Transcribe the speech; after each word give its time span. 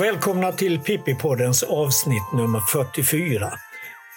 och 0.00 0.06
välkomna 0.06 0.52
till 0.52 0.80
Pippi-poddens 0.80 1.64
avsnitt 1.64 2.32
nummer 2.32 2.60
44. 2.60 3.52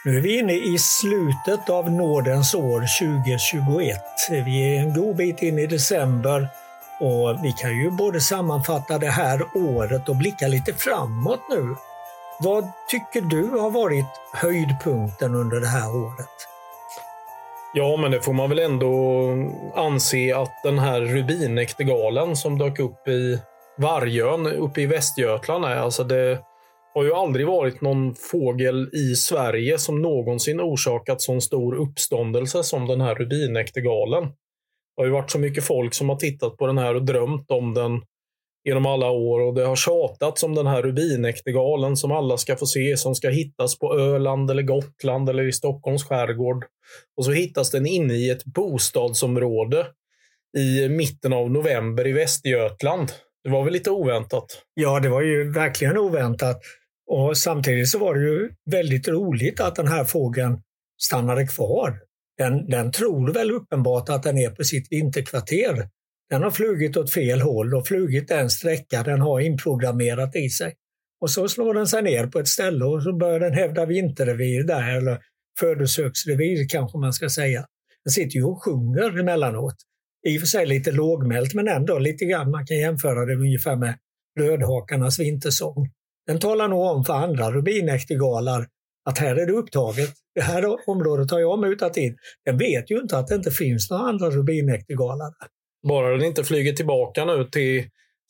Nu 0.05 0.17
är 0.17 0.21
vi 0.21 0.39
inne 0.39 0.53
i 0.53 0.77
slutet 0.77 1.69
av 1.69 1.91
nådens 1.91 2.55
år 2.55 2.83
2021. 2.99 3.97
Vi 4.29 4.75
är 4.75 4.79
en 4.79 4.93
god 4.93 5.15
bit 5.15 5.41
in 5.41 5.59
i 5.59 5.67
december 5.67 6.47
och 6.99 7.45
vi 7.45 7.51
kan 7.51 7.77
ju 7.77 7.91
både 7.91 8.21
sammanfatta 8.21 8.97
det 8.97 9.09
här 9.09 9.41
året 9.55 10.09
och 10.09 10.15
blicka 10.15 10.47
lite 10.47 10.73
framåt 10.73 11.41
nu. 11.49 11.75
Vad 12.39 12.71
tycker 12.89 13.21
du 13.21 13.49
har 13.49 13.71
varit 13.71 14.21
höjdpunkten 14.33 15.35
under 15.35 15.59
det 15.59 15.67
här 15.67 15.95
året? 15.95 16.35
Ja, 17.73 17.97
men 17.97 18.11
det 18.11 18.21
får 18.21 18.33
man 18.33 18.49
väl 18.49 18.59
ändå 18.59 19.29
anse 19.75 20.35
att 20.35 20.63
den 20.63 20.79
här 20.79 21.01
rubinäktergalen 21.01 22.35
som 22.35 22.57
dök 22.57 22.79
upp 22.79 23.07
i 23.07 23.39
Vargön 23.77 24.47
uppe 24.47 24.81
i 24.81 24.85
Västergötland 24.85 25.65
är. 25.65 25.75
Alltså 25.75 26.03
det 26.03 26.39
har 26.93 27.03
ju 27.03 27.13
aldrig 27.13 27.47
varit 27.47 27.81
någon 27.81 28.15
fågel 28.15 28.89
i 28.93 29.15
Sverige 29.15 29.77
som 29.77 30.01
någonsin 30.01 30.61
orsakat 30.61 31.21
sån 31.21 31.41
stor 31.41 31.75
uppståndelse 31.75 32.63
som 32.63 32.87
den 32.87 33.01
här 33.01 33.15
rubinäktergalen. 33.15 34.23
Det 34.95 35.01
har 35.01 35.05
ju 35.05 35.11
varit 35.11 35.31
så 35.31 35.39
mycket 35.39 35.63
folk 35.63 35.93
som 35.93 36.09
har 36.09 36.15
tittat 36.15 36.57
på 36.57 36.67
den 36.67 36.77
här 36.77 36.95
och 36.95 37.05
drömt 37.05 37.51
om 37.51 37.73
den 37.73 38.01
genom 38.63 38.85
alla 38.85 39.09
år 39.09 39.39
och 39.39 39.53
det 39.53 39.65
har 39.65 39.75
tjatats 39.75 40.43
om 40.43 40.55
den 40.55 40.67
här 40.67 40.81
rubinäktergalen 40.81 41.97
som 41.97 42.11
alla 42.11 42.37
ska 42.37 42.55
få 42.55 42.65
se, 42.65 42.97
som 42.97 43.15
ska 43.15 43.29
hittas 43.29 43.79
på 43.79 43.99
Öland 43.99 44.51
eller 44.51 44.63
Gotland 44.63 45.29
eller 45.29 45.47
i 45.47 45.51
Stockholms 45.51 46.03
skärgård. 46.03 46.65
Och 47.17 47.25
så 47.25 47.31
hittas 47.31 47.71
den 47.71 47.85
inne 47.85 48.13
i 48.13 48.29
ett 48.29 48.45
bostadsområde 48.45 49.85
i 50.57 50.89
mitten 50.89 51.33
av 51.33 51.51
november 51.51 52.07
i 52.07 52.11
Västergötland. 52.11 53.11
Det 53.43 53.49
var 53.49 53.63
väl 53.63 53.73
lite 53.73 53.91
oväntat? 53.91 54.45
Ja, 54.73 54.99
det 54.99 55.09
var 55.09 55.21
ju 55.21 55.51
verkligen 55.51 55.97
oväntat. 55.97 56.61
Och 57.07 57.37
samtidigt 57.37 57.89
så 57.89 57.99
var 57.99 58.15
det 58.15 58.21
ju 58.21 58.49
väldigt 58.71 59.07
roligt 59.07 59.59
att 59.59 59.75
den 59.75 59.87
här 59.87 60.03
fågeln 60.03 60.61
stannade 61.01 61.47
kvar. 61.47 61.99
Den, 62.37 62.69
den 62.69 62.91
tror 62.91 63.33
väl 63.33 63.51
uppenbart 63.51 64.09
att 64.09 64.23
den 64.23 64.37
är 64.37 64.49
på 64.49 64.63
sitt 64.63 64.91
vinterkvarter. 64.91 65.89
Den 66.29 66.43
har 66.43 66.51
flugit 66.51 66.97
åt 66.97 67.13
fel 67.13 67.41
håll 67.41 67.75
och 67.75 67.87
flugit 67.87 68.27
den 68.27 68.49
sträcka 68.49 69.03
den 69.03 69.21
har 69.21 69.39
inprogrammerat 69.39 70.35
i 70.35 70.49
sig. 70.49 70.73
Och 71.21 71.29
så 71.29 71.47
slår 71.47 71.73
den 71.73 71.87
sig 71.87 72.01
ner 72.01 72.27
på 72.27 72.39
ett 72.39 72.47
ställe 72.47 72.85
och 72.85 73.03
så 73.03 73.17
börjar 73.17 73.39
den 73.39 73.53
hävda 73.53 73.85
vinterrevir 73.85 74.63
där, 74.63 74.97
eller 74.97 75.19
födosöksrevir 75.59 76.69
kanske 76.69 76.97
man 76.97 77.13
ska 77.13 77.29
säga. 77.29 77.65
Den 78.05 78.11
sitter 78.11 78.35
ju 78.35 78.43
och 78.43 78.63
sjunger 78.63 79.19
emellanåt. 79.19 79.75
I 80.27 80.37
och 80.37 80.39
för 80.39 80.47
sig 80.47 80.65
lite 80.65 80.91
lågmält 80.91 81.53
men 81.53 81.67
ändå 81.67 81.99
lite 81.99 82.25
grann. 82.25 82.51
Man 82.51 82.65
kan 82.65 82.77
jämföra 82.77 83.25
det 83.25 83.35
ungefär 83.35 83.75
med 83.75 83.97
rödhakarnas 84.39 85.19
vintersång. 85.19 85.89
Den 86.27 86.39
talar 86.39 86.67
nog 86.67 86.81
om 86.81 87.05
för 87.05 87.13
andra 87.13 87.51
rubinäktergalar 87.51 88.67
att 89.09 89.17
här 89.17 89.35
är 89.35 89.45
det 89.45 89.53
upptaget. 89.53 90.09
Det 90.35 90.41
här 90.41 90.89
området 90.89 91.31
har 91.31 91.39
jag 91.39 91.59
mutat 91.59 91.97
in. 91.97 92.17
Den 92.45 92.57
vet 92.57 92.91
ju 92.91 92.99
inte 92.99 93.17
att 93.17 93.27
det 93.27 93.35
inte 93.35 93.51
finns 93.51 93.91
några 93.91 94.03
andra 94.03 94.29
rubinäktergalar. 94.29 95.33
Bara 95.87 96.09
den 96.09 96.23
inte 96.23 96.43
flyger 96.43 96.73
tillbaka 96.73 97.25
nu 97.25 97.45
till 97.51 97.83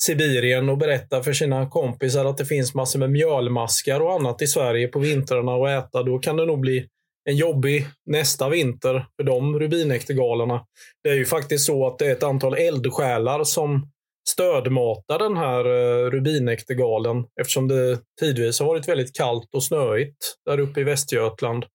Sibirien 0.03 0.69
och 0.69 0.77
berättar 0.77 1.21
för 1.21 1.33
sina 1.33 1.69
kompisar 1.69 2.25
att 2.25 2.37
det 2.37 2.45
finns 2.45 2.73
massor 2.73 2.99
med 2.99 3.11
mjölmaskar 3.11 3.99
och 3.99 4.13
annat 4.13 4.41
i 4.41 4.47
Sverige 4.47 4.87
på 4.87 4.99
vintrarna 4.99 5.51
att 5.51 5.85
äta, 5.85 6.03
då 6.03 6.19
kan 6.19 6.37
det 6.37 6.45
nog 6.45 6.59
bli 6.59 6.87
en 7.25 7.35
jobbig 7.35 7.87
nästa 8.05 8.49
vinter 8.49 9.05
för 9.15 9.23
de 9.23 9.59
rubinäktergalarna. 9.59 10.65
Det 11.03 11.09
är 11.09 11.15
ju 11.15 11.25
faktiskt 11.25 11.65
så 11.65 11.87
att 11.87 11.99
det 11.99 12.05
är 12.05 12.11
ett 12.11 12.23
antal 12.23 12.53
eldsjälar 12.53 13.43
som 13.43 13.91
stödmatar 14.29 15.19
den 15.19 15.37
här 15.37 15.65
eh, 15.65 16.09
rubinäktergalen 16.09 17.25
eftersom 17.41 17.67
det 17.67 17.99
tidvis 18.19 18.59
har 18.59 18.67
varit 18.67 18.87
väldigt 18.87 19.15
kallt 19.15 19.49
och 19.55 19.63
snöigt 19.63 20.17
där 20.45 20.59
uppe 20.59 20.79
i 20.79 20.83
Västergötland. 20.83 21.65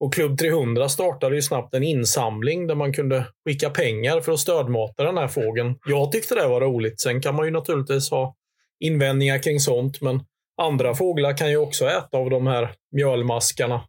Och 0.00 0.14
Klubb 0.14 0.38
300 0.38 0.88
startade 0.88 1.34
ju 1.34 1.42
snabbt 1.42 1.74
en 1.74 1.82
insamling 1.82 2.66
där 2.66 2.74
man 2.74 2.92
kunde 2.92 3.26
skicka 3.48 3.70
pengar 3.70 4.20
för 4.20 4.32
att 4.32 4.40
stödmata 4.40 5.04
den 5.04 5.16
här 5.16 5.28
fågeln. 5.28 5.74
Jag 5.86 6.12
tyckte 6.12 6.34
det 6.34 6.48
var 6.48 6.60
roligt. 6.60 7.00
Sen 7.00 7.20
kan 7.20 7.34
man 7.34 7.44
ju 7.44 7.50
naturligtvis 7.50 8.10
ha 8.10 8.34
invändningar 8.80 9.42
kring 9.42 9.60
sånt, 9.60 10.00
men 10.00 10.20
andra 10.62 10.94
fåglar 10.94 11.36
kan 11.36 11.50
ju 11.50 11.56
också 11.56 11.86
äta 11.86 12.16
av 12.16 12.30
de 12.30 12.46
här 12.46 12.72
mjölmaskarna. 12.92 13.80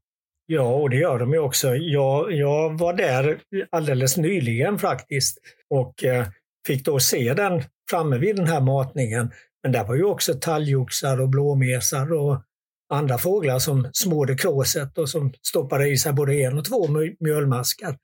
Ja, 0.53 0.74
och 0.74 0.90
det 0.90 0.96
gör 0.96 1.19
de 1.19 1.34
ju 1.34 1.40
också. 1.40 1.75
Jag, 1.75 2.31
jag 2.31 2.78
var 2.80 2.94
där 2.94 3.40
alldeles 3.69 4.18
nyligen 4.18 4.80
faktiskt 4.80 5.38
och 5.69 6.03
eh, 6.03 6.28
fick 6.68 6.86
då 6.86 7.00
se 7.00 7.34
den 7.34 7.64
framme 7.90 8.18
vid 8.18 8.36
den 8.36 8.47
här 8.47 8.62
matningen. 8.62 9.31
Men 9.64 9.72
där 9.72 9.84
var 9.84 9.96
ju 9.96 10.03
också 10.03 10.34
talgoxar 10.34 11.22
och 11.22 11.30
blåmesar 11.30 12.14
och 12.14 12.41
andra 12.94 13.18
fåglar 13.18 13.59
som 13.59 13.90
smådde 13.94 14.36
kråset 14.36 14.97
och 14.97 15.09
som 15.09 15.34
stoppade 15.47 15.88
i 15.88 15.97
sig 15.97 16.14
både 16.14 16.34
en 16.34 16.58
och 16.58 16.66
två 16.66 16.88
mjölmaskar. 17.20 17.97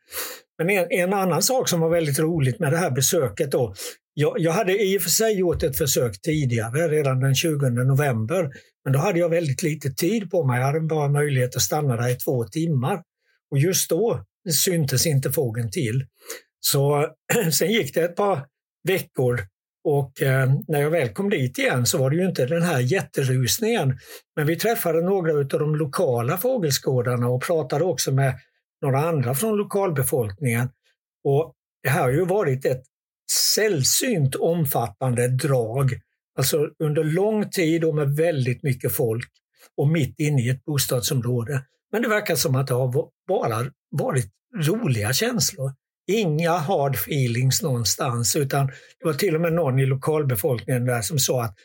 Men 0.58 0.70
en, 0.70 0.88
en, 0.90 1.14
annan 1.14 1.42
sak 1.42 1.70
som 1.70 1.80
var 1.80 1.90
väldigt 1.90 2.20
roligt 2.20 2.60
med 2.60 2.72
det 2.72 2.78
här 2.78 2.92
besöket 2.92 3.52
då. 3.52 3.74
Jag, 4.14 4.40
jag, 4.40 4.52
hade 4.52 4.84
i 4.84 4.98
och 4.98 5.02
för 5.02 5.10
sig 5.10 5.40
gjort 5.40 5.64
ett 5.64 5.78
försök 5.78 6.22
tidigare, 6.22 6.88
redan 6.88 7.20
den 7.20 7.36
20 7.36 7.70
november. 7.70 8.50
Men 8.89 8.94
då 8.94 9.00
hade 9.00 9.19
jag 9.19 9.29
väldigt 9.29 9.63
lite 9.63 9.89
tid 9.89 10.31
på 10.31 10.45
mig. 10.45 10.59
Jag 10.59 10.66
hade 10.66 10.79
bara 10.79 11.09
möjlighet 11.09 11.55
att 11.55 11.61
stanna 11.61 11.95
där 11.95 12.09
i 12.09 12.16
två 12.16 12.44
timmar. 12.44 13.03
Och 13.51 13.57
just 13.57 13.89
då 13.89 14.25
syntes 14.66 15.05
inte 15.05 15.31
fågeln 15.31 15.72
till. 15.72 16.05
Så 16.59 17.07
sen 17.51 17.72
gick 17.72 17.94
det 17.94 18.03
ett 18.03 18.16
par 18.16 18.45
veckor 18.88 19.39
och 19.83 20.22
eh, 20.22 20.53
när 20.67 20.81
jag 20.81 20.89
väl 20.89 21.09
kom 21.09 21.29
dit 21.29 21.57
igen 21.57 21.85
så 21.85 21.97
var 21.97 22.09
det 22.09 22.16
ju 22.16 22.25
inte 22.25 22.45
den 22.45 22.61
här 22.61 22.79
jätterusningen. 22.79 24.00
Men 24.35 24.47
vi 24.47 24.55
träffade 24.55 25.01
några 25.01 25.31
av 25.31 25.45
de 25.47 25.75
lokala 25.75 26.38
fågelskådarna 26.38 27.27
och 27.27 27.44
pratade 27.44 27.83
också 27.83 28.11
med 28.11 28.39
några 28.81 29.00
andra 29.00 29.35
från 29.35 29.57
lokalbefolkningen. 29.57 30.69
Och 31.23 31.53
det 31.83 31.89
här 31.89 32.01
har 32.01 32.11
ju 32.11 32.25
varit 32.25 32.66
ett 32.66 32.83
sällsynt 33.56 34.35
omfattande 34.35 35.27
drag. 35.27 35.91
Alltså 36.39 36.67
under 36.83 37.03
lång 37.03 37.50
tid 37.50 37.83
och 37.83 37.95
med 37.95 38.16
väldigt 38.16 38.63
mycket 38.63 38.91
folk 38.94 39.25
och 39.77 39.88
mitt 39.88 40.19
inne 40.19 40.41
i 40.41 40.50
ett 40.50 40.66
bostadsområde. 40.66 41.63
Men 41.91 42.01
det 42.01 42.09
verkar 42.09 42.35
som 42.35 42.55
att 42.55 42.67
det 42.67 42.73
har 42.73 43.09
bara 43.27 43.72
varit 43.91 44.31
roliga 44.55 45.13
känslor. 45.13 45.72
Inga 46.11 46.51
hard 46.51 46.95
feelings 46.95 47.61
någonstans 47.61 48.35
utan 48.35 48.67
det 48.67 49.05
var 49.05 49.13
till 49.13 49.35
och 49.35 49.41
med 49.41 49.53
någon 49.53 49.79
i 49.79 49.85
lokalbefolkningen 49.85 50.85
där 50.85 51.01
som 51.01 51.19
sa 51.19 51.44
att 51.44 51.55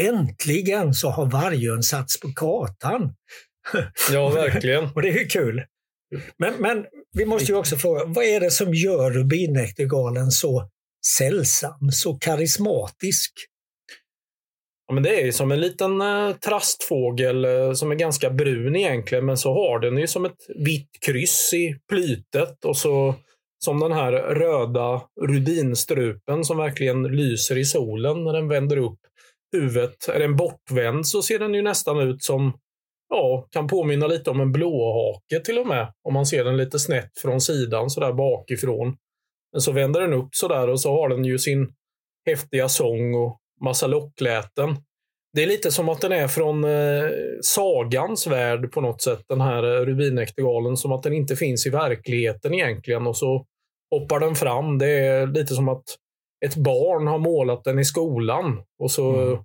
äntligen 0.00 0.94
så 0.94 1.10
har 1.10 1.26
Vargön 1.26 1.82
satts 1.82 2.20
på 2.20 2.28
kartan. 2.32 3.14
Ja, 4.10 4.28
verkligen. 4.28 4.84
och 4.84 5.02
det 5.02 5.08
är 5.08 5.28
kul. 5.28 5.62
Men, 6.38 6.54
men 6.58 6.86
vi 7.12 7.26
måste 7.26 7.52
ju 7.52 7.58
också 7.58 7.76
fråga, 7.76 8.04
vad 8.04 8.24
är 8.24 8.40
det 8.40 8.50
som 8.50 8.74
gör 8.74 9.10
rubinäktergalen 9.10 10.30
så 10.30 10.70
sällsam, 11.18 11.90
så 11.92 12.18
karismatisk? 12.18 13.32
Ja, 14.86 14.94
men 14.94 15.02
det 15.02 15.22
är 15.22 15.32
som 15.32 15.52
en 15.52 15.60
liten 15.60 16.00
eh, 16.00 16.32
trastfågel 16.32 17.44
eh, 17.44 17.72
som 17.72 17.90
är 17.90 17.94
ganska 17.94 18.30
brun 18.30 18.76
egentligen, 18.76 19.26
men 19.26 19.36
så 19.36 19.54
har 19.54 19.78
den 19.78 19.98
ju 19.98 20.06
som 20.06 20.24
ett 20.24 20.46
vitt 20.66 20.90
kryss 21.06 21.52
i 21.54 21.76
plytet 21.88 22.64
och 22.64 22.76
så 22.76 23.14
som 23.64 23.80
den 23.80 23.92
här 23.92 24.12
röda 24.12 25.02
rubinstrupen 25.20 26.44
som 26.44 26.56
verkligen 26.56 27.02
lyser 27.02 27.58
i 27.58 27.64
solen 27.64 28.24
när 28.24 28.32
den 28.32 28.48
vänder 28.48 28.76
upp 28.76 28.98
huvudet. 29.52 30.08
Är 30.08 30.18
den 30.18 30.36
bortvänd 30.36 31.06
så 31.06 31.22
ser 31.22 31.38
den 31.38 31.54
ju 31.54 31.62
nästan 31.62 31.98
ut 32.00 32.22
som, 32.22 32.52
ja, 33.08 33.48
kan 33.50 33.68
påminna 33.68 34.06
lite 34.06 34.30
om 34.30 34.40
en 34.40 34.52
blåhake 34.52 35.40
till 35.44 35.58
och 35.58 35.66
med. 35.66 35.92
Om 36.08 36.14
man 36.14 36.26
ser 36.26 36.44
den 36.44 36.56
lite 36.56 36.78
snett 36.78 37.18
från 37.22 37.40
sidan 37.40 37.90
sådär 37.90 38.12
bakifrån. 38.12 38.96
Men 39.52 39.60
så 39.60 39.72
vänder 39.72 40.00
den 40.00 40.12
upp 40.12 40.28
sådär 40.32 40.68
och 40.68 40.80
så 40.80 40.90
har 40.90 41.08
den 41.08 41.24
ju 41.24 41.38
sin 41.38 41.72
häftiga 42.26 42.68
sång 42.68 43.14
och 43.14 43.40
massa 43.60 43.86
lockläten. 43.86 44.76
Det 45.32 45.42
är 45.42 45.46
lite 45.46 45.70
som 45.70 45.88
att 45.88 46.00
den 46.00 46.12
är 46.12 46.28
från 46.28 46.64
eh, 46.64 47.10
sagans 47.42 48.26
värld 48.26 48.72
på 48.72 48.80
något 48.80 49.02
sätt, 49.02 49.24
den 49.28 49.40
här 49.40 49.62
eh, 49.62 49.86
rubinäktergalen. 49.86 50.76
Som 50.76 50.92
att 50.92 51.02
den 51.02 51.12
inte 51.12 51.36
finns 51.36 51.66
i 51.66 51.70
verkligheten 51.70 52.54
egentligen. 52.54 53.06
Och 53.06 53.16
så 53.16 53.46
hoppar 53.90 54.20
den 54.20 54.34
fram. 54.34 54.78
Det 54.78 54.90
är 54.90 55.26
lite 55.26 55.54
som 55.54 55.68
att 55.68 55.84
ett 56.44 56.56
barn 56.56 57.06
har 57.06 57.18
målat 57.18 57.64
den 57.64 57.78
i 57.78 57.84
skolan 57.84 58.62
och 58.78 58.90
så 58.90 59.16
mm. 59.16 59.38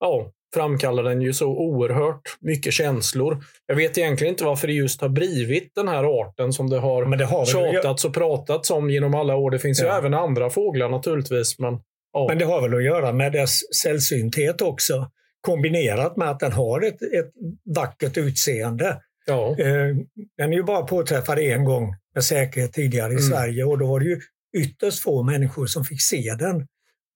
ja, 0.00 0.32
framkallar 0.54 1.02
den 1.02 1.22
ju 1.22 1.32
så 1.32 1.46
oerhört 1.46 2.36
mycket 2.40 2.72
känslor. 2.72 3.38
Jag 3.66 3.76
vet 3.76 3.98
egentligen 3.98 4.32
inte 4.32 4.44
varför 4.44 4.66
det 4.66 4.72
just 4.72 5.00
har 5.00 5.08
blivit 5.08 5.74
den 5.74 5.88
här 5.88 6.04
arten 6.20 6.52
som 6.52 6.70
det 6.70 6.78
har, 6.78 7.04
men 7.04 7.18
det 7.18 7.24
har 7.24 7.44
tjatats 7.44 8.04
och 8.04 8.14
pratats 8.14 8.70
om 8.70 8.90
genom 8.90 9.14
alla 9.14 9.36
år. 9.36 9.50
Det 9.50 9.58
finns 9.58 9.80
ja. 9.80 9.86
ju 9.86 9.92
även 9.92 10.14
andra 10.14 10.50
fåglar 10.50 10.88
naturligtvis. 10.88 11.58
Men, 11.58 11.80
ja. 12.12 12.26
men 12.28 12.38
det 12.38 12.44
har 12.44 12.62
väl 12.62 12.74
att 12.74 12.84
göra 12.84 13.12
med 13.12 13.32
dess 13.32 13.74
sällsynthet 13.82 14.60
också. 14.60 15.10
Kombinerat 15.40 16.16
med 16.16 16.30
att 16.30 16.40
den 16.40 16.52
har 16.52 16.80
ett, 16.80 17.02
ett 17.02 17.32
vackert 17.76 18.16
utseende. 18.16 19.00
Ja. 19.26 19.56
Eh, 19.58 19.96
den 20.36 20.52
är 20.52 20.56
ju 20.56 20.62
bara 20.62 20.82
påträffad 20.82 21.38
en 21.38 21.64
gång 21.64 21.94
med 22.14 22.24
säkerhet 22.24 22.72
tidigare 22.72 23.12
i 23.12 23.16
mm. 23.16 23.22
Sverige 23.22 23.64
och 23.64 23.78
då 23.78 23.86
var 23.86 24.00
det 24.00 24.06
ju 24.06 24.20
ytterst 24.56 25.02
få 25.02 25.22
människor 25.22 25.66
som 25.66 25.84
fick 25.84 26.02
se 26.02 26.34
den. 26.38 26.66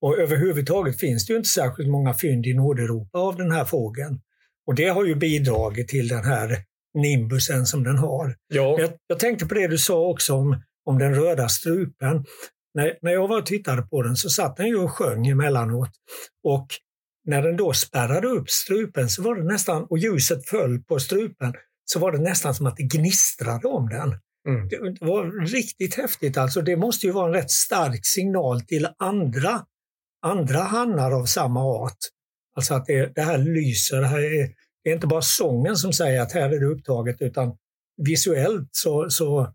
Och 0.01 0.19
överhuvudtaget 0.19 1.01
finns 1.01 1.27
det 1.27 1.33
ju 1.33 1.37
inte 1.37 1.49
särskilt 1.49 1.91
många 1.91 2.15
fynd 2.15 2.47
i 2.47 2.55
Nordeuropa 2.55 3.19
av 3.19 3.37
den 3.37 3.53
här 3.53 3.65
fågeln. 3.65 4.21
Och 4.67 4.75
det 4.75 4.89
har 4.89 5.05
ju 5.05 5.15
bidragit 5.15 5.89
till 5.89 6.09
den 6.09 6.25
här 6.25 6.57
nimbusen 6.95 7.67
som 7.67 7.85
den 7.85 7.99
har. 7.99 8.37
Ja. 8.49 8.81
Jag, 8.81 8.91
jag 9.07 9.19
tänkte 9.19 9.47
på 9.47 9.55
det 9.55 9.69
du 9.69 9.79
sa 9.79 10.09
också 10.09 10.35
om, 10.35 10.63
om 10.85 10.99
den 10.99 11.15
röda 11.15 11.49
strupen. 11.49 12.25
När, 12.75 12.99
när 13.03 13.13
jag 13.13 13.29
var 13.29 13.39
och 13.39 13.47
tittade 13.47 13.83
på 13.83 14.03
den 14.03 14.17
så 14.17 14.31
satt 14.31 14.57
den 14.57 14.67
ju 14.67 14.77
och 14.77 14.91
sjöng 14.91 15.27
emellanåt. 15.27 15.91
Och 16.45 16.67
när 17.25 17.43
den 17.43 17.57
då 17.57 17.73
spärrade 17.73 18.29
upp 18.29 18.51
strupen 18.51 19.09
så 19.09 19.23
var 19.23 19.35
det 19.35 19.45
nästan, 19.45 19.87
och 19.91 19.99
ljuset 19.99 20.49
föll 20.49 20.83
på 20.83 20.99
strupen, 20.99 21.55
så 21.85 21.99
var 21.99 22.13
det 22.13 22.19
nästan 22.19 22.55
som 22.55 22.67
att 22.67 22.77
det 22.77 22.83
gnistrade 22.83 23.69
om 23.69 23.89
den. 23.89 24.19
Mm. 24.49 24.69
Det 24.69 25.07
var 25.07 25.47
riktigt 25.47 25.95
häftigt. 25.95 26.37
Alltså, 26.37 26.61
det 26.61 26.77
måste 26.77 27.07
ju 27.07 27.13
vara 27.13 27.27
en 27.27 27.35
rätt 27.35 27.51
stark 27.51 28.01
signal 28.07 28.61
till 28.61 28.89
andra, 28.99 29.67
andra 30.23 30.59
hannar 30.59 31.11
av 31.11 31.25
samma 31.25 31.65
art. 31.65 31.99
Alltså 32.57 32.75
att 32.75 32.87
det, 32.87 33.15
det 33.15 33.23
här 33.23 33.39
lyser. 33.39 34.01
Det, 34.01 34.07
här 34.07 34.21
är, 34.21 34.49
det 34.85 34.91
är 34.91 34.95
inte 34.95 35.07
bara 35.07 35.23
sången 35.23 35.77
som 35.77 35.93
säger 35.93 36.21
att 36.21 36.33
här 36.33 36.51
är 36.51 36.61
det 36.61 36.67
upptaget 36.67 37.17
utan 37.21 37.57
visuellt 37.97 38.69
så, 38.71 39.11
så 39.11 39.55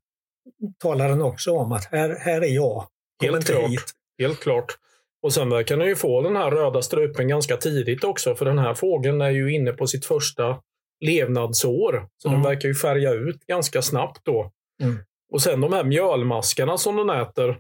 talar 0.78 1.10
den 1.10 1.22
också 1.22 1.52
om 1.52 1.72
att 1.72 1.86
här, 1.86 2.16
här 2.20 2.42
är 2.42 2.54
jag. 2.54 2.88
Helt 3.24 3.46
klart. 3.46 3.72
Helt 4.20 4.40
klart. 4.40 4.78
Och 5.24 5.34
sen 5.34 5.50
verkar 5.50 5.78
den 5.78 5.88
ju 5.88 5.96
få 5.96 6.22
den 6.22 6.36
här 6.36 6.52
röda 6.52 6.82
strupen 6.82 7.28
ganska 7.28 7.58
tidigt 7.58 8.04
också, 8.04 8.36
för 8.36 8.46
den 8.46 8.60
här 8.60 8.74
fågeln 8.74 9.22
är 9.22 9.30
ju 9.30 9.54
inne 9.54 9.72
på 9.72 9.88
sitt 9.88 10.06
första 10.06 10.58
levnadsår. 11.06 12.08
Så 12.22 12.28
Mm. 12.28 12.42
den 12.42 12.50
verkar 12.50 12.70
ju 12.70 12.76
färga 12.76 13.14
ut 13.14 13.46
ganska 13.48 13.82
snabbt 13.82 14.20
då. 14.26 14.52
Mm. 14.84 14.98
Och 15.34 15.42
sen 15.42 15.62
de 15.62 15.74
här 15.74 15.84
mjölmaskarna 15.84 16.78
som 16.78 16.96
den 16.96 17.10
äter. 17.10 17.60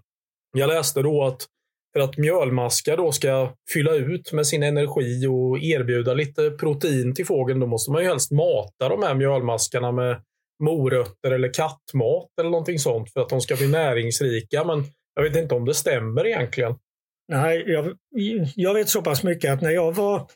Jag 0.57 0.67
läste 0.67 1.01
då 1.01 1.23
att 1.23 1.45
för 1.93 2.03
att 2.03 2.17
mjölmaskar 2.17 2.97
då 2.97 3.11
ska 3.11 3.53
fylla 3.73 3.93
ut 3.93 4.31
med 4.33 4.47
sin 4.47 4.63
energi 4.63 5.27
och 5.27 5.59
erbjuda 5.59 6.13
lite 6.13 6.51
protein 6.51 7.15
till 7.15 7.25
fågeln, 7.25 7.59
då 7.59 7.67
måste 7.67 7.91
man 7.91 8.01
ju 8.01 8.07
helst 8.07 8.31
mata 8.31 8.89
de 8.89 9.03
här 9.03 9.15
mjölmaskarna 9.15 9.91
med 9.91 10.21
morötter 10.63 11.31
eller 11.31 11.53
kattmat 11.53 12.27
eller 12.39 12.49
någonting 12.49 12.79
sånt 12.79 13.13
för 13.13 13.21
att 13.21 13.29
de 13.29 13.41
ska 13.41 13.55
bli 13.55 13.67
näringsrika. 13.67 14.63
Men 14.63 14.83
jag 15.17 15.23
vet 15.23 15.35
inte 15.35 15.55
om 15.55 15.65
det 15.65 15.73
stämmer 15.73 16.27
egentligen. 16.27 16.75
Nej, 17.27 17.63
jag, 17.67 17.97
jag 18.55 18.73
vet 18.73 18.89
så 18.89 19.01
pass 19.01 19.23
mycket 19.23 19.53
att 19.53 19.61
när 19.61 19.71
jag 19.71 19.95
var 19.95 20.27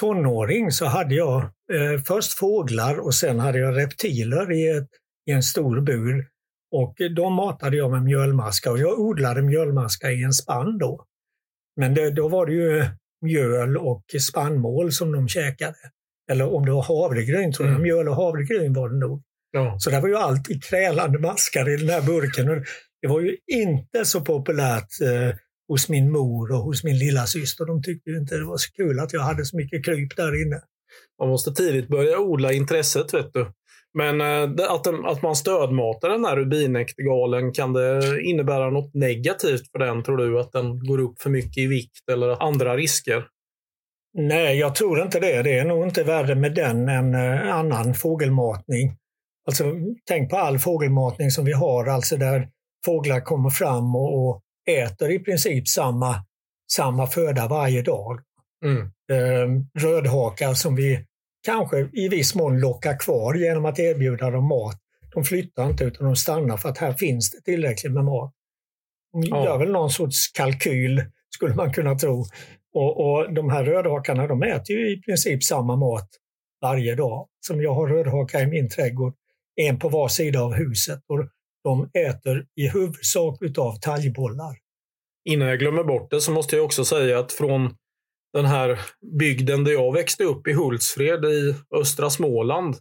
tonåring 0.00 0.70
så 0.70 0.86
hade 0.86 1.14
jag 1.14 1.42
eh, 1.72 2.02
först 2.06 2.38
fåglar 2.38 2.98
och 2.98 3.14
sen 3.14 3.38
hade 3.38 3.58
jag 3.58 3.76
reptiler 3.76 4.52
i, 4.52 4.68
ett, 4.68 4.88
i 5.30 5.32
en 5.32 5.42
stor 5.42 5.80
bur. 5.80 6.26
Och 6.72 6.94
de 7.16 7.32
matade 7.32 7.76
jag 7.76 7.90
med 7.90 8.02
mjölmaska 8.02 8.70
och 8.70 8.78
jag 8.78 8.98
odlade 8.98 9.42
mjölmaska 9.42 10.10
i 10.10 10.22
en 10.22 10.32
spann 10.32 10.78
då. 10.78 11.04
Men 11.76 11.94
det, 11.94 12.10
då 12.10 12.28
var 12.28 12.46
det 12.46 12.52
ju 12.52 12.84
mjöl 13.22 13.76
och 13.76 14.04
spannmål 14.20 14.92
som 14.92 15.12
de 15.12 15.28
käkade. 15.28 15.76
Eller 16.30 16.54
om 16.54 16.66
det 16.66 16.72
var 16.72 16.82
havregryn, 16.82 17.52
tror 17.52 17.68
jag. 17.68 17.74
Mm. 17.74 17.82
Mjöl 17.82 18.08
och 18.08 18.16
havregryn 18.16 18.72
var 18.72 18.88
det 18.88 18.96
nog. 18.96 19.22
Ja. 19.50 19.76
Så 19.78 19.90
det 19.90 20.00
var 20.00 20.08
ju 20.08 20.16
alltid 20.16 20.64
krälande 20.64 21.18
maskar 21.18 21.68
i 21.68 21.76
den 21.76 21.88
här 21.88 22.02
burken. 22.02 22.64
Det 23.04 23.08
var 23.08 23.20
ju 23.20 23.36
inte 23.46 24.04
så 24.04 24.20
populärt 24.20 25.00
eh, 25.02 25.36
hos 25.68 25.88
min 25.88 26.12
mor 26.12 26.52
och 26.52 26.58
hos 26.58 26.84
min 26.84 26.98
lilla 26.98 27.26
syster. 27.26 27.66
De 27.66 27.82
tyckte 27.82 28.10
inte 28.10 28.34
det 28.34 28.44
var 28.44 28.56
så 28.56 28.72
kul 28.72 29.00
att 29.00 29.12
jag 29.12 29.20
hade 29.20 29.44
så 29.44 29.56
mycket 29.56 29.84
kryp 29.84 30.16
där 30.16 30.42
inne. 30.46 30.60
Man 31.18 31.28
måste 31.28 31.52
tidigt 31.52 31.88
börja 31.88 32.18
odla 32.18 32.52
intresset, 32.52 33.14
vet 33.14 33.32
du. 33.32 33.46
Men 33.94 34.20
eh, 34.20 34.70
att, 34.70 34.84
den, 34.84 35.04
att 35.06 35.22
man 35.22 35.36
stödmatar 35.36 36.08
den 36.08 36.24
här 36.24 36.36
rubinäktergalen, 36.36 37.52
kan 37.52 37.72
det 37.72 38.22
innebära 38.22 38.70
något 38.70 38.94
negativt 38.94 39.70
för 39.72 39.78
den, 39.78 40.02
tror 40.02 40.16
du? 40.16 40.40
Att 40.40 40.52
den 40.52 40.86
går 40.86 41.00
upp 41.00 41.22
för 41.22 41.30
mycket 41.30 41.58
i 41.58 41.66
vikt 41.66 42.08
eller 42.12 42.42
andra 42.42 42.76
risker? 42.76 43.26
Nej, 44.18 44.58
jag 44.58 44.74
tror 44.74 45.02
inte 45.02 45.20
det. 45.20 45.42
Det 45.42 45.58
är 45.58 45.64
nog 45.64 45.84
inte 45.84 46.04
värre 46.04 46.34
med 46.34 46.54
den 46.54 46.88
än 46.88 47.14
eh, 47.14 47.54
annan 47.54 47.94
fågelmatning. 47.94 48.96
Alltså, 49.46 49.64
tänk 50.08 50.30
på 50.30 50.36
all 50.36 50.58
fågelmatning 50.58 51.30
som 51.30 51.44
vi 51.44 51.52
har, 51.52 51.86
alltså 51.86 52.16
där 52.16 52.48
fåglar 52.84 53.20
kommer 53.20 53.50
fram 53.50 53.96
och, 53.96 54.28
och 54.28 54.40
äter 54.70 55.10
i 55.10 55.18
princip 55.18 55.68
samma, 55.68 56.24
samma 56.72 57.06
föda 57.06 57.48
varje 57.48 57.82
dag. 57.82 58.20
Mm. 58.64 58.80
eh, 59.12 59.62
rödhakar 59.82 60.54
som 60.54 60.74
vi 60.76 61.04
kanske 61.46 61.88
i 61.92 62.08
viss 62.08 62.34
mån 62.34 62.60
lockar 62.60 62.98
kvar 62.98 63.34
genom 63.34 63.64
att 63.64 63.78
erbjuda 63.78 64.30
dem 64.30 64.44
mat. 64.48 64.80
De 65.14 65.24
flyttar 65.24 65.66
inte 65.70 65.84
utan 65.84 66.06
de 66.06 66.16
stannar 66.16 66.56
för 66.56 66.68
att 66.68 66.78
här 66.78 66.92
finns 66.92 67.30
det 67.30 67.40
tillräckligt 67.40 67.92
med 67.92 68.04
mat. 68.04 68.32
De 69.12 69.22
Ja. 69.22 69.44
gör 69.44 69.58
väl 69.58 69.72
någon 69.72 69.90
sorts 69.90 70.32
kalkyl 70.32 71.02
skulle 71.36 71.54
man 71.54 71.72
kunna 71.72 71.94
tro. 71.94 72.24
Och, 72.74 73.00
och 73.00 73.34
De 73.34 73.50
här 73.50 73.64
rödhakarna 73.64 74.26
de 74.26 74.42
äter 74.42 74.76
ju 74.76 74.92
i 74.92 75.02
princip 75.02 75.44
samma 75.44 75.76
mat 75.76 76.08
varje 76.62 76.94
dag. 76.94 77.28
Som 77.46 77.62
jag 77.62 77.74
har 77.74 77.88
rödhakar 77.88 78.40
i 78.40 78.46
min 78.46 78.68
trädgård, 78.68 79.14
en 79.56 79.78
på 79.78 79.88
var 79.88 80.08
sida 80.08 80.40
av 80.40 80.52
huset. 80.54 81.00
Och 81.08 81.28
de 81.64 81.90
äter 82.08 82.46
i 82.56 82.68
huvudsak 82.68 83.42
utav 83.42 83.76
talgbollar. 83.80 84.56
Innan 85.24 85.48
jag 85.48 85.58
glömmer 85.58 85.84
bort 85.84 86.10
det 86.10 86.20
så 86.20 86.32
måste 86.32 86.56
jag 86.56 86.64
också 86.64 86.84
säga 86.84 87.18
att 87.18 87.32
från 87.32 87.74
den 88.32 88.44
här 88.44 88.80
bygden 89.18 89.64
där 89.64 89.72
jag 89.72 89.92
växte 89.92 90.24
upp 90.24 90.46
i 90.46 90.52
Hultsfred 90.52 91.24
i 91.24 91.54
östra 91.74 92.10
Småland. 92.10 92.76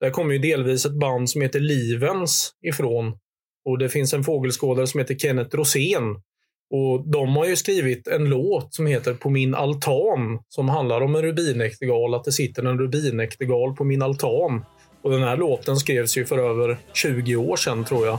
Där 0.00 0.10
kommer 0.10 0.32
ju 0.32 0.38
delvis 0.38 0.86
ett 0.86 0.98
band 1.00 1.30
som 1.30 1.42
heter 1.42 1.60
Livens 1.60 2.52
ifrån. 2.66 3.18
Och 3.64 3.78
det 3.78 3.88
finns 3.88 4.14
en 4.14 4.24
fågelskådare 4.24 4.86
som 4.86 5.00
heter 5.00 5.14
Kenneth 5.14 5.56
Rosén. 5.56 6.22
Och 6.70 7.10
de 7.10 7.36
har 7.36 7.46
ju 7.46 7.56
skrivit 7.56 8.08
en 8.08 8.24
låt 8.24 8.74
som 8.74 8.86
heter 8.86 9.14
På 9.14 9.30
min 9.30 9.54
altan 9.54 10.38
som 10.48 10.68
handlar 10.68 11.00
om 11.00 11.14
en 11.14 11.22
rubinäktergal, 11.22 12.14
att 12.14 12.24
det 12.24 12.32
sitter 12.32 12.64
en 12.64 12.78
rubinäktergal 12.78 13.76
på 13.76 13.84
min 13.84 14.02
altan. 14.02 14.64
Och 15.02 15.10
den 15.10 15.22
här 15.22 15.36
låten 15.36 15.76
skrevs 15.76 16.16
ju 16.16 16.26
för 16.26 16.38
över 16.38 16.78
20 16.92 17.36
år 17.36 17.56
sedan 17.56 17.84
tror 17.84 18.06
jag. 18.06 18.18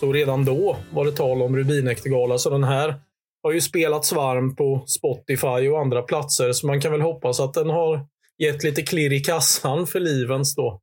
Så 0.00 0.12
redan 0.12 0.44
då 0.44 0.76
var 0.92 1.04
det 1.04 1.12
tal 1.12 1.42
om 1.42 1.56
rubinäktergala. 1.56 2.38
Så 2.38 2.50
den 2.50 2.64
här 2.64 2.94
har 3.42 3.52
ju 3.52 3.60
spelats 3.60 4.12
varm 4.12 4.56
på 4.56 4.84
Spotify 4.86 5.68
och 5.68 5.80
andra 5.80 6.02
platser. 6.02 6.52
Så 6.52 6.66
man 6.66 6.80
kan 6.80 6.92
väl 6.92 7.00
hoppas 7.00 7.40
att 7.40 7.54
den 7.54 7.70
har 7.70 8.06
gett 8.38 8.62
lite 8.64 8.82
klirr 8.82 9.12
i 9.12 9.20
kassan 9.20 9.86
för 9.86 10.00
livens 10.00 10.54
då. 10.54 10.80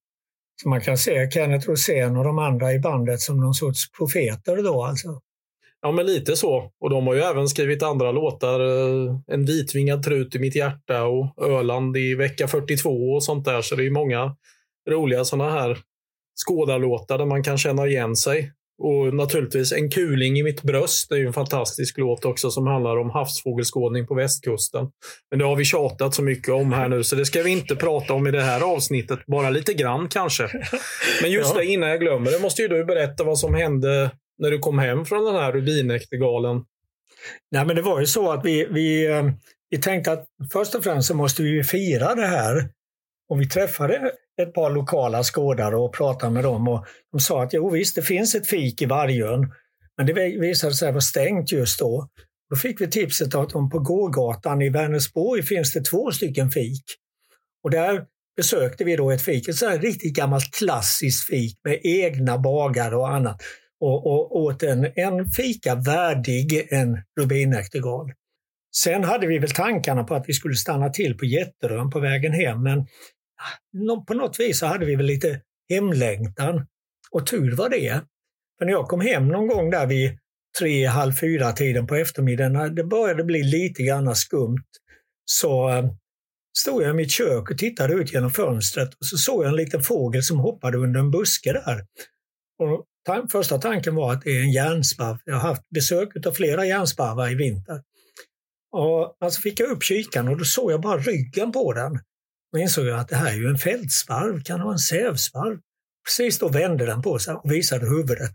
Så 0.62 0.70
man 0.70 0.82
kan 0.82 0.98
se 0.98 1.32
Kenneth 1.32 1.70
Rosén 1.70 2.18
och 2.18 2.24
de 2.24 2.40
andra 2.40 2.74
i 2.74 2.80
bandet 2.80 3.22
som 3.22 3.40
någon 3.40 3.54
sorts 3.54 3.92
profeter 3.92 4.64
då 4.64 4.84
alltså. 4.84 5.22
Ja, 5.82 5.92
men 5.92 6.06
lite 6.06 6.36
så. 6.36 6.72
Och 6.80 6.90
de 6.90 7.08
har 7.08 7.14
ju 7.14 7.22
även 7.22 7.48
skrivit 7.48 7.84
andra 7.84 8.12
låtar. 8.12 8.60
Eh, 8.60 9.16
en 9.28 9.46
vitvingad 9.46 10.04
trut 10.04 10.36
i 10.36 10.40
mitt 10.40 10.56
hjärta 10.56 11.04
och 11.04 11.48
Öland 11.50 11.98
i 11.98 12.16
vecka 12.16 12.48
42 12.48 12.90
och 12.90 13.24
sånt 13.24 13.46
där. 13.46 13.62
Så 13.62 13.76
det 13.76 13.86
är 13.86 13.90
många 13.90 14.36
roliga 14.90 15.26
sådana 15.26 15.52
här 15.52 15.78
skådarlåtar 16.36 17.18
där 17.18 17.26
man 17.26 17.44
kan 17.44 17.58
känna 17.58 17.88
igen 17.88 18.16
sig. 18.16 18.52
Och 18.80 19.14
naturligtvis 19.14 19.72
En 19.72 19.90
kuling 19.92 20.40
i 20.40 20.44
mitt 20.44 20.64
bröst. 20.64 21.12
Är 21.12 21.16
ju 21.16 21.28
en 21.28 21.34
fantastisk 21.34 21.98
låt 21.98 22.26
också 22.26 22.52
som 22.52 22.68
handlar 22.68 22.98
om 22.98 23.10
havsfågelskådning 23.10 24.08
på 24.08 24.16
västkusten. 24.16 24.88
Men 25.30 25.40
det 25.40 25.46
har 25.46 25.56
vi 25.56 25.66
tjatat 25.66 26.14
så 26.16 26.22
mycket 26.24 26.54
om 26.54 26.74
här 26.74 26.90
nu 26.90 27.04
så 27.04 27.16
det 27.16 27.26
ska 27.26 27.44
vi 27.44 27.50
inte 27.50 27.76
prata 27.76 28.14
om 28.14 28.28
i 28.28 28.32
det 28.32 28.42
här 28.42 28.62
avsnittet. 28.62 29.20
Bara 29.28 29.50
lite 29.50 29.74
grann 29.74 30.08
kanske. 30.10 30.50
Men 31.22 31.32
just 31.32 31.54
Ja. 31.56 31.60
det, 31.60 31.66
innan 31.66 31.90
jag 31.90 32.00
glömmer 32.00 32.32
det 32.32 32.40
måste 32.40 32.62
ju 32.62 32.68
du 32.68 32.86
berätta 32.86 33.24
vad 33.24 33.40
som 33.40 33.54
hände 33.54 34.12
när 34.40 34.52
du 34.52 34.60
kom 34.60 34.80
hem 34.80 35.06
från 35.06 35.26
den 35.26 35.36
här 35.36 35.52
rubinäktergalen. 35.52 36.64
Nej, 37.52 37.66
men 37.66 37.76
det 37.76 37.82
var 37.82 38.00
ju 38.00 38.06
så 38.06 38.32
att 38.32 38.46
vi, 38.46 38.68
vi, 38.72 39.08
eh, 39.08 39.24
vi 39.70 39.78
tänkte 39.78 40.12
att 40.12 40.26
först 40.54 40.76
och 40.76 40.84
främst 40.84 41.08
så 41.08 41.14
måste 41.16 41.44
vi 41.44 41.64
fira 41.64 42.16
det 42.16 42.28
här. 42.28 42.70
Och 43.30 43.42
vi 43.42 43.50
träffade 43.50 44.12
ett 44.42 44.54
par 44.54 44.70
lokala 44.70 45.24
skådare 45.24 45.78
och 45.78 45.94
pratade 45.94 46.32
med 46.34 46.44
dem 46.44 46.68
och 46.68 46.86
de 47.12 47.20
sa 47.20 47.44
att 47.44 47.54
jo 47.54 47.70
visst, 47.70 47.96
det 47.96 48.02
finns 48.02 48.36
ett 48.36 48.48
fik 48.48 48.82
i 48.82 48.86
Vargön. 48.86 49.52
Men 49.98 50.06
det 50.06 50.14
visade 50.14 50.74
sig 50.74 50.92
vara 50.92 51.02
stängt 51.02 51.52
just 51.52 51.80
då. 51.80 52.08
Då 52.50 52.56
fick 52.56 52.82
vi 52.82 52.88
tipset 52.88 53.36
att 53.36 53.56
om 53.56 53.70
på 53.70 53.80
gågatan 53.80 54.62
i 54.62 54.70
Vänersborg 54.70 55.44
finns 55.44 55.74
det 55.74 55.82
två 55.82 56.12
stycken 56.12 56.52
fik. 56.52 56.84
Och 57.64 57.72
där 57.72 58.06
besökte 58.36 58.84
vi 58.84 58.96
då 58.96 59.12
ett 59.12 59.22
fik, 59.22 59.48
ett 59.48 59.56
så 59.56 59.70
här 59.70 59.80
riktigt 59.80 60.16
gammalt 60.16 60.54
klassiskt 60.54 61.28
fik 61.28 61.60
med 61.64 61.80
egna 61.84 62.38
bagare 62.38 62.96
och 62.96 63.10
annat. 63.10 63.42
Och, 63.80 64.08
och 64.08 64.36
åt 64.36 64.64
en, 64.64 64.92
en 64.96 65.26
fika 65.26 65.76
värdig 65.76 66.68
en 66.72 66.98
rubinäktergal. 67.20 68.12
Sen 68.76 69.04
hade 69.04 69.28
vi 69.28 69.40
väl 69.40 69.52
tankarna 69.52 70.04
på 70.04 70.16
att 70.16 70.24
vi 70.28 70.34
skulle 70.34 70.56
stanna 70.56 70.90
till 70.90 71.18
på 71.18 71.26
Jätterön 71.26 71.90
på 71.90 72.00
vägen 72.00 72.34
hem, 72.34 72.64
men 72.64 72.88
på 74.08 74.14
något 74.14 74.40
vis 74.40 74.60
så 74.60 74.66
hade 74.66 74.86
vi 74.86 74.96
väl 74.96 75.06
lite 75.06 75.42
hemlängtan. 75.70 76.66
Och 77.12 77.28
tur 77.28 77.56
var 77.56 77.70
det. 77.70 78.02
För 78.60 78.66
när 78.66 78.74
jag 78.74 78.88
kom 78.88 79.02
hem 79.02 79.28
någon 79.28 79.48
gång 79.48 79.70
där 79.70 79.88
vid 79.88 80.18
tre, 80.60 80.86
halv 80.86 81.14
fyra 81.14 81.52
tiden 81.52 81.88
på 81.88 81.96
eftermiddagen, 81.96 82.54
när 82.54 82.70
det 82.70 82.84
började 82.84 83.24
bli 83.24 83.44
lite 83.44 83.84
grann 83.84 84.16
skumt, 84.16 84.66
så 85.26 85.70
eh, 85.70 85.86
stod 86.58 86.84
jag 86.84 86.90
i 86.90 86.94
mitt 86.94 87.12
kök 87.12 87.52
och 87.52 87.58
tittade 87.58 87.94
ut 87.94 88.14
genom 88.14 88.32
fönstret 88.32 88.90
och 88.94 89.06
så 89.06 89.18
såg 89.18 89.44
jag 89.44 89.50
en 89.50 89.56
liten 89.56 89.84
fågel 89.84 90.24
som 90.24 90.40
hoppade 90.40 90.78
under 90.78 91.00
en 91.00 91.12
buske 91.12 91.54
där. 91.54 91.86
Och 92.60 92.86
tan 93.06 93.30
första 93.30 93.58
tanken 93.58 93.96
var 93.96 94.14
att 94.14 94.22
det 94.22 94.38
är 94.38 94.42
en 94.42 94.52
järnsparv. 94.52 95.18
Jag 95.26 95.36
har 95.36 95.50
haft 95.50 95.70
besök 95.70 96.26
av 96.26 96.32
flera 96.32 96.66
järnsparvar 96.66 97.32
i 97.32 97.36
vinter. 97.36 97.82
Och 98.72 99.18
alltså 99.20 99.42
fick 99.42 99.60
jag 99.60 99.70
upp 99.70 99.84
kikaren 99.84 100.28
och 100.28 100.38
då 100.38 100.44
såg 100.44 100.72
jag 100.72 100.82
bara 100.82 100.98
ryggen 100.98 101.52
på 101.52 101.74
den. 101.74 102.00
Och 102.54 102.60
insåg 102.60 102.86
jag 102.86 103.00
att 103.00 103.08
det 103.08 103.16
här 103.16 103.32
är 103.32 103.36
ju 103.36 103.48
en 103.48 103.58
fältsparv, 103.58 104.44
kan 104.44 104.58
det 104.58 104.64
vara 104.64 104.74
en 104.74 104.80
sävsparv? 104.80 105.60
Precis 106.08 106.40
då 106.40 106.50
vände 106.50 106.86
den 106.86 107.02
på 107.02 107.20
sig 107.20 107.34
och 107.34 107.52
visade 107.52 107.90
huvudet. 107.90 108.32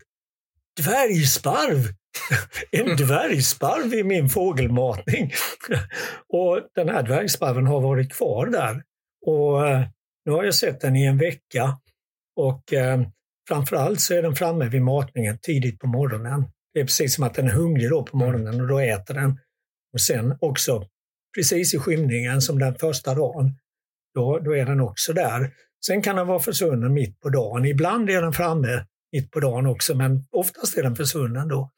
Dvärgsparv! 0.81 1.87
En 2.71 2.95
dvärgsparv 2.95 3.93
i 3.93 4.03
min 4.03 4.29
fågelmatning. 4.29 5.31
Och 6.27 6.61
den 6.75 6.89
här 6.89 7.03
dvärgsparven 7.03 7.67
har 7.67 7.81
varit 7.81 8.13
kvar 8.13 8.45
där. 8.45 8.83
Och 9.25 9.67
eh, 9.67 9.87
nu 10.25 10.31
har 10.31 10.43
jag 10.43 10.55
sett 10.55 10.81
den 10.81 10.95
i 10.95 11.05
en 11.05 11.17
vecka. 11.17 11.77
Och 12.35 12.73
eh, 12.73 13.01
framförallt 13.47 14.01
så 14.01 14.13
är 14.13 14.21
den 14.21 14.35
framme 14.35 14.69
vid 14.69 14.81
matningen 14.81 15.37
tidigt 15.41 15.79
på 15.79 15.87
morgonen. 15.87 16.45
Det 16.73 16.79
är 16.79 16.83
precis 16.83 17.15
som 17.15 17.23
att 17.23 17.33
den 17.33 17.47
är 17.47 17.51
hungrig 17.51 17.89
då 17.89 18.03
på 18.03 18.17
morgonen 18.17 18.61
och 18.61 18.67
då 18.67 18.79
äter 18.79 19.13
den. 19.13 19.39
Och 19.93 20.01
sen 20.01 20.37
också 20.39 20.87
precis 21.37 21.73
i 21.73 21.79
skymningen 21.79 22.41
som 22.41 22.59
den 22.59 22.75
första 22.75 23.15
dagen, 23.15 23.57
då, 24.13 24.39
då 24.39 24.55
är 24.55 24.65
den 24.65 24.79
också 24.79 25.13
där. 25.13 25.51
Sen 25.85 26.01
kan 26.01 26.15
den 26.15 26.27
vara 26.27 26.39
försvunnen 26.39 26.93
mitt 26.93 27.19
på 27.19 27.29
dagen. 27.29 27.65
Ibland 27.65 28.09
är 28.09 28.21
den 28.21 28.33
framme 28.33 28.85
mitt 29.11 29.31
på 29.31 29.39
dagen 29.39 29.67
också, 29.67 29.95
men 29.95 30.25
oftast 30.31 30.77
är 30.77 30.83
den 30.83 30.95
försvunnen 30.95 31.47
då. 31.47 31.71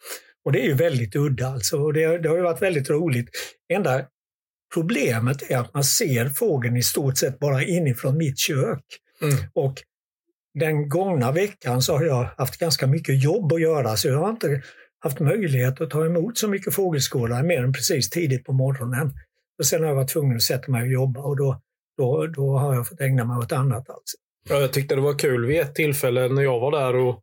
Och 0.45 0.51
det 0.51 0.61
är 0.61 0.65
ju 0.65 0.73
väldigt 0.73 1.15
udda 1.15 1.47
alltså. 1.47 1.77
Och 1.77 1.93
det, 1.93 2.17
det 2.17 2.29
har 2.29 2.35
ju 2.35 2.43
varit 2.43 2.61
väldigt 2.61 2.89
roligt. 2.89 3.29
Enda 3.73 4.05
problemet 4.73 5.51
är 5.51 5.57
att 5.57 5.73
man 5.73 5.83
ser 5.83 6.29
fågeln 6.29 6.77
i 6.77 6.83
stort 6.83 7.17
sett 7.17 7.39
bara 7.39 7.63
inifrån 7.63 8.17
mitt 8.17 8.37
kök. 8.37 8.83
Mm. 9.21 9.35
Och 9.53 9.83
den 10.59 10.89
gångna 10.89 11.31
veckan 11.31 11.81
så 11.81 11.97
har 11.97 12.03
jag 12.03 12.29
haft 12.37 12.57
ganska 12.57 12.87
mycket 12.87 13.23
jobb 13.23 13.53
att 13.53 13.61
göra 13.61 13.95
så 13.97 14.07
jag 14.07 14.19
har 14.19 14.29
inte 14.29 14.61
haft 14.99 15.19
möjlighet 15.19 15.81
att 15.81 15.89
ta 15.89 16.05
emot 16.05 16.37
så 16.37 16.47
mycket 16.47 16.73
fågelskådare 16.73 17.43
mer 17.43 17.63
än 17.63 17.73
precis 17.73 18.09
tidigt 18.09 18.45
på 18.45 18.53
morgonen. 18.53 19.13
Och 19.59 19.65
sen 19.65 19.81
har 19.81 19.87
jag 19.87 19.95
varit 19.95 20.09
tvungen 20.09 20.35
att 20.35 20.41
sätta 20.41 20.71
mig 20.71 20.81
och 20.81 20.87
jobba 20.87 21.21
och 21.21 21.37
då, 21.37 21.61
då, 21.97 22.27
då 22.27 22.57
har 22.57 22.75
jag 22.75 22.87
fått 22.87 23.01
ägna 23.01 23.25
mig 23.25 23.37
åt 23.37 23.51
annat. 23.51 23.89
Alltså. 23.89 24.17
Ja, 24.49 24.55
jag 24.55 24.73
tyckte 24.73 24.95
det 24.95 25.01
var 25.01 25.19
kul 25.19 25.45
vid 25.45 25.59
ett 25.61 25.75
tillfälle 25.75 26.27
när 26.29 26.41
jag 26.43 26.59
var 26.59 26.71
där 26.71 26.95
och 26.95 27.19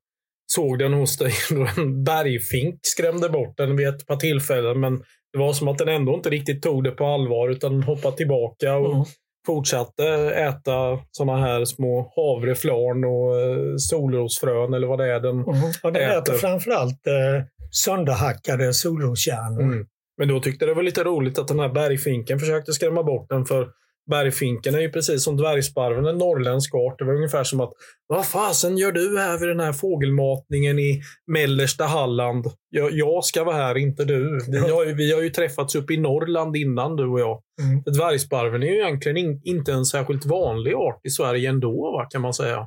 såg 0.52 0.78
den 0.78 0.92
hos 0.92 1.18
dig. 1.18 1.32
Då 1.50 1.66
en 1.76 2.04
bergfink 2.04 2.78
skrämde 2.82 3.28
bort 3.28 3.56
den 3.56 3.76
vid 3.76 3.88
ett 3.88 4.06
par 4.06 4.16
tillfällen. 4.16 4.80
Men 4.80 4.98
det 5.32 5.38
var 5.38 5.52
som 5.52 5.68
att 5.68 5.78
den 5.78 5.88
ändå 5.88 6.14
inte 6.14 6.30
riktigt 6.30 6.62
tog 6.62 6.84
det 6.84 6.90
på 6.90 7.06
allvar 7.06 7.48
utan 7.48 7.82
hoppade 7.82 8.16
tillbaka 8.16 8.74
och 8.76 8.92
Mm. 8.94 9.04
fortsatte 9.46 10.04
äta 10.34 10.98
såna 11.10 11.36
här 11.36 11.64
små 11.64 12.12
havreflarn 12.16 13.04
och 13.04 13.40
eh, 13.40 13.74
solrosfrön 13.76 14.74
eller 14.74 14.86
vad 14.86 14.98
det 14.98 15.12
är 15.12 15.20
den 15.20 15.36
Mm. 15.40 15.46
Och 15.82 15.92
den 15.92 16.02
Äter. 16.02 16.18
äter 16.18 16.32
framförallt 16.34 17.06
eh, 17.06 17.44
sönderhackade 17.70 18.74
solroskärnor. 18.74 19.62
Mm. 19.62 19.86
Men 20.18 20.28
då 20.28 20.40
tyckte 20.40 20.66
det 20.66 20.74
var 20.74 20.82
lite 20.82 21.04
roligt 21.04 21.38
att 21.38 21.48
den 21.48 21.58
här 21.60 21.68
bergfinken 21.68 22.38
försökte 22.38 22.72
skrämma 22.72 23.02
bort 23.02 23.28
den. 23.28 23.44
För 23.46 23.68
bergfinken 24.10 24.74
är 24.74 24.80
ju 24.80 24.90
precis 24.90 25.24
som 25.24 25.36
dvärgsparven 25.36 26.06
en 26.06 26.18
norrländsk 26.18 26.74
art. 26.74 26.98
Det 26.98 27.04
var 27.04 27.14
ungefär 27.14 27.44
som 27.44 27.60
att 27.60 27.72
vad 28.06 28.26
fasen 28.26 28.78
gör 28.78 28.92
du 28.92 29.18
här 29.18 29.38
vid 29.38 29.48
den 29.48 29.60
här 29.60 29.72
fågelmatningen 29.72 30.78
i 30.78 31.02
mellersta 31.26 31.84
Halland? 31.84 32.46
Jag, 32.70 32.92
jag 32.92 33.24
ska 33.24 33.44
vara 33.44 33.56
här, 33.56 33.78
inte 33.78 34.04
du. 34.04 34.40
Vi 34.48 34.58
har, 34.58 34.86
ju, 34.86 34.94
vi 34.94 35.12
har 35.12 35.22
ju 35.22 35.30
träffats 35.30 35.74
upp 35.74 35.90
i 35.90 35.96
Norrland 35.96 36.56
innan, 36.56 36.96
du 36.96 37.06
och 37.06 37.20
jag. 37.20 37.42
Mm. 37.62 37.82
Dvärgsparven 37.82 38.62
är 38.62 38.66
ju 38.66 38.80
egentligen 38.80 39.16
in, 39.16 39.40
inte 39.44 39.72
en 39.72 39.84
särskilt 39.84 40.26
vanlig 40.26 40.74
art 40.74 41.00
i 41.04 41.10
Sverige 41.10 41.48
ändå, 41.48 41.92
va, 41.92 42.06
kan 42.10 42.22
man 42.22 42.34
säga. 42.34 42.66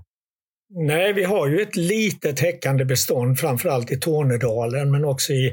Nej, 0.70 1.14
vi 1.14 1.24
har 1.24 1.48
ju 1.48 1.62
ett 1.62 1.76
litet 1.76 2.40
häckande 2.40 2.86
bestånd, 2.86 3.40
framförallt 3.40 3.92
i 3.92 4.00
Tornedalen, 4.00 4.92
men 4.92 5.06
också 5.06 5.34
i, 5.34 5.48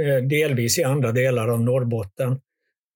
eh, 0.00 0.24
delvis 0.28 0.78
i 0.78 0.84
andra 0.84 1.12
delar 1.12 1.48
av 1.48 1.60
Norrbotten. 1.60 2.40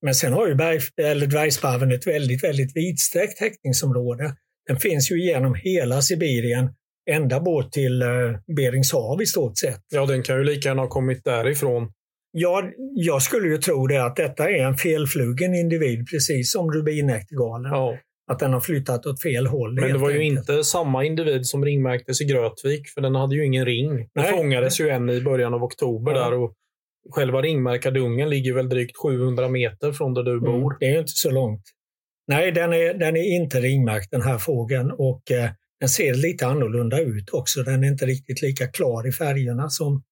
Men 0.02 0.14
sen 0.14 0.33
har 0.33 0.47
ju 0.49 0.54
berg, 0.54 0.80
eller 1.02 1.26
dvärgsparven 1.26 1.92
ett 1.92 2.07
väldigt, 2.07 2.45
väldigt 2.45 2.76
vidsträckt 2.76 3.40
häckningsområde. 3.40 4.35
Den 4.69 4.76
finns 4.76 5.11
ju 5.11 5.25
genom 5.25 5.54
hela 5.54 6.02
Sibirien, 6.02 6.71
ända 7.11 7.40
bort 7.40 7.73
till 7.73 8.02
eh, 8.02 8.09
Berings 8.57 8.92
hav 8.92 9.23
i 9.23 9.26
stort 9.26 9.59
sett. 9.59 9.80
Ja, 9.90 10.07
den 10.07 10.23
kan 10.23 10.37
ju 10.37 10.45
lika 10.45 10.69
gärna 10.69 10.83
ha 10.83 10.88
kommit 10.88 11.25
därifrån. 11.25 11.92
Ja, 12.33 12.62
jag 12.95 13.23
skulle 13.23 13.49
ju 13.49 13.59
tro 13.59 13.87
det 13.87 14.04
att 14.04 14.16
detta 14.16 14.50
är 14.50 14.64
en 14.64 14.76
felflugen 14.76 15.54
individ, 15.54 16.07
precis 16.11 16.52
som 16.52 16.73
rubinäktergalen. 16.73 17.71
Ja. 17.73 17.99
Att 18.33 18.38
den 18.38 18.52
har 18.52 18.61
flyttat 18.61 19.07
åt 19.07 19.23
fel 19.23 19.47
håll. 19.47 19.75
Men 19.75 19.92
det 19.92 19.99
var 19.99 20.11
ju 20.11 20.19
enkelt. 20.19 20.49
inte 20.49 20.64
samma 20.64 21.04
individ 21.04 21.47
som 21.47 21.64
ringmärktes 21.64 22.21
i 22.21 22.25
Grötvik, 22.25 22.88
för 22.95 23.00
den 23.00 23.14
hade 23.14 23.35
ju 23.37 23.45
ingen 23.47 23.64
ring. 23.64 23.97
Det 23.97 24.09
Nej. 24.14 24.30
fångades 24.33 24.80
ju 24.80 24.88
en 24.88 25.11
i 25.11 25.21
början 25.21 25.54
av 25.54 25.62
oktober 25.64 26.12
Ja. 26.12 26.19
där 26.25 26.33
och 26.35 26.54
själva 27.11 27.42
ringmärkardungen 27.42 28.30
ligger 28.30 28.54
väl 28.54 28.69
drygt 28.69 28.97
700 28.97 29.49
meter 29.49 29.92
från 29.92 30.14
där 30.14 30.23
du 30.23 30.33
Mm, 30.33 30.45
bor. 30.45 30.76
det 30.80 30.87
är 30.87 30.99
inte 30.99 31.12
så 31.12 31.30
långt. 31.30 31.62
Nej, 32.28 32.52
den 32.52 32.73
är, 32.73 32.95
den 32.95 33.16
är 33.16 33.37
inte 33.37 33.61
ringmärkt 33.61 34.11
den 34.11 34.23
här 34.23 34.38
fågeln 34.38 34.90
och 34.90 35.30
eh, 35.30 35.50
den 35.80 35.88
ser 35.88 36.14
lite 36.14 36.47
annorlunda 36.47 37.00
ut 37.00 37.30
också. 37.33 37.62
Den 37.62 37.85
är 37.85 37.88
inte 37.88 38.07
riktigt 38.07 38.42
lika 38.42 38.66
klar 38.66 39.09
i 39.09 39.12
färgerna 39.12 39.71
som 39.71 40.02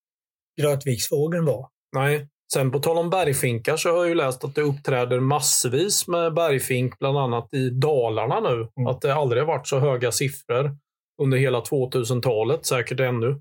Grötviksfågeln 0.60 1.44
var. 1.44 1.68
Nej. 1.96 2.26
Sen 2.52 2.70
på 2.70 2.78
tal 2.78 2.98
om 2.98 3.10
bergfinkar 3.10 3.76
så 3.76 3.88
har 3.90 3.96
jag 3.96 4.08
ju 4.08 4.14
läst 4.14 4.44
att 4.44 4.54
det 4.54 4.60
uppträder 4.62 5.20
massvis 5.20 6.08
med 6.08 6.34
bergfink, 6.34 6.98
bland 6.98 7.18
annat 7.18 7.54
i 7.54 7.70
Dalarna 7.70 8.40
nu. 8.40 8.54
Mm. 8.76 8.86
Att 8.86 9.00
det 9.00 9.14
aldrig 9.14 9.42
har 9.42 9.46
varit 9.46 9.66
så 9.68 9.78
höga 9.78 10.12
siffror 10.12 10.76
under 11.22 11.38
hela 11.38 11.60
2000-talet, 11.60 12.66
säkert 12.66 13.00
ännu 13.00 13.40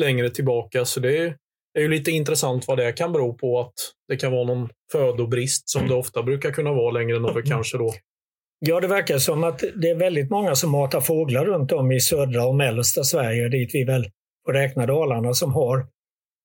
längre 0.00 0.30
tillbaka. 0.30 0.84
Så 0.84 1.00
det 1.00 1.18
är, 1.18 1.36
är 1.78 1.82
ju 1.82 1.88
lite 1.88 2.10
intressant 2.10 2.68
vad 2.68 2.78
det 2.78 2.92
kan 2.92 3.12
bero 3.12 3.34
på. 3.34 3.60
Att 3.60 3.74
det 4.08 4.16
kan 4.16 4.32
vara 4.32 4.44
någon 4.44 4.68
födobrist 4.92 5.68
som 5.68 5.88
det 5.88 5.94
ofta 5.94 6.22
brukar 6.22 6.50
kunna 6.50 6.72
vara 6.72 6.90
längre 6.90 7.18
norr 7.18 7.42
kanske 7.46 7.78
då. 7.78 7.94
Ja, 8.60 8.80
det 8.80 8.88
verkar 8.88 9.18
som 9.18 9.44
att 9.44 9.58
det 9.58 9.90
är 9.90 9.94
väldigt 9.94 10.30
många 10.30 10.54
som 10.54 10.70
matar 10.70 11.00
fåglar 11.00 11.44
runt 11.44 11.72
om 11.72 11.92
i 11.92 12.00
södra 12.00 12.46
och 12.46 12.54
mellersta 12.54 13.04
Sverige, 13.04 13.48
dit 13.48 13.70
vi 13.74 13.84
väl 13.84 14.04
får 14.46 14.52
räkna 14.52 14.86
Dalarna, 14.86 15.34
som 15.34 15.52
har 15.52 15.78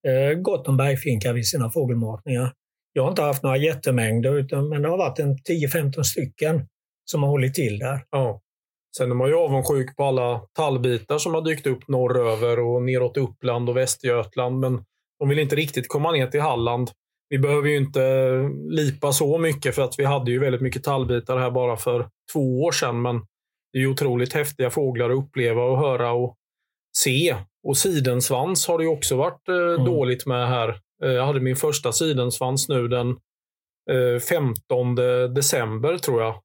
eh, 0.07 0.39
gott 0.41 0.67
om 0.67 0.77
bergfinkar 0.77 1.33
vid 1.33 1.47
sina 1.47 1.71
fågelmatningar. 1.71 2.53
Jag 2.93 3.03
har 3.03 3.09
inte 3.09 3.21
haft 3.21 3.43
några 3.43 3.57
jättemängder, 3.57 4.39
utan, 4.39 4.69
men 4.69 4.81
det 4.81 4.89
har 4.89 4.97
varit 4.97 5.19
en 5.19 5.37
10-15 5.37 6.03
stycken 6.03 6.67
som 7.05 7.23
har 7.23 7.29
hållit 7.29 7.53
till 7.53 7.79
där. 7.79 8.05
Ja. 8.11 8.41
Sen 8.97 9.11
är 9.11 9.15
man 9.15 9.29
ju 9.29 9.35
avundsjuk 9.35 9.95
på 9.95 10.03
alla 10.03 10.41
tallbitar 10.53 11.17
som 11.17 11.33
har 11.33 11.41
dykt 11.41 11.67
upp 11.67 11.87
norröver 11.87 12.59
och 12.59 12.83
neråt 12.83 13.17
Uppland 13.17 13.69
och 13.69 13.77
Västergötland. 13.77 14.59
Men 14.59 14.85
de 15.23 15.29
vill 15.29 15.39
inte 15.39 15.55
riktigt 15.55 15.87
komma 15.87 16.11
ner 16.11 16.27
till 16.27 16.41
Halland. 16.41 16.91
Vi 17.29 17.39
behöver 17.39 17.69
ju 17.69 17.77
inte 17.77 18.01
lipa 18.69 19.11
så 19.11 19.37
mycket 19.37 19.75
för 19.75 19.81
att 19.81 19.99
vi 19.99 20.03
hade 20.03 20.31
ju 20.31 20.39
väldigt 20.39 20.61
mycket 20.61 20.83
tallbitar 20.83 21.37
här 21.37 21.51
bara 21.51 21.77
för 21.77 22.07
två 22.33 22.61
år 22.63 22.71
sedan. 22.71 23.01
Men 23.01 23.15
det 23.73 23.77
är 23.77 23.81
ju 23.81 23.87
otroligt 23.87 24.33
häftiga 24.33 24.69
fåglar 24.69 25.09
att 25.09 25.17
uppleva 25.17 25.63
och 25.63 25.77
höra 25.77 26.11
och 26.11 26.35
se. 26.97 27.35
Och 27.67 27.77
sidensvans 27.77 28.67
har 28.67 28.77
det 28.77 28.83
ju 28.83 28.89
också 28.89 29.15
varit 29.15 29.49
eh, 29.49 29.55
Mm. 29.55 29.85
dåligt 29.85 30.25
med 30.25 30.47
här. 30.47 30.69
Eh, 31.03 31.11
jag 31.11 31.25
hade 31.25 31.39
min 31.39 31.55
första 31.55 31.91
sidensvans 31.91 32.69
nu 32.69 32.87
den 32.87 33.09
eh, 33.91 34.19
15 34.29 34.95
december 35.33 35.97
tror 35.97 36.21
jag. 36.21 36.35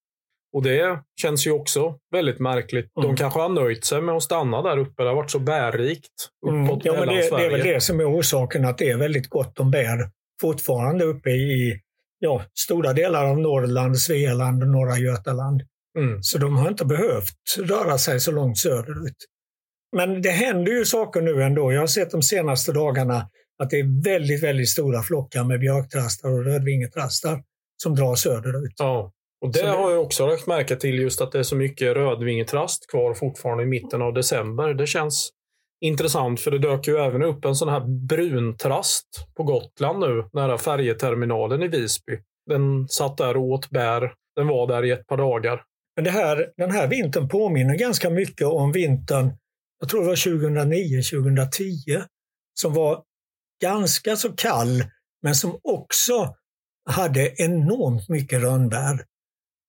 Och 0.53 0.63
det 0.63 1.03
känns 1.23 1.47
ju 1.47 1.51
också 1.53 1.95
väldigt 2.13 2.39
märkligt. 2.39 2.91
De 2.95 3.05
Mm. 3.05 3.17
kanske 3.17 3.41
har 3.41 3.49
nöjt 3.49 3.85
sig 3.85 4.01
med 4.03 4.15
att 4.15 4.23
stanna 4.23 4.63
där 4.63 4.79
uppe. 4.79 5.03
Det 5.03 5.09
har 5.09 5.17
varit 5.17 5.31
så 5.31 5.39
bärrikt 5.39 6.13
Mm. 6.49 6.65
uppåt 6.65 6.85
Ja, 6.85 6.93
men 6.93 7.09
det, 7.09 7.15
det 7.15 7.45
är 7.45 7.51
väl 7.51 7.61
det 7.61 7.81
som 7.81 8.01
är 8.01 8.19
orsaken 8.19 8.65
att 8.65 8.79
det 8.79 8.91
är 8.91 8.97
väldigt 8.97 9.29
gott 9.29 9.61
om 9.61 9.71
bär 9.71 10.11
fortfarande 10.41 11.05
uppe 11.05 11.31
i 11.31 11.81
ja, 12.19 12.43
stora 12.59 12.93
delar 12.93 13.25
av 13.27 13.39
Norrland, 13.39 13.99
Svealand 13.99 14.63
och 14.63 14.69
norra 14.69 14.99
Götaland. 14.99 15.63
Mm. 15.99 16.23
Så 16.23 16.39
de 16.39 16.57
har 16.57 16.69
inte 16.69 16.85
behövt 16.85 17.35
röra 17.59 17.99
sig 17.99 18.21
så 18.21 18.33
långt 18.33 18.59
söderut. 18.59 19.17
Men 19.97 20.23
det 20.23 20.31
händer 20.31 20.73
ju 20.73 20.85
saker 20.85 21.21
nu 21.21 21.43
ändå. 21.43 21.73
Jag 21.73 21.81
har 21.81 21.87
sett 21.87 22.11
de 22.11 22.23
senaste 22.23 22.73
dagarna 22.73 23.29
att 23.63 23.71
det 23.71 23.79
är 23.81 24.05
väldigt, 24.05 24.43
väldigt 24.43 24.69
stora 24.69 25.03
flockar 25.03 25.45
med 25.45 25.61
björktrastar 25.61 26.29
och 26.31 26.45
rödvingetrastar 26.45 27.43
som 27.83 27.95
drar 27.95 28.15
söderut. 28.15 28.75
Ja. 28.79 29.13
Och 29.41 29.53
det, 29.53 29.67
har 29.67 29.91
jag 29.91 30.03
också 30.03 30.27
lagt 30.27 30.47
märke 30.47 30.77
till 30.77 30.99
just 30.99 31.21
att 31.21 31.33
det 31.33 31.39
är 31.39 31.43
så 31.43 31.57
mycket 31.57 31.97
rödvingetrast 31.97 32.91
kvar 32.91 33.15
fortfarande 33.15 33.63
i 33.63 33.67
mitten 33.67 34.03
av 34.03 34.15
december. 34.15 34.75
Det 34.75 34.87
känns 34.87 35.31
intressant 35.81 36.41
för 36.41 36.51
det 36.51 36.59
dök 36.59 36.89
ju 36.89 36.97
även 36.97 37.23
upp 37.23 37.45
en 37.45 37.55
sån 37.55 37.69
här 37.69 38.07
bruntrast 38.09 39.09
på 39.37 39.43
Gotland 39.43 39.99
nu 39.99 40.29
nära 40.33 40.59
färjeterminalen 40.59 41.63
i 41.63 41.69
Visby. 41.69 42.19
Den 42.47 42.89
satt 42.89 43.17
där 43.17 43.37
och 43.37 43.43
åt 43.43 43.71
bär. 43.71 44.13
Den 44.37 44.47
var 44.47 44.67
där 44.67 44.85
i 44.85 44.91
ett 44.91 45.07
par 45.07 45.17
dagar. 45.17 45.63
Men 45.97 46.05
det 46.05 46.11
här, 46.11 46.53
den 46.57 46.71
här 46.71 46.89
vintern 46.89 47.29
påminner 47.29 47.75
ganska 47.75 48.11
mycket 48.11 48.47
om 48.47 48.73
vintern, 48.73 49.33
jag 49.81 49.89
tror 49.89 50.01
det 50.01 50.07
var 50.07 50.15
2009-2010, 50.15 52.05
som 52.61 52.75
var 52.75 53.03
ganska 53.63 54.17
så 54.17 54.33
kall 54.33 54.83
men 55.23 55.35
som 55.35 55.61
också 55.63 56.35
hade 56.91 57.35
enormt 57.43 58.09
mycket 58.09 58.43
rönnbär. 58.43 59.05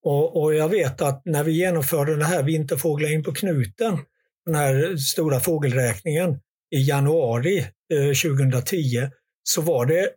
Och, 0.03 0.41
och, 0.41 0.55
jag 0.55 0.69
vet 0.69 1.01
att 1.01 1.21
när 1.25 1.43
vi 1.43 1.51
genomförde 1.51 2.15
det 2.15 2.25
här 2.25 2.43
Vinterfåglar 2.43 3.13
in 3.13 3.23
på 3.23 3.33
knuten, 3.33 3.97
den 4.45 4.55
här 4.55 4.97
stora 4.97 5.39
fågelräkningen 5.39 6.39
i 6.75 6.87
januari 6.87 7.59
eh, 7.93 8.31
2010, 8.33 9.09
så 9.43 9.61
var 9.61 9.85
det 9.85 10.09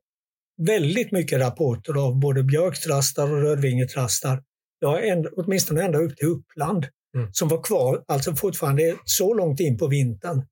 väldigt 0.67 1.13
mycket 1.13 1.41
rapporter 1.41 2.07
av 2.07 2.21
både 2.21 2.43
björktrastar 2.43 3.33
och 3.33 3.43
rödvingetrastar. 3.43 4.43
Ja, 4.81 5.01
en, 5.01 5.29
åtminstone 5.37 5.83
ända 5.83 5.99
upp 5.99 6.17
till 6.17 6.29
Uppland 6.29 6.87
mm. 7.17 7.33
som 7.33 7.49
var 7.49 7.63
kvar, 7.63 8.05
alltså 8.09 8.37
fortfarande 8.37 8.97
så 9.05 9.35
långt 9.35 9.61
in 9.61 9.79
på 9.79 9.87
vintern. 9.87 10.47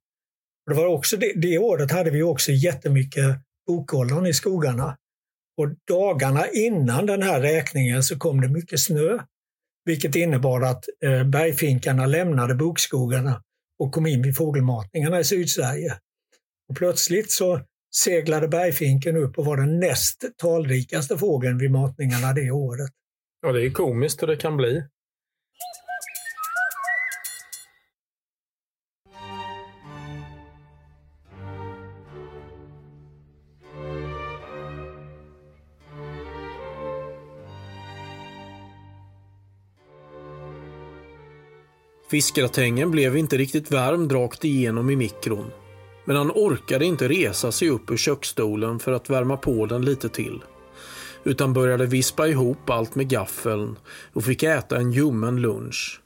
Det, 0.66 0.74
var 0.74 0.86
också 0.86 1.16
det, 1.16 1.32
det 1.36 1.58
året 1.58 1.90
hade 1.90 2.10
vi 2.10 2.22
också 2.22 2.52
jättemycket 2.52 3.24
bokollon 3.66 4.26
i 4.26 4.32
skogarna. 4.32 4.96
Och 5.60 5.68
dagarna 5.88 6.48
innan 6.48 7.06
den 7.06 7.22
här 7.22 7.40
räkningen 7.40 8.02
så 8.02 8.18
kom 8.18 8.40
det 8.40 8.48
mycket 8.48 8.80
snö, 8.80 9.18
vilket 9.84 10.16
innebar 10.16 10.60
att 10.60 10.84
eh, 11.04 11.24
bergfinkarna 11.24 12.06
lämnade 12.06 12.54
bokskogarna 12.54 13.42
och 13.78 13.92
kom 13.92 14.06
in 14.06 14.22
vid 14.22 14.36
fågelmatningarna 14.36 15.20
i 15.20 15.24
Sydsverige. 15.24 15.98
Och 16.68 16.76
plötsligt 16.76 17.30
så 17.30 17.60
seglade 17.96 18.48
bergfinken 18.48 19.16
upp 19.16 19.38
och 19.38 19.44
var 19.44 19.56
den 19.56 19.80
näst 19.80 20.24
talrikaste 20.36 21.18
fågeln 21.18 21.58
vid 21.58 21.70
matningarna 21.70 22.32
det 22.32 22.50
året. 22.50 22.90
Ja, 23.42 23.52
det 23.52 23.66
är 23.66 23.70
komiskt 23.70 24.22
hur 24.22 24.26
det 24.26 24.36
kan 24.36 24.56
bli. 24.56 24.82
Fiskgratängen 42.10 42.90
blev 42.90 43.16
inte 43.16 43.36
riktigt 43.36 43.70
varm 43.70 44.08
rakt 44.08 44.44
igenom 44.44 44.90
i 44.90 44.96
mikron. 44.96 45.50
Men 46.04 46.16
han 46.16 46.30
orkade 46.30 46.84
inte 46.84 47.08
resa 47.08 47.52
sig 47.52 47.70
upp 47.70 47.90
ur 47.90 47.96
köksstolen 47.96 48.78
för 48.78 48.92
att 48.92 49.10
värma 49.10 49.36
på 49.36 49.66
den 49.66 49.84
lite 49.84 50.08
till. 50.08 50.42
Utan 51.24 51.52
började 51.52 51.86
vispa 51.86 52.28
ihop 52.28 52.70
allt 52.70 52.94
med 52.94 53.08
gaffeln 53.08 53.76
och 54.12 54.24
fick 54.24 54.42
äta 54.42 54.76
en 54.76 54.92
ljummen 54.92 55.40
lunch. 55.40 56.00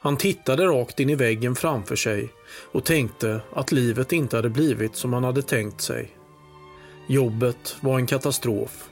Han 0.00 0.16
tittade 0.16 0.66
rakt 0.66 1.00
in 1.00 1.10
i 1.10 1.14
väggen 1.14 1.56
framför 1.56 1.96
sig 1.96 2.28
och 2.72 2.84
tänkte 2.84 3.40
att 3.54 3.72
livet 3.72 4.12
inte 4.12 4.36
hade 4.36 4.50
blivit 4.50 4.96
som 4.96 5.12
han 5.12 5.24
hade 5.24 5.42
tänkt 5.42 5.80
sig. 5.80 6.10
Jobbet 7.06 7.76
var 7.80 7.98
en 7.98 8.06
katastrof. 8.06 8.88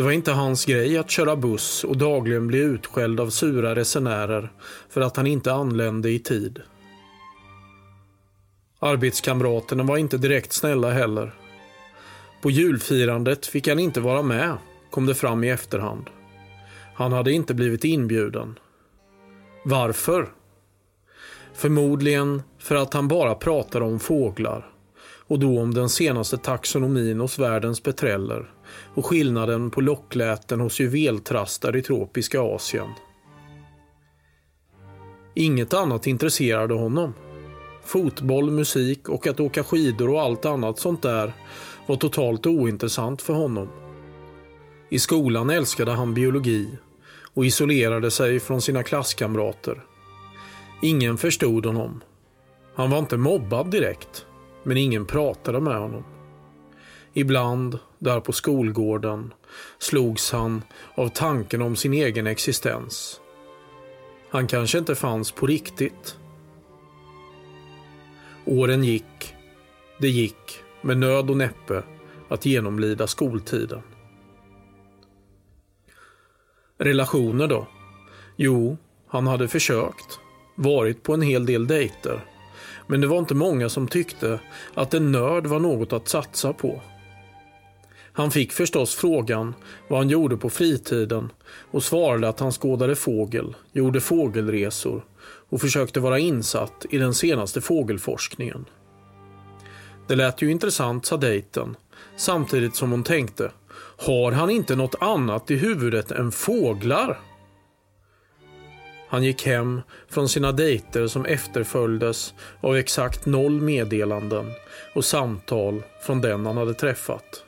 Det 0.00 0.04
var 0.04 0.12
inte 0.12 0.32
hans 0.32 0.64
grej 0.64 0.98
att 0.98 1.10
köra 1.10 1.36
buss 1.36 1.84
och 1.84 1.96
dagligen 1.96 2.46
bli 2.46 2.58
utskälld 2.58 3.20
av 3.20 3.30
sura 3.30 3.74
resenärer 3.74 4.52
för 4.88 5.00
att 5.00 5.16
han 5.16 5.26
inte 5.26 5.52
anlände 5.52 6.10
i 6.10 6.18
tid. 6.18 6.62
Arbetskamraterna 8.78 9.82
var 9.82 9.96
inte 9.96 10.18
direkt 10.18 10.52
snälla 10.52 10.90
heller. 10.90 11.34
På 12.42 12.50
julfirandet 12.50 13.46
fick 13.46 13.68
han 13.68 13.78
inte 13.78 14.00
vara 14.00 14.22
med, 14.22 14.56
kom 14.90 15.06
det 15.06 15.14
fram 15.14 15.44
i 15.44 15.50
efterhand. 15.50 16.10
Han 16.94 17.12
hade 17.12 17.32
inte 17.32 17.54
blivit 17.54 17.84
inbjuden. 17.84 18.58
Varför? 19.64 20.28
Förmodligen 21.54 22.42
för 22.58 22.74
att 22.74 22.94
han 22.94 23.08
bara 23.08 23.34
pratade 23.34 23.84
om 23.84 24.00
fåglar 24.00 24.70
och 25.26 25.38
då 25.38 25.60
om 25.60 25.74
den 25.74 25.88
senaste 25.88 26.38
taxonomin 26.38 27.20
hos 27.20 27.38
världens 27.38 27.80
petreller 27.80 28.50
och 28.94 29.06
skillnaden 29.06 29.70
på 29.70 29.80
lockläten 29.80 30.60
hos 30.60 30.80
juveltrastar 30.80 31.76
i 31.76 31.82
tropiska 31.82 32.40
Asien. 32.40 32.88
Inget 35.34 35.74
annat 35.74 36.06
intresserade 36.06 36.74
honom. 36.74 37.14
Fotboll, 37.84 38.50
musik 38.50 39.08
och 39.08 39.26
att 39.26 39.40
åka 39.40 39.64
skidor 39.64 40.10
och 40.10 40.20
allt 40.20 40.44
annat 40.44 40.78
sånt 40.78 41.02
där 41.02 41.32
var 41.86 41.96
totalt 41.96 42.46
ointressant 42.46 43.22
för 43.22 43.34
honom. 43.34 43.68
I 44.88 44.98
skolan 44.98 45.50
älskade 45.50 45.92
han 45.92 46.14
biologi 46.14 46.78
och 47.34 47.44
isolerade 47.44 48.10
sig 48.10 48.40
från 48.40 48.62
sina 48.62 48.82
klasskamrater. 48.82 49.82
Ingen 50.82 51.18
förstod 51.18 51.66
honom. 51.66 52.00
Han 52.74 52.90
var 52.90 52.98
inte 52.98 53.16
mobbad 53.16 53.70
direkt, 53.70 54.26
men 54.62 54.76
ingen 54.76 55.06
pratade 55.06 55.60
med 55.60 55.78
honom. 55.78 56.04
Ibland, 57.12 57.78
där 57.98 58.20
på 58.20 58.32
skolgården, 58.32 59.34
slogs 59.78 60.32
han 60.32 60.62
av 60.94 61.08
tanken 61.08 61.62
om 61.62 61.76
sin 61.76 61.92
egen 61.92 62.26
existens. 62.26 63.20
Han 64.30 64.46
kanske 64.46 64.78
inte 64.78 64.94
fanns 64.94 65.32
på 65.32 65.46
riktigt. 65.46 66.16
Åren 68.44 68.84
gick. 68.84 69.34
Det 69.98 70.08
gick, 70.08 70.62
med 70.82 70.96
nöd 70.96 71.30
och 71.30 71.36
näppe, 71.36 71.82
att 72.28 72.46
genomlida 72.46 73.06
skoltiden. 73.06 73.82
Relationer 76.78 77.46
då? 77.46 77.66
Jo, 78.36 78.76
han 79.06 79.26
hade 79.26 79.48
försökt. 79.48 80.18
Varit 80.54 81.02
på 81.02 81.14
en 81.14 81.22
hel 81.22 81.46
del 81.46 81.66
dejter. 81.66 82.24
Men 82.86 83.00
det 83.00 83.06
var 83.06 83.18
inte 83.18 83.34
många 83.34 83.68
som 83.68 83.88
tyckte 83.88 84.40
att 84.74 84.94
en 84.94 85.12
nörd 85.12 85.46
var 85.46 85.60
något 85.60 85.92
att 85.92 86.08
satsa 86.08 86.52
på. 86.52 86.82
Han 88.20 88.30
fick 88.30 88.52
förstås 88.52 88.94
frågan 88.94 89.54
vad 89.88 89.98
han 89.98 90.08
gjorde 90.08 90.36
på 90.36 90.50
fritiden 90.50 91.32
och 91.70 91.82
svarade 91.82 92.28
att 92.28 92.40
han 92.40 92.52
skådade 92.52 92.96
fågel, 92.96 93.56
gjorde 93.72 94.00
fågelresor 94.00 95.04
och 95.48 95.60
försökte 95.60 96.00
vara 96.00 96.18
insatt 96.18 96.86
i 96.90 96.98
den 96.98 97.14
senaste 97.14 97.60
fågelforskningen. 97.60 98.64
Det 100.08 100.16
lät 100.16 100.42
ju 100.42 100.50
intressant, 100.50 101.06
sa 101.06 101.16
dejten, 101.16 101.76
samtidigt 102.16 102.76
som 102.76 102.90
hon 102.90 103.04
tänkte 103.04 103.50
har 103.96 104.32
han 104.32 104.50
inte 104.50 104.76
något 104.76 104.94
annat 105.00 105.50
i 105.50 105.56
huvudet 105.56 106.10
än 106.10 106.32
fåglar? 106.32 107.20
Han 109.08 109.24
gick 109.24 109.46
hem 109.46 109.80
från 110.08 110.28
sina 110.28 110.52
dejter 110.52 111.06
som 111.06 111.24
efterföljdes 111.24 112.34
av 112.60 112.76
exakt 112.76 113.26
noll 113.26 113.60
meddelanden 113.60 114.52
och 114.94 115.04
samtal 115.04 115.82
från 116.02 116.20
den 116.20 116.46
han 116.46 116.56
hade 116.56 116.74
träffat. 116.74 117.44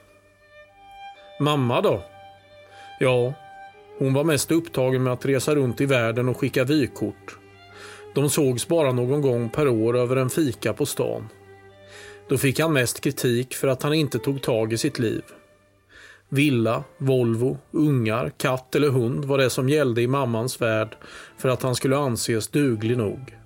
Mamma 1.42 1.81
då? 1.81 2.02
Ja, 3.00 3.35
hon 3.98 4.14
var 4.14 4.24
mest 4.24 4.50
upptagen 4.50 5.02
med 5.02 5.12
att 5.12 5.26
resa 5.26 5.55
runt 5.55 5.81
i 5.81 5.87
världen 5.87 6.28
och 6.28 6.37
skicka 6.37 6.64
vykort. 6.64 7.38
De 8.14 8.31
sågs 8.31 8.68
bara 8.68 8.92
någon 8.92 9.20
gång 9.22 9.48
per 9.48 9.68
år 9.68 9.96
över 9.96 10.16
en 10.16 10.31
fika 10.31 10.72
på 10.72 10.87
stan. 10.87 11.28
Då 12.28 12.38
fick 12.38 12.61
han 12.61 12.72
mest 12.72 13.00
kritik 13.00 13.55
för 13.55 13.68
att 13.68 13.83
han 13.83 13.94
inte 13.94 14.18
tog 14.18 14.42
tag 14.42 14.72
i 14.72 14.78
sitt 14.78 14.98
liv. 14.98 15.22
Villa, 16.28 16.85
Volvo, 16.98 17.59
ungar, 17.70 18.33
katt 18.37 18.74
eller 18.74 18.88
hund 18.88 19.24
var 19.24 19.38
det 19.38 19.50
som 19.50 19.68
gällde 19.68 20.02
i 20.02 20.07
mammans 20.07 20.61
värld 20.61 20.96
för 21.38 21.48
att 21.48 21.62
han 21.62 21.74
skulle 21.74 21.96
anses 21.96 22.48
duglig 22.48 22.98
nog. 22.98 23.37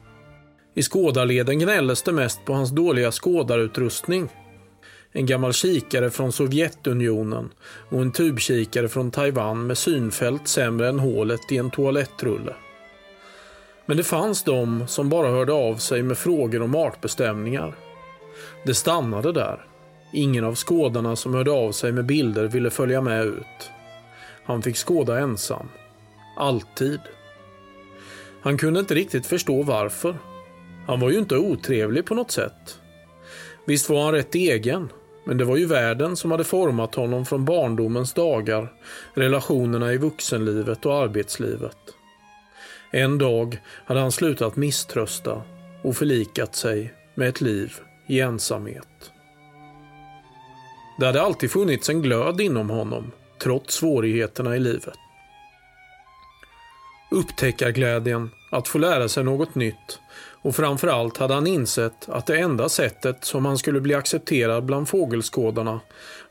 I 0.75 0.83
skådarleden 0.83 1.59
gnälldes 1.59 2.03
det 2.03 2.13
mest 2.13 2.45
på 2.45 2.53
hans 2.53 2.71
dåliga 2.71 3.13
skådarutrustning 3.13 4.29
en 5.13 5.27
gammal 5.27 5.53
kikare 5.53 6.11
från 6.11 6.33
Sovjetunionen 6.33 7.51
och 7.89 8.01
en 8.01 8.13
tubkikare 8.13 8.89
från 8.89 9.11
Taiwan 9.11 9.67
med 9.67 9.79
synfält 9.79 10.49
sämre 10.49 10.89
än 10.89 10.99
hålet 10.99 11.53
i 11.53 11.57
en 11.57 11.71
toalettrulle. 11.71 12.55
Men 13.87 13.97
det 13.97 14.05
fanns 14.05 14.43
de 14.43 14.89
som 14.89 15.09
bara 15.09 15.31
hörde 15.31 15.53
av 15.53 15.77
sig 15.77 16.03
med 16.03 16.19
frågor 16.19 16.63
om 16.63 16.75
artbestämningar. 16.75 17.75
Det 18.65 18.75
stannade 18.75 19.33
där. 19.33 19.67
Ingen 20.13 20.45
av 20.45 20.55
skådarna 20.55 21.17
som 21.17 21.35
hörde 21.35 21.51
av 21.51 21.73
sig 21.73 21.93
med 21.93 22.07
bilder 22.07 22.49
ville 22.49 22.71
följa 22.71 23.01
med 23.01 23.25
ut. 23.25 23.71
Han 24.45 24.63
fick 24.63 24.77
skåda 24.77 25.19
ensam. 25.19 25.69
Alltid. 26.37 27.01
Han 28.43 28.59
kunde 28.59 28.81
inte 28.81 28.95
riktigt 28.95 29.27
förstå 29.27 29.63
varför. 29.63 30.19
Han 30.87 31.01
var 31.01 31.11
ju 31.11 31.19
inte 31.19 31.37
otrevlig 31.37 32.07
på 32.07 32.15
något 32.15 32.31
sätt. 32.31 32.79
Visst 33.67 33.89
var 33.89 34.05
han 34.05 34.13
rätt 34.13 34.35
egen 34.35 34.89
men 35.27 35.39
det 35.39 35.45
var 35.45 35.57
ju 35.57 35.67
världen 35.67 36.17
som 36.17 36.31
hade 36.31 36.45
format 36.45 36.95
honom 36.95 37.27
från 37.27 37.45
barndomens 37.45 38.13
dagar, 38.13 38.73
relationerna 39.15 39.93
i 39.93 39.97
vuxenlivet 39.97 40.87
och 40.87 40.95
arbetslivet. 40.95 41.77
En 42.91 43.19
dag 43.19 43.61
hade 43.85 44.01
han 44.01 44.13
slutat 44.13 44.57
misströsta 44.57 45.43
och 45.83 45.97
förlikat 45.97 46.55
sig 46.57 46.95
med 47.15 47.29
ett 47.29 47.41
liv 47.41 47.75
i 48.07 48.21
ensamhet. 48.21 49.13
Det 50.99 51.07
hade 51.07 51.23
alltid 51.23 51.51
funnits 51.51 51.89
en 51.89 52.03
glöd 52.03 52.41
inom 52.41 52.71
honom, 52.71 53.13
trots 53.43 53.75
svårigheterna 53.75 54.57
i 54.57 54.61
livet. 54.61 54.99
Upptäckarglädjen, 57.11 58.31
att 58.51 58.69
få 58.69 58.79
lära 58.79 59.09
sig 59.09 59.25
något 59.25 59.55
nytt 59.55 60.01
och 60.43 60.57
framförallt 60.57 61.17
hade 61.17 61.35
han 61.35 61.47
insett 61.47 62.09
att 62.09 62.27
det 62.27 62.39
enda 62.39 62.69
sättet 62.69 63.25
som 63.25 63.45
han 63.45 63.59
skulle 63.59 63.81
bli 63.81 63.95
accepterad 63.95 64.65
bland 64.65 64.89
fågelskådarna 64.89 65.81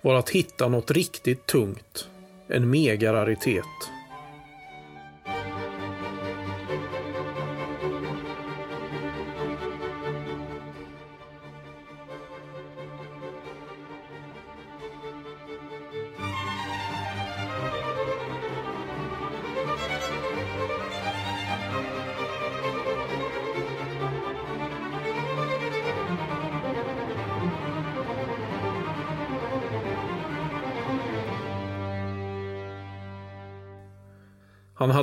var 0.02 0.16
att 0.16 0.30
hitta 0.30 0.68
något 0.68 0.92
riktigt 0.92 1.46
tungt. 1.46 2.08
En 2.48 2.70
megararitet. 2.70 3.95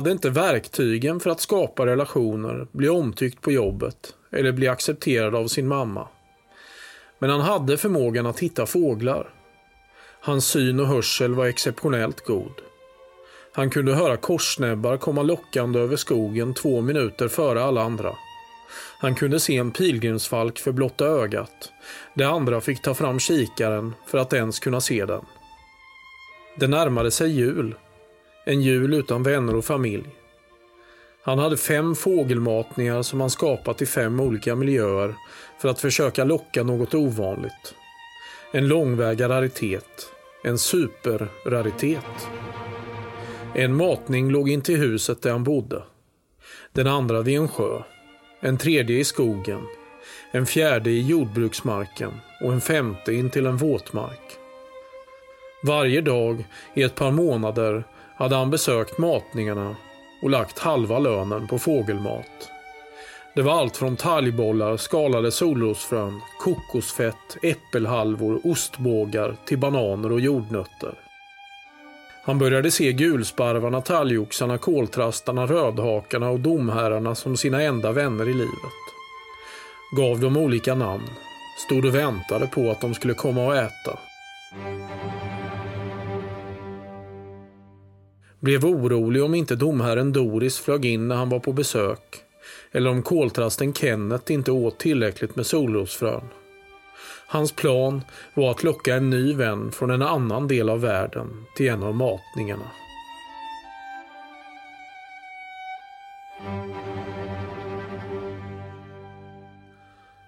Hade 0.03 0.11
inte 0.11 0.29
verktygen 0.29 1.19
för 1.19 1.29
att 1.29 1.39
skapa 1.39 1.85
relationer, 1.85 2.67
bli 2.71 2.89
omtyckt 2.89 3.41
på 3.41 3.51
jobbet 3.51 4.15
eller 4.31 4.51
bli 4.51 4.67
accepterad 4.67 5.35
av 5.35 5.47
sin 5.47 5.67
mamma. 5.67 6.07
Men 7.19 7.29
han 7.29 7.41
hade 7.41 7.77
förmågan 7.77 8.25
att 8.25 8.39
hitta 8.39 8.65
fåglar. 8.65 9.29
Hans 10.21 10.45
syn 10.45 10.79
och 10.79 10.87
hörsel 10.87 11.33
var 11.33 11.45
exceptionellt 11.45 12.25
god. 12.25 12.51
Han 13.53 13.69
kunde 13.69 13.95
höra 13.95 14.17
korsnäbbar 14.17 14.97
komma 14.97 15.21
lockande 15.21 15.79
över 15.79 15.95
skogen 15.95 16.53
två 16.53 16.81
minuter 16.81 17.27
före 17.27 17.63
alla 17.63 17.81
andra. 17.81 18.15
Han 18.99 19.15
kunde 19.15 19.39
se 19.39 19.57
en 19.57 19.71
pilgrimsfalk 19.71 20.59
för 20.59 20.71
blotta 20.71 21.05
ögat. 21.05 21.71
De 22.13 22.23
andra 22.23 22.61
fick 22.61 22.81
ta 22.81 22.93
fram 22.93 23.19
kikaren 23.19 23.93
för 24.07 24.17
att 24.17 24.33
ens 24.33 24.59
kunna 24.59 24.81
se 24.81 25.05
den. 25.05 25.25
Det 26.59 26.67
närmade 26.67 27.11
sig 27.11 27.31
jul 27.31 27.75
en 28.45 28.61
jul 28.61 28.93
utan 28.93 29.23
vänner 29.23 29.55
och 29.55 29.65
familj. 29.65 30.09
Han 31.23 31.39
hade 31.39 31.57
fem 31.57 31.95
fågelmatningar 31.95 33.01
som 33.01 33.21
han 33.21 33.29
skapat 33.29 33.81
i 33.81 33.85
fem 33.85 34.19
olika 34.19 34.55
miljöer 34.55 35.15
för 35.59 35.69
att 35.69 35.81
försöka 35.81 36.23
locka 36.23 36.63
något 36.63 36.93
ovanligt. 36.93 37.75
En 38.51 38.67
långväga 38.67 39.29
raritet. 39.29 40.09
En 40.43 40.57
superraritet. 40.57 42.27
En 43.53 43.75
matning 43.75 44.31
låg 44.31 44.49
in 44.49 44.61
till 44.61 44.77
huset 44.77 45.21
där 45.21 45.31
han 45.31 45.43
bodde. 45.43 45.83
Den 46.71 46.87
andra 46.87 47.21
vid 47.21 47.37
en 47.37 47.47
sjö. 47.47 47.81
En 48.39 48.57
tredje 48.57 48.99
i 48.99 49.03
skogen. 49.03 49.61
En 50.31 50.45
fjärde 50.45 50.89
i 50.89 51.01
jordbruksmarken 51.01 52.11
och 52.41 52.53
en 52.53 52.61
femte 52.61 53.13
in 53.13 53.29
till 53.29 53.45
en 53.45 53.57
våtmark. 53.57 54.37
Varje 55.63 56.01
dag 56.01 56.45
i 56.73 56.83
ett 56.83 56.95
par 56.95 57.11
månader 57.11 57.83
hade 58.15 58.35
han 58.35 58.49
besökt 58.49 58.97
matningarna 58.97 59.75
och 60.21 60.29
lagt 60.29 60.59
halva 60.59 60.99
lönen 60.99 61.47
på 61.47 61.59
fågelmat. 61.59 62.49
Det 63.35 63.41
var 63.41 63.53
allt 63.53 63.77
från 63.77 63.95
talgbollar, 63.95 64.77
skalade 64.77 65.31
solrosfrön, 65.31 66.21
kokosfett, 66.39 67.37
äppelhalvor, 67.41 68.41
ostbågar 68.43 69.35
till 69.45 69.57
bananer 69.57 70.11
och 70.11 70.19
jordnötter. 70.19 70.93
Han 72.25 72.39
började 72.39 72.71
se 72.71 72.93
gulsparvarna, 72.93 73.81
talgoxarna, 73.81 74.57
koltrastarna, 74.57 75.45
rödhakarna 75.45 76.29
och 76.29 76.39
domherrarna 76.39 77.15
som 77.15 77.37
sina 77.37 77.61
enda 77.61 77.91
vänner 77.91 78.29
i 78.29 78.33
livet. 78.33 78.83
Gav 79.97 80.19
dem 80.19 80.37
olika 80.37 80.75
namn, 80.75 81.09
stod 81.65 81.85
och 81.85 81.95
väntade 81.95 82.47
på 82.47 82.71
att 82.71 82.81
de 82.81 82.93
skulle 82.93 83.13
komma 83.13 83.45
och 83.45 83.55
äta. 83.55 83.99
Blev 88.43 88.65
orolig 88.65 89.23
om 89.23 89.35
inte 89.35 89.55
domherren 89.55 90.13
Doris 90.13 90.59
flög 90.59 90.85
in 90.85 91.07
när 91.07 91.15
han 91.15 91.29
var 91.29 91.39
på 91.39 91.53
besök. 91.53 91.99
Eller 92.71 92.89
om 92.89 93.03
koltrasten 93.03 93.73
Kenneth 93.73 94.31
inte 94.31 94.51
åt 94.51 94.79
tillräckligt 94.79 95.35
med 95.35 95.45
solrosfrön. 95.45 96.23
Hans 97.27 97.51
plan 97.51 98.01
var 98.33 98.51
att 98.51 98.63
locka 98.63 98.95
en 98.95 99.09
ny 99.09 99.33
vän 99.33 99.71
från 99.71 99.91
en 99.91 100.01
annan 100.01 100.47
del 100.47 100.69
av 100.69 100.81
världen 100.81 101.45
till 101.57 101.69
en 101.69 101.83
av 101.83 101.95
matningarna. 101.95 102.71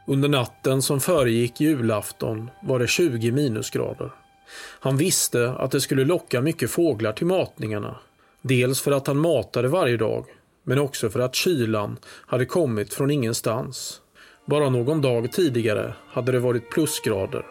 Under 0.07 0.29
natten 0.29 0.81
som 0.81 0.99
föregick 0.99 1.61
julafton 1.61 2.49
var 2.61 2.79
det 2.79 2.87
20 2.87 3.31
minusgrader. 3.31 4.11
Han 4.79 4.97
visste 4.97 5.49
att 5.49 5.71
det 5.71 5.81
skulle 5.81 6.05
locka 6.05 6.41
mycket 6.41 6.71
fåglar 6.71 7.13
till 7.13 7.27
matningarna. 7.27 7.95
Dels 8.41 8.81
för 8.81 8.91
att 8.91 9.07
han 9.07 9.17
matade 9.17 9.67
varje 9.67 9.97
dag, 9.97 10.25
men 10.63 10.79
också 10.79 11.09
för 11.09 11.19
att 11.19 11.35
kylan 11.35 11.97
hade 12.05 12.45
kommit 12.45 12.93
från 12.93 13.11
ingenstans. 13.11 14.01
Bara 14.45 14.69
någon 14.69 15.01
dag 15.01 15.31
tidigare 15.31 15.93
hade 16.07 16.31
det 16.31 16.39
varit 16.39 16.69
plusgrader. 16.69 17.45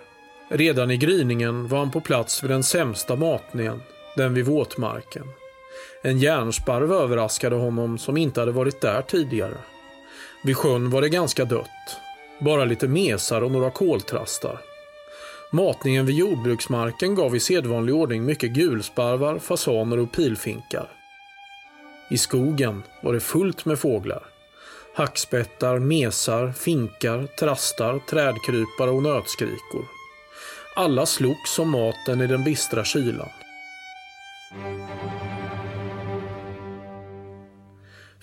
Redan 0.49 0.91
i 0.91 0.97
gryningen 0.97 1.69
var 1.69 1.79
han 1.79 1.91
på 1.91 2.01
plats 2.01 2.43
vid 2.43 2.51
den 2.51 2.63
sämsta 2.63 3.17
matningen, 3.17 3.83
den 4.17 4.35
vid 4.35 4.45
våtmarken. 4.45 5.25
En 6.03 6.19
järnsparv 6.19 6.93
överraskade 6.93 7.57
honom 7.57 7.99
som 7.99 8.17
inte 8.17 8.41
hade 8.41 8.53
varit 8.53 8.81
där 8.81 9.03
tidigare. 9.03 9.57
Vid 10.45 10.57
sjön 10.57 10.91
var 10.91 11.03
det 11.03 11.09
ganska 11.09 11.45
dött. 11.45 11.97
Bara 12.41 12.65
lite 12.65 12.89
mesar 12.89 13.43
och 13.43 13.51
några 13.51 13.71
koltrastar. 13.71 14.61
Matningen 15.55 16.07
vid 16.07 16.17
jordbruksmarken 16.17 17.15
gav 17.15 17.37
i 17.37 17.41
sedvanlig 17.41 17.95
ordning 17.95 18.25
mycket 18.25 18.51
gulsparvar, 18.51 19.39
fasaner 19.39 19.99
och 19.99 20.13
pilfinkar. 20.13 20.89
I 22.11 22.19
skogen 22.19 22.83
var 23.03 23.13
det 23.13 23.21
fullt 23.21 23.65
med 23.65 23.79
fåglar. 23.79 24.23
Hackspettar, 24.95 25.79
mesar, 25.79 26.53
finkar, 26.53 27.27
trastar, 27.27 27.99
trädkrypare 27.99 28.91
och 28.91 29.03
nötskrikor. 29.03 29.85
Alla 30.77 31.07
slogs 31.07 31.59
om 31.59 31.71
maten 31.71 32.21
i 32.21 32.27
den 32.27 32.45
bistra 32.45 32.85
kylan. 32.85 33.29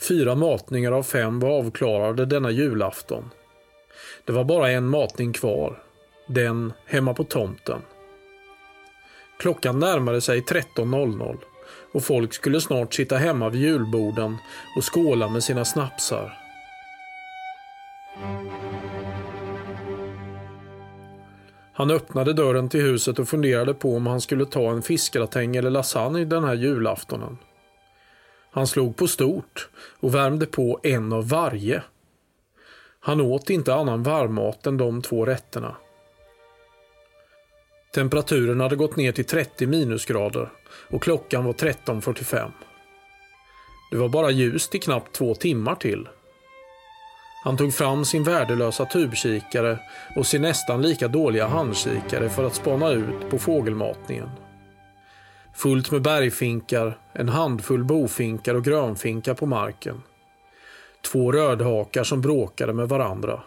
Fyra 0.07 0.35
matningar 0.35 0.91
av 0.91 1.03
fem 1.03 1.39
var 1.39 1.49
avklarade 1.49 2.25
denna 2.25 2.51
julafton. 2.51 3.29
Det 4.25 4.31
var 4.31 4.43
bara 4.43 4.71
en 4.71 4.87
matning 4.87 5.33
kvar 5.33 5.83
den 6.33 6.73
hemma 6.85 7.13
på 7.13 7.23
tomten. 7.23 7.81
Klockan 9.39 9.79
närmade 9.79 10.21
sig 10.21 10.41
13.00 10.41 11.37
och 11.93 12.03
folk 12.03 12.33
skulle 12.33 12.61
snart 12.61 12.93
sitta 12.93 13.17
hemma 13.17 13.49
vid 13.49 13.61
julborden 13.61 14.37
och 14.77 14.93
skåla 14.93 15.29
med 15.29 15.43
sina 15.43 15.65
snapsar. 15.65 16.37
Han 21.73 21.91
öppnade 21.91 22.33
dörren 22.33 22.69
till 22.69 22.81
huset 22.81 23.19
och 23.19 23.27
funderade 23.27 23.73
på 23.73 23.95
om 23.95 24.07
han 24.07 24.21
skulle 24.21 24.45
ta 24.45 24.71
en 24.71 24.81
fiskgratäng 24.81 25.55
eller 25.55 25.69
lasagne 25.69 26.25
den 26.25 26.43
här 26.43 26.53
julaftonen. 26.53 27.37
Han 28.51 28.67
slog 28.67 28.95
på 28.95 29.07
stort 29.07 29.69
och 29.99 30.15
värmde 30.15 30.45
på 30.45 30.79
en 30.83 31.13
av 31.13 31.29
varje. 31.29 31.83
Han 32.99 33.21
åt 33.21 33.49
inte 33.49 33.75
annan 33.75 34.03
varmmat 34.03 34.67
än 34.67 34.77
de 34.77 35.01
två 35.01 35.25
rätterna. 35.25 35.75
Temperaturen 37.93 38.59
hade 38.59 38.75
gått 38.75 38.95
ner 38.95 39.11
till 39.11 39.25
30 39.25 39.67
minusgrader 39.67 40.49
och 40.89 41.03
klockan 41.03 41.45
var 41.45 41.53
13.45. 41.53 42.51
Det 43.91 43.97
var 43.97 44.09
bara 44.09 44.31
ljust 44.31 44.75
i 44.75 44.79
knappt 44.79 45.15
två 45.15 45.35
timmar 45.35 45.75
till. 45.75 46.07
Han 47.43 47.57
tog 47.57 47.73
fram 47.73 48.05
sin 48.05 48.23
värdelösa 48.23 48.85
tubkikare 48.85 49.79
och 50.15 50.27
sin 50.27 50.41
nästan 50.41 50.81
lika 50.81 51.07
dåliga 51.07 51.47
handkikare 51.47 52.29
för 52.29 52.43
att 52.43 52.55
spana 52.55 52.89
ut 52.89 53.29
på 53.29 53.39
fågelmatningen. 53.39 54.29
Fullt 55.55 55.91
med 55.91 56.01
bergfinkar, 56.01 56.97
en 57.13 57.29
handfull 57.29 57.83
bofinkar 57.83 58.55
och 58.55 58.63
grönfinkar 58.63 59.33
på 59.33 59.45
marken. 59.45 60.01
Två 61.01 61.31
rödhakar 61.31 62.03
som 62.03 62.21
bråkade 62.21 62.73
med 62.73 62.89
varandra. 62.89 63.43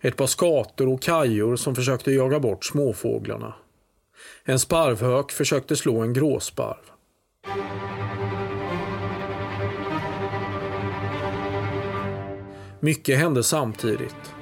Ett 0.00 0.16
par 0.16 0.26
skator 0.26 0.88
och 0.88 1.02
kajor 1.02 1.56
som 1.56 1.74
försökte 1.74 2.12
jaga 2.12 2.40
bort 2.40 2.64
småfåglarna. 2.64 3.54
En 4.44 4.58
sparvhök 4.58 5.32
försökte 5.32 5.76
slå 5.76 6.00
en 6.00 6.12
gråsparv. 6.12 6.76
Mycket 12.80 13.18
hände 13.18 13.42
samtidigt. 13.42 14.34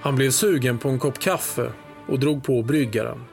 Han 0.00 0.16
blev 0.16 0.30
sugen 0.30 0.78
på 0.78 0.88
en 0.88 0.98
kopp 0.98 1.18
kaffe 1.18 1.72
och 2.08 2.18
drog 2.18 2.44
på 2.44 2.62
bryggaren. 2.62 3.24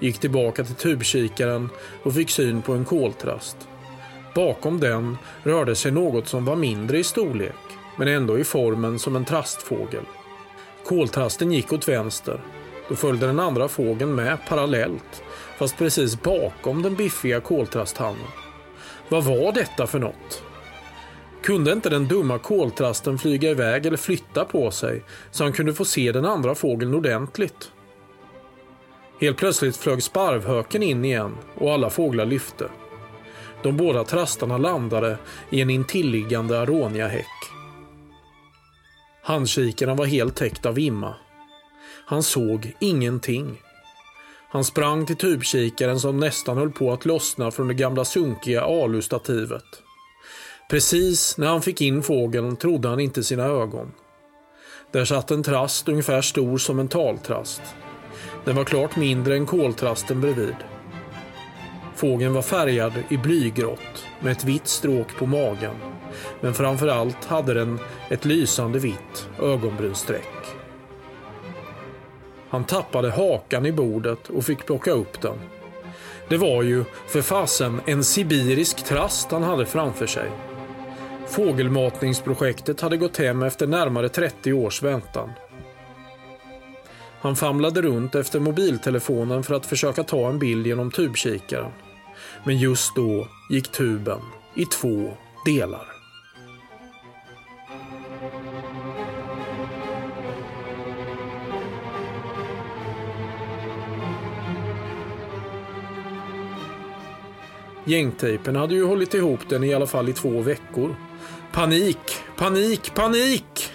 Gick 0.00 0.18
tillbaka 0.18 0.64
till 0.64 0.74
tubkikaren 0.74 1.68
och 2.02 2.14
fick 2.14 2.30
syn 2.30 2.62
på 2.62 2.72
en 2.72 2.84
koltrast. 2.84 3.56
Bakom 4.34 4.80
den 4.80 5.16
rörde 5.42 5.74
sig 5.74 5.92
något 5.92 6.28
som 6.28 6.44
var 6.44 6.56
mindre 6.56 6.98
i 6.98 7.04
storlek, 7.04 7.73
men 7.96 8.08
ändå 8.08 8.38
i 8.38 8.44
formen 8.44 8.98
som 8.98 9.16
en 9.16 9.24
trastfågel. 9.24 10.04
Koltrasten 10.84 11.52
gick 11.52 11.72
åt 11.72 11.88
vänster. 11.88 12.40
Då 12.88 12.96
följde 12.96 13.26
den 13.26 13.40
andra 13.40 13.68
fågeln 13.68 14.14
med 14.14 14.38
parallellt, 14.48 15.22
fast 15.58 15.78
precis 15.78 16.22
bakom 16.22 16.82
den 16.82 16.94
biffiga 16.94 17.40
koltrasthannen. 17.40 18.26
Vad 19.08 19.24
var 19.24 19.52
detta 19.52 19.86
för 19.86 19.98
något? 19.98 20.42
Kunde 21.42 21.72
inte 21.72 21.90
den 21.90 22.08
dumma 22.08 22.38
koltrasten 22.38 23.18
flyga 23.18 23.50
iväg 23.50 23.86
eller 23.86 23.96
flytta 23.96 24.44
på 24.44 24.70
sig 24.70 25.02
så 25.30 25.44
han 25.44 25.52
kunde 25.52 25.74
få 25.74 25.84
se 25.84 26.12
den 26.12 26.24
andra 26.24 26.54
fågeln 26.54 26.94
ordentligt? 26.94 27.70
Helt 29.20 29.36
plötsligt 29.36 29.76
flög 29.76 30.02
sparvhöken 30.02 30.82
in 30.82 31.04
igen 31.04 31.34
och 31.58 31.72
alla 31.72 31.90
fåglar 31.90 32.26
lyfte. 32.26 32.68
De 33.62 33.76
båda 33.76 34.04
trastarna 34.04 34.58
landade 34.58 35.18
i 35.50 35.60
en 35.60 35.70
intilliggande 35.70 36.60
aroniahäck. 36.60 37.53
Handkikaren 39.26 39.96
var 39.96 40.06
helt 40.06 40.36
täckt 40.36 40.66
av 40.66 40.78
imma. 40.78 41.14
Han 42.06 42.22
såg 42.22 42.76
ingenting. 42.80 43.60
Han 44.48 44.64
sprang 44.64 45.06
till 45.06 45.16
tubkikaren 45.16 46.00
som 46.00 46.20
nästan 46.20 46.58
höll 46.58 46.70
på 46.70 46.92
att 46.92 47.04
lossna 47.04 47.50
från 47.50 47.68
det 47.68 47.74
gamla 47.74 48.04
sunkiga 48.04 48.62
alustativet. 48.62 49.64
Precis 50.70 51.38
när 51.38 51.46
han 51.46 51.62
fick 51.62 51.80
in 51.80 52.02
fågeln 52.02 52.56
trodde 52.56 52.88
han 52.88 53.00
inte 53.00 53.24
sina 53.24 53.44
ögon. 53.44 53.92
Där 54.92 55.04
satt 55.04 55.30
en 55.30 55.42
trast 55.42 55.88
ungefär 55.88 56.22
stor 56.22 56.58
som 56.58 56.78
en 56.78 56.88
taltrast. 56.88 57.62
Den 58.44 58.56
var 58.56 58.64
klart 58.64 58.96
mindre 58.96 59.36
än 59.36 59.46
koltrasten 59.46 60.20
bredvid. 60.20 60.56
Fågeln 61.96 62.34
var 62.34 62.42
färgad 62.42 62.92
i 63.08 63.16
blygrått 63.16 64.06
med 64.20 64.32
ett 64.32 64.44
vitt 64.44 64.68
stråk 64.68 65.16
på 65.16 65.26
magen. 65.26 65.93
Men 66.40 66.54
framför 66.54 66.88
allt 66.88 67.24
hade 67.24 67.54
den 67.54 67.78
ett 68.10 68.24
lysande 68.24 68.78
vitt 68.78 69.28
ögonbrynsstreck. 69.42 70.56
Han 72.48 72.64
tappade 72.64 73.10
hakan 73.10 73.66
i 73.66 73.72
bordet 73.72 74.30
och 74.30 74.44
fick 74.44 74.66
plocka 74.66 74.90
upp 74.90 75.20
den. 75.20 75.38
Det 76.28 76.36
var 76.36 76.62
ju 76.62 76.84
för 77.06 77.22
fasen 77.22 77.80
en 77.86 78.04
sibirisk 78.04 78.84
trast 78.84 79.30
han 79.30 79.42
hade 79.42 79.66
framför 79.66 80.06
sig. 80.06 80.30
Fågelmatningsprojektet 81.26 82.80
hade 82.80 82.96
gått 82.96 83.16
hem 83.16 83.42
efter 83.42 83.66
närmare 83.66 84.08
30 84.08 84.52
års 84.52 84.82
väntan. 84.82 85.30
Han 87.20 87.36
famlade 87.36 87.82
runt 87.82 88.14
efter 88.14 88.40
mobiltelefonen 88.40 89.42
för 89.42 89.54
att 89.54 89.66
försöka 89.66 90.02
ta 90.02 90.28
en 90.28 90.38
bild 90.38 90.66
genom 90.66 90.90
tubkikaren. 90.90 91.72
Men 92.44 92.58
just 92.58 92.96
då 92.96 93.28
gick 93.50 93.72
tuben 93.72 94.20
i 94.54 94.64
två 94.64 95.16
delar. 95.44 95.93
Gängtejpen 107.84 108.56
hade 108.56 108.74
ju 108.74 108.84
hållit 108.84 109.14
ihop 109.14 109.40
den 109.48 109.64
i 109.64 109.74
alla 109.74 109.86
fall 109.86 110.08
i 110.08 110.12
två 110.12 110.40
veckor. 110.40 110.96
Panik, 111.52 111.98
panik, 112.36 112.94
panik! 112.94 113.70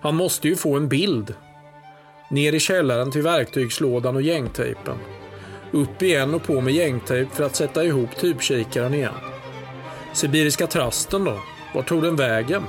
Han 0.00 0.16
måste 0.16 0.48
ju 0.48 0.56
få 0.56 0.76
en 0.76 0.88
bild. 0.88 1.34
Ner 2.30 2.52
i 2.52 2.60
källaren 2.60 3.10
till 3.10 3.22
verktygslådan 3.22 4.16
och 4.16 4.22
gängtejpen. 4.22 4.98
Upp 5.72 6.02
igen 6.02 6.34
och 6.34 6.42
på 6.42 6.60
med 6.60 6.74
gängtejp 6.74 7.30
för 7.34 7.44
att 7.44 7.56
sätta 7.56 7.84
ihop 7.84 8.16
tubkikaren 8.16 8.94
igen. 8.94 9.14
Sibiriska 10.12 10.66
trasten 10.66 11.24
då? 11.24 11.38
Vart 11.74 11.88
tog 11.88 12.02
den 12.02 12.16
vägen? 12.16 12.62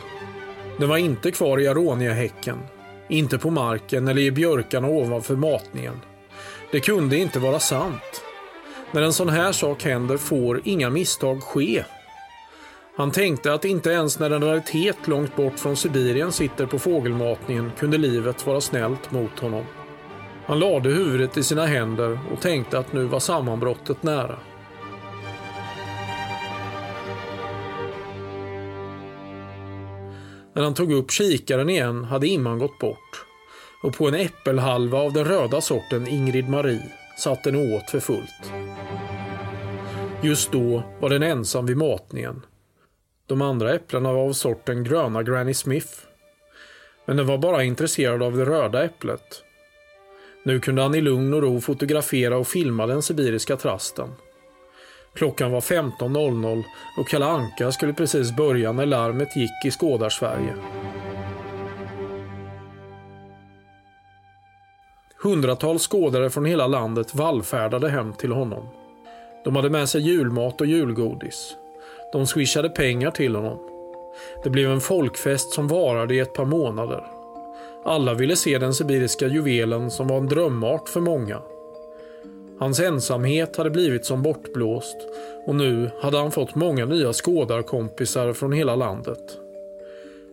Den 0.77 0.89
var 0.89 0.97
inte 0.97 1.31
kvar 1.31 1.59
i 1.59 1.67
aroniahäcken. 1.67 2.57
Inte 3.09 3.37
på 3.37 3.49
marken 3.49 4.07
eller 4.07 4.21
i 4.21 4.31
björkarna 4.31 4.87
ovanför 4.87 5.35
matningen. 5.35 6.01
Det 6.71 6.79
kunde 6.79 7.17
inte 7.17 7.39
vara 7.39 7.59
sant. 7.59 8.24
När 8.91 9.01
en 9.01 9.13
sån 9.13 9.29
här 9.29 9.51
sak 9.51 9.83
händer 9.83 10.17
får 10.17 10.61
inga 10.63 10.89
misstag 10.89 11.43
ske. 11.43 11.83
Han 12.97 13.11
tänkte 13.11 13.53
att 13.53 13.65
inte 13.65 13.89
ens 13.89 14.19
när 14.19 14.31
en 14.31 14.43
raritet 14.43 15.07
långt 15.07 15.35
bort 15.35 15.59
från 15.59 15.77
Sibirien 15.77 16.31
sitter 16.31 16.65
på 16.65 16.79
fågelmatningen 16.79 17.71
kunde 17.79 17.97
livet 17.97 18.47
vara 18.47 18.61
snällt 18.61 19.11
mot 19.11 19.39
honom. 19.39 19.65
Han 20.45 20.59
lade 20.59 20.89
huvudet 20.89 21.37
i 21.37 21.43
sina 21.43 21.65
händer 21.65 22.19
och 22.33 22.41
tänkte 22.41 22.79
att 22.79 22.93
nu 22.93 23.03
var 23.03 23.19
sammanbrottet 23.19 24.03
nära. 24.03 24.39
När 30.53 30.63
han 30.63 30.73
tog 30.73 30.93
upp 30.93 31.11
kikaren 31.11 31.69
igen 31.69 32.03
hade 32.03 32.27
imman 32.27 32.59
gått 32.59 32.79
bort 32.79 33.25
och 33.83 33.97
på 33.97 34.07
en 34.07 34.15
äppelhalva 34.15 34.97
av 34.97 35.13
den 35.13 35.25
röda 35.25 35.61
sorten 35.61 36.07
Ingrid 36.07 36.49
Marie 36.49 37.04
satt 37.17 37.43
den 37.43 37.55
och 37.55 37.75
åt 37.75 37.89
för 37.89 37.99
fullt. 37.99 38.51
Just 40.23 40.51
då 40.51 40.83
var 40.99 41.09
den 41.09 41.23
ensam 41.23 41.65
vid 41.65 41.77
matningen. 41.77 42.41
De 43.27 43.41
andra 43.41 43.73
äpplena 43.73 44.13
var 44.13 44.21
av 44.21 44.33
sorten 44.33 44.83
gröna 44.83 45.23
Granny 45.23 45.53
Smith. 45.53 45.93
Men 47.05 47.17
den 47.17 47.27
var 47.27 47.37
bara 47.37 47.63
intresserad 47.63 48.23
av 48.23 48.37
det 48.37 48.45
röda 48.45 48.83
äpplet. 48.83 49.43
Nu 50.43 50.59
kunde 50.59 50.81
han 50.81 50.95
i 50.95 51.01
lugn 51.01 51.33
och 51.33 51.41
ro 51.41 51.61
fotografera 51.61 52.37
och 52.37 52.47
filma 52.47 52.87
den 52.87 53.01
sibiriska 53.01 53.57
trasten. 53.57 54.09
Klockan 55.13 55.51
var 55.51 55.61
15.00 55.61 56.63
och 56.97 57.07
Kalle 57.07 57.25
Anka 57.25 57.71
skulle 57.71 57.93
precis 57.93 58.35
börja 58.35 58.71
när 58.71 58.85
larmet 58.85 59.35
gick 59.35 59.65
i 59.65 59.71
Skådarsverige. 59.71 60.55
Hundratals 65.25 65.87
skådare 65.87 66.29
från 66.29 66.45
hela 66.45 66.67
landet 66.67 67.15
vallfärdade 67.15 67.89
hem 67.89 68.13
till 68.13 68.31
honom. 68.31 68.67
De 69.43 69.55
hade 69.55 69.69
med 69.69 69.89
sig 69.89 70.01
julmat 70.01 70.61
och 70.61 70.67
julgodis. 70.67 71.55
De 72.13 72.27
swishade 72.27 72.69
pengar 72.69 73.11
till 73.11 73.35
honom. 73.35 73.59
Det 74.43 74.49
blev 74.49 74.71
en 74.71 74.81
folkfest 74.81 75.53
som 75.53 75.67
varade 75.67 76.15
i 76.15 76.19
ett 76.19 76.33
par 76.33 76.45
månader. 76.45 77.03
Alla 77.85 78.13
ville 78.13 78.35
se 78.35 78.57
den 78.57 78.73
sibiriska 78.73 79.27
juvelen 79.27 79.91
som 79.91 80.07
var 80.07 80.17
en 80.17 80.27
drömart 80.27 80.89
för 80.89 81.01
många. 81.01 81.41
Hans 82.59 82.79
ensamhet 82.79 83.57
hade 83.57 83.69
blivit 83.69 84.05
som 84.05 84.21
bortblåst 84.21 84.97
och 85.45 85.55
nu 85.55 85.91
hade 86.01 86.17
han 86.17 86.31
fått 86.31 86.55
många 86.55 86.85
nya 86.85 87.13
skådarkompisar 87.13 88.33
från 88.33 88.51
hela 88.51 88.75
landet. 88.75 89.37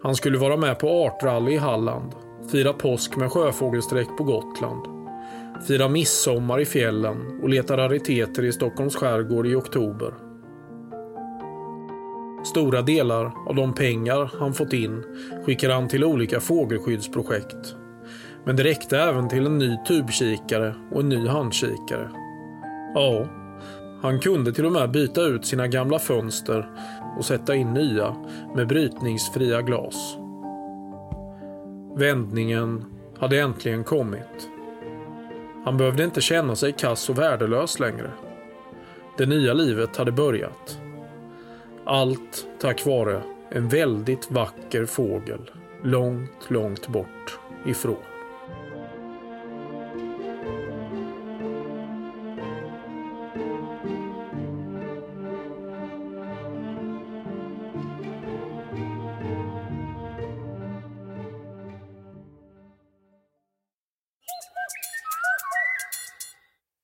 Han 0.02 0.16
skulle 0.16 0.38
vara 0.38 0.56
med 0.56 0.78
på 0.78 0.88
artrally 0.88 1.52
i 1.52 1.56
Halland, 1.56 2.12
fira 2.50 2.72
påsk 2.72 3.16
med 3.16 3.32
sjöfågelsträck 3.32 4.08
på 4.18 4.24
Gotland, 4.24 4.86
fira 5.66 5.88
midsommar 5.88 6.60
i 6.60 6.64
fjällen 6.64 7.40
och 7.42 7.48
leta 7.48 7.76
rariteter 7.76 8.44
i 8.44 8.52
Stockholms 8.52 8.96
skärgård 8.96 9.46
i 9.46 9.54
oktober. 9.54 10.14
Stora 12.44 12.82
delar 12.82 13.32
av 13.48 13.54
de 13.54 13.74
pengar 13.74 14.30
han 14.38 14.54
fått 14.54 14.72
in 14.72 15.04
skickar 15.46 15.70
han 15.70 15.88
till 15.88 16.04
olika 16.04 16.40
fågelskyddsprojekt. 16.40 17.76
Men 18.44 18.56
det 18.56 18.64
räckte 18.64 18.98
även 18.98 19.28
till 19.28 19.46
en 19.46 19.58
ny 19.58 19.76
tubkikare 19.86 20.74
och 20.92 21.00
en 21.00 21.08
ny 21.08 21.26
handkikare. 21.26 22.10
Ja, 22.94 23.28
han 24.02 24.20
kunde 24.20 24.52
till 24.52 24.66
och 24.66 24.72
med 24.72 24.90
byta 24.90 25.22
ut 25.22 25.44
sina 25.44 25.68
gamla 25.68 25.98
fönster 25.98 26.70
och 27.18 27.24
sätta 27.24 27.54
in 27.54 27.74
nya 27.74 28.16
med 28.56 28.68
brytningsfria 28.68 29.62
glas. 29.62 30.16
Vändningen 31.94 32.84
hade 33.18 33.40
äntligen 33.40 33.84
kommit. 33.84 34.48
Han 35.64 35.76
behövde 35.76 36.04
inte 36.04 36.20
känna 36.20 36.56
sig 36.56 36.72
kass 36.72 37.10
och 37.10 37.18
värdelös 37.18 37.80
längre. 37.80 38.10
Det 39.18 39.26
nya 39.26 39.54
livet 39.54 39.96
hade 39.96 40.12
börjat. 40.12 40.78
Allt 41.84 42.46
tack 42.60 42.86
vare 42.86 43.22
en 43.50 43.68
väldigt 43.68 44.30
vacker 44.30 44.86
fågel 44.86 45.50
långt, 45.82 46.50
långt 46.50 46.88
bort 46.88 47.38
ifrån. 47.66 48.11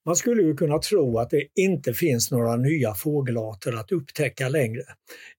Man 0.09 0.17
skulle 0.17 0.43
ju 0.43 0.55
kunna 0.57 0.79
tro 0.79 1.19
att 1.19 1.31
det 1.31 1.47
inte 1.55 1.95
finns 1.95 2.31
några 2.31 2.57
nya 2.57 2.95
fågelarter 2.95 3.73
att 3.73 3.93
upptäcka 3.93 4.49
längre. 4.49 4.83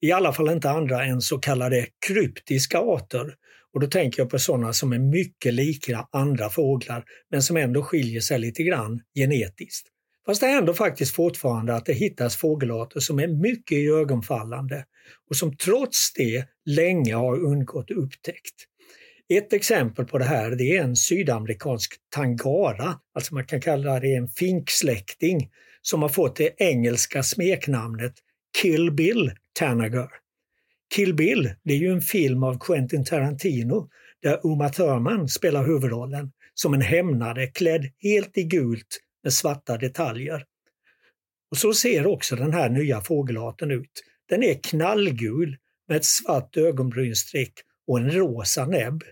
I 0.01 0.11
alla 0.11 0.33
fall 0.33 0.49
inte 0.49 0.69
andra 0.69 1.05
än 1.05 1.21
så 1.21 1.37
kallade 1.37 1.87
kryptiska 2.07 2.79
arter. 2.79 3.35
Och 3.73 3.79
då 3.79 3.87
tänker 3.87 4.21
jag 4.21 4.29
på 4.29 4.39
sådana 4.39 4.73
som 4.73 4.93
är 4.93 4.99
mycket 4.99 5.53
lika 5.53 6.07
andra 6.11 6.49
fåglar 6.49 7.03
men 7.31 7.43
som 7.43 7.57
ändå 7.57 7.83
skiljer 7.83 8.21
sig 8.21 8.39
lite 8.39 8.63
grann 8.63 9.01
genetiskt. 9.15 9.87
Fast 10.25 10.41
det 10.41 10.47
händer 10.47 10.73
faktiskt 10.73 11.15
fortfarande 11.15 11.75
att 11.75 11.85
det 11.85 11.93
hittas 11.93 12.35
fågelarter 12.35 12.99
som 12.99 13.19
är 13.19 13.27
mycket 13.27 13.77
ögonfallande 13.77 14.85
och 15.29 15.35
som 15.35 15.57
trots 15.57 16.13
det 16.13 16.45
länge 16.65 17.15
har 17.15 17.39
undgått 17.39 17.91
upptäckt. 17.91 18.65
Ett 19.33 19.53
exempel 19.53 20.05
på 20.05 20.17
det 20.17 20.25
här 20.25 20.51
det 20.51 20.77
är 20.77 20.83
en 20.83 20.95
sydamerikansk 20.95 21.95
tangara, 22.09 22.99
alltså 23.13 23.33
man 23.33 23.45
kan 23.45 23.61
kalla 23.61 23.99
det 23.99 24.15
en 24.15 24.27
finksläkting, 24.27 25.49
som 25.81 26.01
har 26.01 26.09
fått 26.09 26.35
det 26.35 26.53
engelska 26.57 27.23
smeknamnet 27.23 28.13
Kill 28.61 28.91
Bill 28.91 29.31
Tanager. 29.59 30.09
Kill 30.95 31.13
Bill, 31.13 31.53
det 31.63 31.73
är 31.73 31.77
ju 31.77 31.91
en 31.91 32.01
film 32.01 32.43
av 32.43 32.59
Quentin 32.59 33.05
Tarantino 33.05 33.89
där 34.21 34.39
Uma 34.43 34.69
Thurman 34.69 35.29
spelar 35.29 35.65
huvudrollen 35.65 36.31
som 36.53 36.73
en 36.73 36.81
hämnare 36.81 37.47
klädd 37.47 37.89
helt 38.03 38.37
i 38.37 38.43
gult 38.43 38.99
med 39.23 39.33
svarta 39.33 39.77
detaljer. 39.77 40.45
Och 41.51 41.57
så 41.57 41.73
ser 41.73 42.07
också 42.07 42.35
den 42.35 42.53
här 42.53 42.69
nya 42.69 43.01
fågelarten 43.01 43.71
ut. 43.71 44.03
Den 44.29 44.43
är 44.43 44.53
knallgul 44.63 45.57
med 45.87 45.97
ett 45.97 46.05
svart 46.05 46.57
ögonbrynstreck 46.57 47.53
och 47.87 47.99
en 47.99 48.11
rosa 48.11 48.65
näbb. 48.65 49.03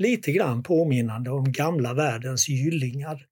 Lite 0.00 0.32
grann 0.32 0.62
påminnande 0.62 1.30
om 1.30 1.52
gamla 1.52 1.94
världens 1.94 2.48
gyllingar. 2.48 3.26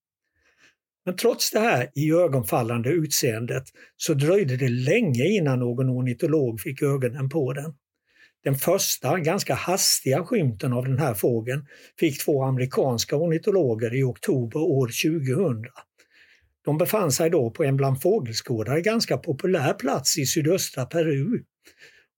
Men 1.04 1.16
trots 1.16 1.50
det 1.50 1.60
här 1.60 1.90
i 1.94 2.12
ögonfallande 2.12 2.90
utseendet 2.90 3.64
så 3.96 4.14
dröjde 4.14 4.56
det 4.56 4.68
länge 4.68 5.24
innan 5.24 5.58
någon 5.58 5.90
ornitolog 5.90 6.60
fick 6.60 6.82
ögonen 6.82 7.28
på 7.28 7.52
den. 7.52 7.74
Den 8.44 8.54
första, 8.54 9.18
ganska 9.18 9.54
hastiga 9.54 10.24
skymten 10.24 10.72
av 10.72 10.84
den 10.84 10.98
här 10.98 11.14
fågeln 11.14 11.66
fick 11.98 12.24
två 12.24 12.42
amerikanska 12.42 13.16
ornitologer 13.16 13.94
i 13.94 14.02
oktober 14.02 14.60
år 14.60 14.86
2000. 14.86 15.64
De 16.64 16.78
befann 16.78 17.12
sig 17.12 17.30
då 17.30 17.50
på 17.50 17.64
en 17.64 17.76
bland 17.76 18.02
fågelskådare 18.02 18.80
ganska 18.80 19.16
populär 19.16 19.72
plats 19.72 20.18
i 20.18 20.26
sydöstra 20.26 20.84
Peru. 20.86 21.42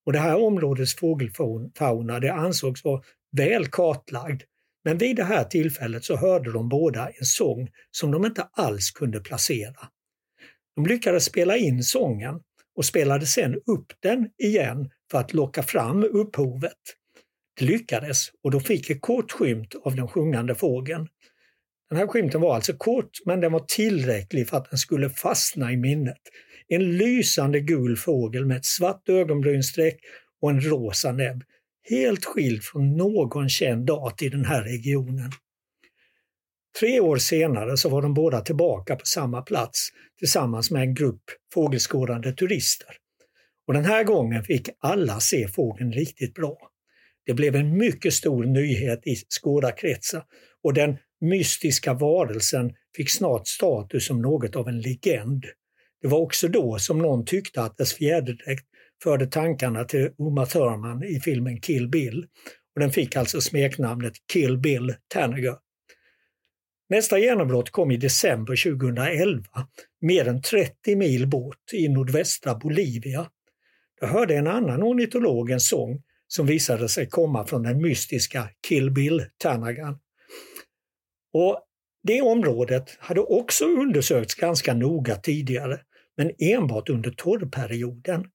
Och 0.07 0.13
det 0.13 0.19
här 0.19 0.43
områdets 0.43 0.97
fågelfauna 0.97 2.21
det 2.21 2.33
ansågs 2.33 2.85
vara 2.85 3.03
väl 3.37 3.66
kartlagd. 3.66 4.43
Men 4.85 4.99
vid 4.99 5.16
det 5.16 5.25
här 5.25 5.45
tillfället 5.45 6.05
så 6.05 6.16
hörde 6.16 6.53
de 6.53 6.69
båda 6.69 7.09
en 7.09 7.25
sång 7.25 7.69
som 7.90 8.11
de 8.11 8.27
inte 8.27 8.43
alls 8.53 8.90
kunde 8.90 9.21
placera. 9.21 9.88
De 10.77 10.87
lyckades 10.87 11.25
spela 11.25 11.57
in 11.57 11.85
sången 11.85 12.40
och 12.77 12.85
spelade 12.85 13.27
sedan 13.27 13.55
upp 13.55 13.93
den 14.01 14.29
igen 14.38 14.90
för 15.11 15.19
att 15.19 15.35
locka 15.35 15.62
fram 15.62 16.05
upphovet. 16.05 16.79
Det 17.59 17.64
lyckades 17.64 18.16
och 18.43 18.51
då 18.51 18.61
fick 18.61 18.90
ett 18.90 19.01
kort 19.01 19.33
skymt 19.33 19.75
av 19.85 19.97
den 19.97 20.09
sjungande 20.09 20.55
fågeln. 20.55 21.09
Den 21.88 21.99
här 21.99 22.07
skymten 22.07 22.40
var 22.40 22.55
alltså 22.55 22.73
kort, 22.73 23.11
men 23.25 23.40
den 23.40 23.53
var 23.53 23.64
tillräcklig 23.69 24.49
för 24.49 24.57
att 24.57 24.71
den 24.71 24.79
skulle 24.79 25.11
fastna 25.11 25.73
i 25.73 25.77
minnet. 25.77 26.21
En 26.69 26.97
lysande 26.97 27.61
gul 27.61 27.97
fågel 27.97 28.47
med 28.47 28.57
ett 28.57 28.64
svart 28.64 29.09
ögonbrynsstreck 29.09 30.01
och 30.40 30.51
en 30.51 30.61
rosa 30.61 31.12
näbb. 31.12 31.45
Helt 31.83 32.25
skild 32.25 32.62
från 32.62 32.97
någon 32.97 33.49
känd 33.49 33.90
art 33.90 34.23
i 34.23 34.29
den 34.29 34.45
här 34.45 34.62
regionen. 34.62 35.31
Tre 36.81 37.01
år 37.01 37.16
senare 37.16 37.77
så 37.77 37.88
var 37.88 38.03
de 38.03 38.14
båda 38.14 38.40
tillbaka 38.40 38.97
på 38.97 39.07
samma 39.07 39.43
plats 39.43 39.88
tillsammans 40.19 40.71
med 40.71 40.83
en 40.83 40.95
grupp 40.95 41.23
fågelskådande 41.55 42.33
turister. 42.33 42.97
Och 43.66 43.75
den 43.75 43.85
här 43.85 44.05
gången 44.05 44.45
fick 44.45 44.69
alla 44.79 45.21
se 45.21 45.49
fågeln 45.49 45.93
riktigt 45.93 46.35
bra. 46.35 46.59
Det 47.27 47.35
blev 47.35 47.57
en 47.57 47.77
mycket 47.77 48.14
stor 48.14 48.45
nyhet 48.45 49.07
i 49.07 49.16
skådarkretsar 49.29 50.25
och 50.62 50.75
den 50.75 50.97
mystiska 51.21 51.95
varelsen 51.95 52.73
fick 52.97 53.11
snart 53.11 53.49
status 53.49 54.07
som 54.07 54.23
något 54.23 54.57
av 54.57 54.69
en 54.69 54.81
legend. 54.81 55.45
Det 56.03 56.09
var 56.09 56.19
också 56.19 56.49
då 56.49 56.79
som 56.79 56.99
någon 56.99 57.25
tyckte 57.25 57.62
att 57.62 57.77
dess 57.77 57.95
fjäderdräkt 57.95 58.66
förde 59.03 59.27
tankarna 59.27 59.85
till 59.85 60.11
Uma 60.19 60.47
Thurman 60.47 61.05
i 61.05 61.21
filmen 61.21 61.61
Kill 61.61 61.89
Bill 61.89 62.27
och 62.75 62.81
den 62.81 62.91
fick 62.91 63.17
alltså 63.17 63.41
smeknamnet 63.41 64.13
Kill 64.33 64.59
Bill 64.59 64.95
Tanager. 65.09 65.57
Nästa 66.89 67.19
genombrott 67.19 67.71
kom 67.71 67.91
i 67.91 67.97
december 67.97 68.79
2011, 68.79 69.45
mer 70.01 70.29
än 70.29 70.43
30 70.43 70.97
mil 70.97 71.27
bort 71.27 71.73
i 71.73 71.89
nordvästra 71.89 72.55
Bolivia. 72.55 73.31
Jag 74.01 74.09
hörde 74.09 74.37
en 74.37 74.47
annan 74.47 74.83
ornitolog 74.83 75.51
en 75.51 75.61
sång 75.61 76.03
som 76.29 76.47
visade 76.47 76.89
sig 76.89 77.09
komma 77.09 77.47
från 77.47 77.63
den 77.63 77.83
mystiska 77.83 78.51
Kill 78.69 78.91
Bill 78.91 79.25
Tanagan. 79.39 79.99
Och 81.33 81.61
det 82.03 82.21
området 82.23 82.97
hade 82.99 83.21
också 83.21 83.65
undersökts 83.65 84.35
ganska 84.35 84.75
noga 84.75 85.17
tidigare, 85.17 85.81
men 86.17 86.31
enbart 86.39 86.89
under 86.89 87.11
torrperioden. 87.11 88.27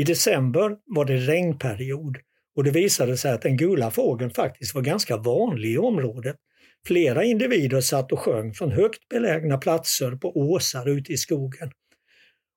I 0.00 0.04
december 0.04 0.76
var 0.86 1.04
det 1.04 1.16
regnperiod 1.16 2.16
och 2.56 2.64
det 2.64 2.70
visade 2.70 3.16
sig 3.16 3.32
att 3.32 3.42
den 3.42 3.56
gula 3.56 3.90
fågeln 3.90 4.30
faktiskt 4.30 4.74
var 4.74 4.82
ganska 4.82 5.16
vanlig 5.16 5.72
i 5.72 5.78
området. 5.78 6.36
Flera 6.86 7.24
individer 7.24 7.80
satt 7.80 8.12
och 8.12 8.18
sjöng 8.18 8.54
från 8.54 8.72
högt 8.72 9.08
belägna 9.08 9.58
platser 9.58 10.10
på 10.12 10.36
åsar 10.36 10.88
ute 10.88 11.12
i 11.12 11.16
skogen. 11.16 11.70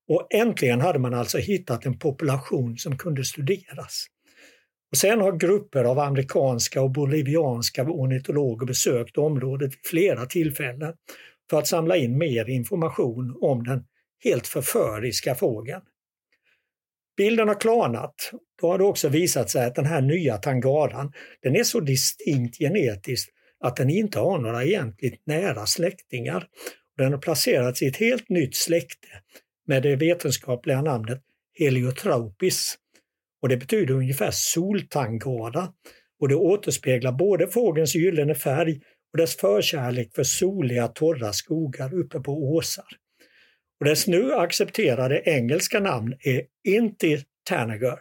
Och 0.10 0.28
äntligen 0.34 0.82
hade 0.82 1.00
man 1.00 1.14
alltså 1.14 1.38
hittat 1.38 1.86
en 1.86 2.00
population 2.00 2.78
som 2.78 2.98
kunde 2.98 3.24
studeras. 3.24 4.06
Och 4.92 4.98
sen 4.98 5.22
har 5.22 5.38
grupper 5.38 5.84
av 5.84 6.00
amerikanska 6.00 6.82
och 6.82 6.92
bolivianska 6.92 7.84
ornitologer 7.84 8.66
besökt 8.66 9.18
området 9.18 9.72
vid 9.72 9.86
flera 9.86 10.26
tillfällen 10.26 10.94
för 11.50 11.60
att 11.60 11.68
samla 11.68 11.98
in 11.98 12.18
mer 12.18 12.50
information 12.50 13.38
om 13.42 13.64
den 13.64 13.84
helt 14.24 14.48
förföriska 14.48 15.36
fågeln. 15.36 15.82
Bilden 17.18 17.48
har 17.48 17.60
klarnat. 17.60 18.16
Då 18.62 18.68
har 18.68 18.78
det 18.78 18.84
också 18.84 19.10
visat 19.10 19.50
sig 19.50 19.66
att 19.66 19.76
den 19.76 19.86
här 19.86 20.02
nya 20.02 20.38
tangaran 20.38 21.14
den 21.42 21.56
är 21.56 21.64
så 21.64 21.80
distinkt 21.80 22.58
genetiskt 22.58 23.30
att 23.60 23.76
den 23.76 23.90
inte 23.90 24.20
har 24.20 24.40
några 24.40 24.64
egentligt 24.64 25.22
nära 25.26 25.66
släktingar. 25.66 26.48
Den 26.98 27.12
har 27.12 27.20
placerats 27.20 27.82
i 27.82 27.88
ett 27.88 27.98
helt 27.98 28.30
nytt 28.30 28.56
släkte 28.56 29.08
med 29.68 29.84
det 29.84 29.96
vetenskapliga 29.96 30.82
namnet 30.82 31.22
Heliotropis. 31.60 32.76
Och 33.42 33.50
det 33.50 33.58
betyder 33.58 33.94
ungefär 33.94 34.32
soltangara 34.32 35.74
och 36.20 36.30
det 36.30 36.36
återspeglar 36.36 37.12
både 37.12 37.48
fågelns 37.48 37.96
gyllene 37.96 38.36
färg 38.36 38.82
och 39.12 39.18
dess 39.18 39.36
förkärlek 39.36 40.16
för 40.16 40.24
soliga 40.24 40.88
torra 40.88 41.34
skogar 41.34 41.94
uppe 41.94 42.20
på 42.20 42.32
åsar. 42.32 42.86
Och 43.84 43.90
dess 43.90 44.08
nu 44.08 44.34
accepterade 44.34 45.22
engelska 45.26 45.80
namn 45.80 46.16
är 46.20 46.42
Inti 46.68 47.24
Tanager. 47.50 48.00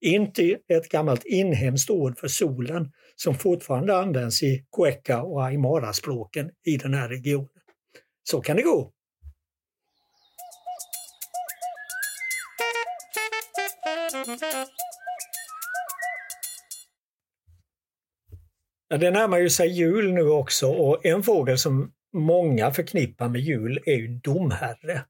Inti 0.00 0.56
är 0.68 0.76
ett 0.76 0.88
gammalt 0.88 1.24
inhemskt 1.24 1.90
ord 1.90 2.18
för 2.18 2.28
solen 2.28 2.92
som 3.16 3.34
fortfarande 3.34 3.96
används 3.96 4.42
i 4.42 4.64
Cueca 4.76 5.22
och 5.22 5.44
Aymara-språken 5.44 6.50
i 6.66 6.76
den 6.76 6.94
här 6.94 7.08
regionen. 7.08 7.48
Så 8.22 8.40
kan 8.40 8.56
det 8.56 8.62
gå. 8.62 8.92
Det 18.98 19.10
närmar 19.10 19.38
ju 19.38 19.50
sig 19.50 19.68
jul 19.68 20.12
nu 20.12 20.28
också 20.28 20.66
och 20.68 21.06
en 21.06 21.22
fågel 21.22 21.58
som 21.58 21.92
många 22.12 22.70
förknippar 22.70 23.28
med 23.28 23.40
jul 23.40 23.80
är 23.86 23.96
ju 23.96 24.08
domherre. 24.08 25.04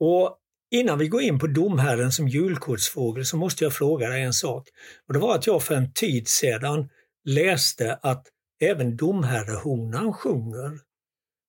Och 0.00 0.38
innan 0.70 0.98
vi 0.98 1.08
går 1.08 1.22
in 1.22 1.38
på 1.38 1.46
domherren 1.46 2.12
som 2.12 2.28
julkortsfågel 2.28 3.24
så 3.24 3.36
måste 3.36 3.64
jag 3.64 3.72
fråga 3.72 4.08
dig 4.08 4.22
en 4.22 4.32
sak. 4.32 4.68
Och 5.08 5.14
det 5.14 5.20
var 5.20 5.34
att 5.34 5.46
jag 5.46 5.62
för 5.62 5.74
en 5.74 5.92
tid 5.92 6.28
sedan 6.28 6.88
läste 7.24 7.98
att 8.02 8.26
även 8.60 8.96
domherrehonan 8.96 10.12
sjunger. 10.12 10.78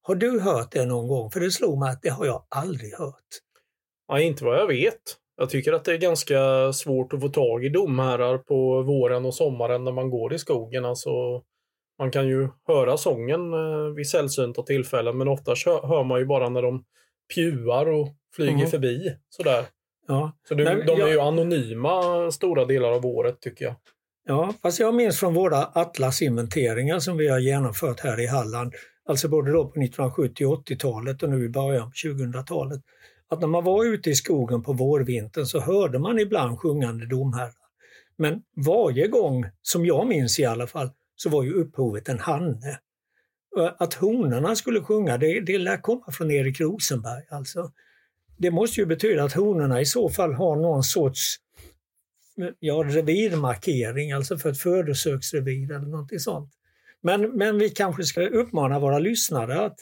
Har 0.01 0.15
du 0.15 0.39
hört 0.39 0.71
det 0.71 0.85
någon 0.85 1.07
gång? 1.07 1.31
För 1.31 1.39
det 1.39 1.51
slog 1.51 1.79
mig 1.79 1.89
att 1.89 2.01
det 2.01 2.09
har 2.09 2.25
jag 2.25 2.45
aldrig 2.49 2.93
hört. 2.93 3.27
Nej, 4.11 4.23
inte 4.23 4.45
vad 4.45 4.59
jag 4.59 4.67
vet. 4.67 5.01
Jag 5.37 5.49
tycker 5.49 5.73
att 5.73 5.85
det 5.85 5.93
är 5.93 5.97
ganska 5.97 6.73
svårt 6.73 7.13
att 7.13 7.21
få 7.21 7.29
tag 7.29 7.65
i 7.65 7.69
domherrar 7.69 8.37
på 8.37 8.81
våren 8.81 9.25
och 9.25 9.33
sommaren 9.33 9.83
när 9.83 9.91
man 9.91 10.09
går 10.09 10.33
i 10.33 10.39
skogen. 10.39 10.85
Alltså, 10.85 11.09
man 11.99 12.11
kan 12.11 12.27
ju 12.27 12.49
höra 12.67 12.97
sången 12.97 13.53
eh, 13.53 13.93
vid 13.95 14.09
sällsynta 14.09 14.63
tillfällen 14.63 15.17
men 15.17 15.27
oftast 15.27 15.65
hör 15.65 16.03
man 16.03 16.19
ju 16.19 16.25
bara 16.25 16.49
när 16.49 16.61
de 16.61 16.83
pjuar 17.33 17.85
och 17.85 18.15
flyger 18.35 18.53
mm. 18.53 18.67
förbi. 18.67 19.15
Sådär. 19.29 19.65
Ja. 20.07 20.37
Så 20.47 20.55
det, 20.55 20.63
Nej, 20.63 20.83
de 20.87 21.01
är 21.01 21.07
ju 21.07 21.19
anonyma 21.19 22.31
stora 22.31 22.65
delar 22.65 22.91
av 22.91 23.05
året 23.05 23.41
tycker 23.41 23.65
jag. 23.65 23.75
Ja, 24.25 24.53
fast 24.61 24.79
jag 24.79 24.95
minns 24.95 25.19
från 25.19 25.33
våra 25.33 25.65
atlasinventeringar 25.65 26.99
som 26.99 27.17
vi 27.17 27.27
har 27.27 27.39
genomfört 27.39 27.99
här 27.99 28.19
i 28.19 28.27
Halland, 28.27 28.73
alltså 29.09 29.29
både 29.29 29.51
då 29.51 29.63
på 29.63 29.79
1970 29.79 30.45
och 30.45 30.69
80-talet 30.69 31.23
och 31.23 31.29
nu 31.29 31.45
i 31.45 31.49
början 31.49 31.91
på 31.91 32.07
2000-talet, 32.07 32.81
att 33.29 33.41
när 33.41 33.47
man 33.47 33.63
var 33.63 33.85
ute 33.85 34.09
i 34.09 34.15
skogen 34.15 34.63
på 34.63 34.73
vårvintern 34.73 35.45
så 35.45 35.59
hörde 35.59 35.99
man 35.99 36.19
ibland 36.19 36.59
sjungande 36.59 37.05
domherrar. 37.05 37.53
Men 38.17 38.41
varje 38.65 39.07
gång, 39.07 39.45
som 39.61 39.85
jag 39.85 40.07
minns 40.07 40.39
i 40.39 40.45
alla 40.45 40.67
fall, 40.67 40.89
så 41.15 41.29
var 41.29 41.43
ju 41.43 41.53
upphovet 41.53 42.09
en 42.09 42.19
hanne. 42.19 42.79
Att 43.77 43.93
honorna 43.93 44.55
skulle 44.55 44.81
sjunga, 44.81 45.17
det, 45.17 45.39
det 45.39 45.57
lär 45.57 45.77
komma 45.77 46.11
från 46.11 46.31
Erik 46.31 46.59
Rosenberg. 46.59 47.23
Alltså. 47.29 47.71
Det 48.37 48.51
måste 48.51 48.81
ju 48.81 48.85
betyda 48.85 49.23
att 49.23 49.33
honorna 49.33 49.81
i 49.81 49.85
så 49.85 50.09
fall 50.09 50.33
har 50.33 50.55
någon 50.55 50.83
sorts 50.83 51.35
ja, 52.59 52.73
revirmarkering, 52.73 54.11
alltså 54.11 54.37
för 54.37 54.49
ett 54.49 54.59
födosöksrevir 54.59 55.71
eller 55.71 55.87
något 55.87 56.21
sånt. 56.21 56.53
Men, 57.01 57.21
men 57.21 57.57
vi 57.57 57.69
kanske 57.69 58.03
ska 58.03 58.27
uppmana 58.27 58.79
våra 58.79 58.99
lyssnare 58.99 59.65
att 59.65 59.75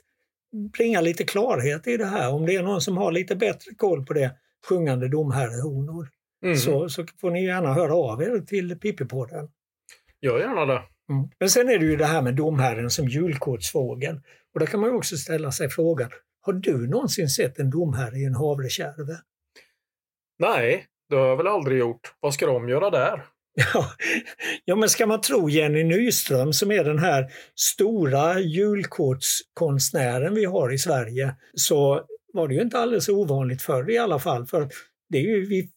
bringa 0.73 1.01
lite 1.01 1.23
klarhet 1.23 1.87
i 1.87 1.97
det 1.97 2.05
här. 2.05 2.33
Om 2.33 2.45
det 2.45 2.55
är 2.55 2.63
någon 2.63 2.81
som 2.81 2.97
har 2.97 3.11
lite 3.11 3.35
bättre 3.35 3.75
koll 3.77 4.05
på 4.05 4.13
det, 4.13 4.35
sjungande 4.69 5.07
domherrehonor, 5.07 6.07
Mm. 6.43 6.57
så, 6.57 6.89
så 6.89 7.05
får 7.21 7.31
ni 7.31 7.45
gärna 7.45 7.73
höra 7.73 7.95
av 7.95 8.21
er 8.21 8.39
till 8.39 8.79
Pippipodden. 8.79 9.49
Gör 10.21 10.39
gärna 10.39 10.65
det. 10.65 10.81
Mm. 11.09 11.29
Men 11.39 11.49
sen 11.49 11.69
är 11.69 11.79
det 11.79 11.85
ju 11.85 11.95
det 11.95 12.05
här 12.05 12.21
med 12.21 12.35
domherren 12.35 12.89
som 12.89 13.07
julkortsfågel. 13.07 14.21
Och 14.53 14.59
där 14.59 14.67
kan 14.67 14.79
man 14.79 14.89
ju 14.89 14.95
också 14.95 15.17
ställa 15.17 15.51
sig 15.51 15.69
frågan, 15.69 16.09
har 16.41 16.53
du 16.53 16.87
någonsin 16.87 17.29
sett 17.29 17.59
en 17.59 17.69
domherre 17.69 18.17
i 18.17 18.25
en 18.25 18.35
havrekärve? 18.35 19.17
Nej, 20.39 20.85
det 21.09 21.15
har 21.15 21.27
jag 21.27 21.37
väl 21.37 21.47
aldrig 21.47 21.79
gjort. 21.79 22.13
Vad 22.19 22.33
ska 22.33 22.45
de 22.45 22.69
göra 22.69 22.89
där? 22.89 23.25
Ja, 23.73 23.91
ja, 24.65 24.75
men 24.75 24.89
ska 24.89 25.07
man 25.07 25.21
tro 25.21 25.49
Jenny 25.49 25.83
Nyström 25.83 26.53
som 26.53 26.71
är 26.71 26.83
den 26.83 26.99
här 26.99 27.31
stora 27.55 28.39
julkortskonstnären 28.39 30.35
vi 30.35 30.45
har 30.45 30.73
i 30.73 30.77
Sverige 30.77 31.35
så 31.53 32.05
var 32.33 32.47
det 32.47 32.53
ju 32.53 32.61
inte 32.61 32.79
alldeles 32.79 33.09
ovanligt 33.09 33.61
förr 33.61 33.91
i 33.91 33.97
alla 33.97 34.19
fall. 34.19 34.45
För 34.45 34.69
det 35.09 35.17
är 35.17 35.21
ju 35.21 35.45
vi, 35.45 35.69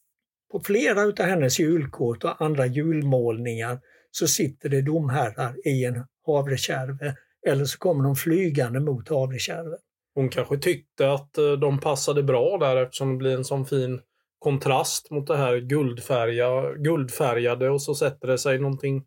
på 0.53 0.61
flera 0.61 1.03
utav 1.03 1.27
hennes 1.27 1.61
julkort 1.61 2.25
och 2.25 2.43
andra 2.43 2.67
julmålningar 2.67 3.79
så 4.11 4.29
sitter 4.29 4.69
det 4.69 4.83
domherrar 4.83 5.69
i 5.69 5.85
en 5.85 6.05
havrekärve 6.27 7.15
eller 7.47 7.65
så 7.65 7.79
kommer 7.79 8.05
de 8.05 8.17
flygande 8.17 8.81
mot 8.81 9.09
havrekärven. 9.09 9.79
Hon 10.15 10.29
kanske 10.29 10.59
tyckte 10.59 11.13
att 11.13 11.39
eh, 11.39 11.53
de 11.53 11.81
passade 11.81 12.23
bra 12.23 12.59
där 12.59 12.77
eftersom 12.77 13.11
det 13.11 13.17
blir 13.17 13.37
en 13.37 13.45
sån 13.45 13.67
fin 13.67 14.01
kontrast 14.39 15.11
mot 15.11 15.27
det 15.27 15.37
här 15.37 15.57
guldfärga, 15.57 16.73
guldfärgade 16.73 17.71
och 17.71 17.83
så 17.83 17.95
sätter 17.95 18.29
det 18.29 18.39
sig 18.39 18.59
någonting 18.59 19.05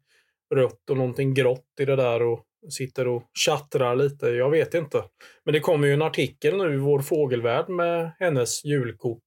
rött 0.56 0.89
och 0.89 0.97
någonting 0.97 1.34
grått 1.34 1.66
i 1.80 1.86
det 1.86 1.95
där 1.95 2.22
och 2.22 2.45
sitter 2.70 3.08
och 3.08 3.24
tjattrar 3.34 3.95
lite. 3.95 4.28
Jag 4.28 4.49
vet 4.49 4.74
inte. 4.74 5.04
Men 5.45 5.54
det 5.54 5.60
kommer 5.60 5.88
ju 5.88 5.93
en 5.93 6.02
artikel 6.02 6.58
nu 6.58 6.74
i 6.74 6.78
Vår 6.78 6.99
Fågelvärld 6.99 7.70
med 7.70 8.12
hennes 8.20 8.66
julkort. 8.66 9.24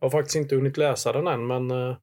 Jag 0.00 0.06
har 0.06 0.10
faktiskt 0.10 0.36
inte 0.36 0.54
hunnit 0.54 0.76
läsa 0.76 1.12
den 1.12 1.26
än 1.26 1.46
men 1.46 1.70
eh, 1.70 1.96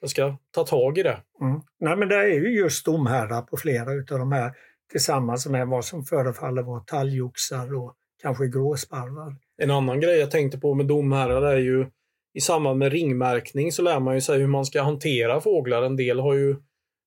jag 0.00 0.10
ska 0.10 0.36
ta 0.54 0.64
tag 0.64 0.98
i 0.98 1.02
det. 1.02 1.18
Mm. 1.40 1.60
Nej, 1.80 1.96
men 1.96 2.08
det 2.08 2.16
är 2.16 2.26
ju 2.26 2.58
just 2.58 2.84
domherrar 2.84 3.42
på 3.42 3.56
flera 3.56 3.92
utav 3.92 4.18
de 4.18 4.32
här 4.32 4.52
tillsammans 4.90 5.46
med 5.46 5.68
vad 5.68 5.84
som 5.84 6.04
förefaller 6.04 6.62
vara 6.62 6.80
talgoxar 6.80 7.74
och 7.74 7.94
kanske 8.22 8.48
gråsparvar. 8.48 9.36
En 9.62 9.70
annan 9.70 10.00
grej 10.00 10.18
jag 10.18 10.30
tänkte 10.30 10.58
på 10.58 10.74
med 10.74 10.86
domherrar 10.86 11.42
är 11.42 11.58
ju 11.58 11.86
i 12.34 12.40
samband 12.40 12.78
med 12.78 12.92
ringmärkning 12.92 13.72
så 13.72 13.82
lär 13.82 14.00
man 14.00 14.14
ju 14.14 14.20
sig 14.20 14.38
hur 14.38 14.46
man 14.46 14.64
ska 14.64 14.82
hantera 14.82 15.40
fåglar. 15.40 15.82
En 15.82 15.96
del 15.96 16.20
har 16.20 16.34
ju 16.34 16.56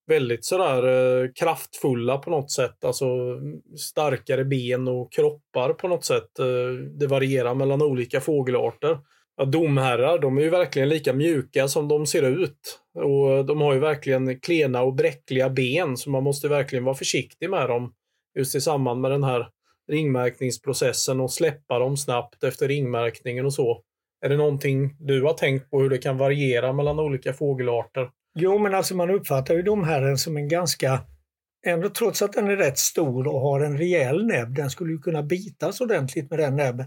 väldigt 0.08 0.46
sådär 0.46 0.84
eh, 1.24 1.30
kraftfulla 1.40 2.18
på 2.18 2.30
något 2.30 2.52
sätt, 2.52 2.86
alltså 2.86 3.06
starkare 3.78 4.46
ben 4.46 4.88
och 4.88 5.12
kroppar 5.12 5.74
på 5.74 5.88
något 5.88 6.06
sätt. 6.06 6.40
Eh, 6.40 6.46
det 7.00 7.08
varierar 7.08 7.56
mellan 7.56 7.82
olika 7.82 8.22
fågelarter. 8.22 9.00
Ja, 9.38 9.46
domherrar, 9.46 10.20
de 10.20 10.38
är 10.38 10.42
ju 10.42 10.50
verkligen 10.50 10.90
lika 10.90 11.14
mjuka 11.14 11.68
som 11.68 11.88
de 11.88 12.06
ser 12.06 12.24
ut. 12.24 12.80
Och 12.96 13.46
de 13.46 13.62
har 13.62 13.74
ju 13.74 13.80
verkligen 13.80 14.40
klena 14.40 14.82
och 14.82 14.96
bräckliga 14.96 15.50
ben 15.50 15.98
så 15.98 16.10
man 16.10 16.24
måste 16.24 16.48
verkligen 16.48 16.86
vara 16.86 16.96
försiktig 16.96 17.50
med 17.50 17.70
dem 17.70 17.94
just 18.38 18.56
i 18.56 18.62
samband 18.62 19.02
med 19.02 19.12
den 19.12 19.24
här 19.24 19.48
ringmärkningsprocessen 19.92 21.20
och 21.20 21.32
släppa 21.32 21.80
dem 21.80 21.98
snabbt 21.98 22.44
efter 22.44 22.68
ringmärkningen 22.68 23.46
och 23.46 23.54
så. 23.54 23.82
Är 24.26 24.30
det 24.30 24.38
någonting 24.38 24.96
du 25.00 25.22
har 25.22 25.34
tänkt 25.34 25.70
på 25.70 25.82
hur 25.82 25.90
det 25.90 25.98
kan 25.98 26.18
variera 26.18 26.74
mellan 26.74 27.00
olika 27.00 27.34
fågelarter? 27.34 28.10
Jo, 28.36 28.58
men 28.58 28.76
alltså 28.76 28.96
man 28.96 29.10
uppfattar 29.10 29.56
ju 29.56 29.62
domherren 29.62 30.18
som 30.18 30.38
en 30.38 30.48
ganska, 30.48 31.00
ändå 31.66 31.90
trots 31.90 32.22
att 32.22 32.34
den 32.34 32.48
är 32.48 32.56
rätt 32.56 32.78
stor 32.78 33.28
och 33.28 33.42
har 33.42 33.62
en 33.62 33.78
rejäl 33.78 34.26
näbb, 34.26 34.56
den 34.56 34.70
skulle 34.70 34.92
ju 34.92 35.00
kunna 35.00 35.24
bitas 35.24 35.82
ordentligt 35.82 36.30
med 36.30 36.40
den 36.40 36.56
näbben, 36.56 36.86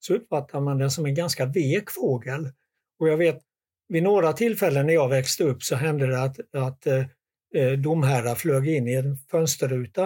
så 0.00 0.14
uppfattar 0.14 0.60
man 0.60 0.78
den 0.78 0.90
som 0.90 1.06
en 1.06 1.14
ganska 1.14 1.46
vek 1.46 1.90
fågel. 1.90 2.50
Och 2.98 3.08
jag 3.08 3.16
vet, 3.16 3.42
vid 3.88 4.02
några 4.02 4.32
tillfällen 4.32 4.86
när 4.86 4.94
jag 4.94 5.08
växte 5.08 5.44
upp 5.44 5.62
så 5.62 5.76
hände 5.76 6.06
det 6.06 6.22
att, 6.22 6.54
att 6.54 6.86
eh, 6.86 7.04
eh, 7.54 7.72
domherrar 7.72 8.34
flög 8.34 8.68
in 8.68 8.88
i 8.88 8.94
en 8.94 9.16
fönsterruta 9.16 10.04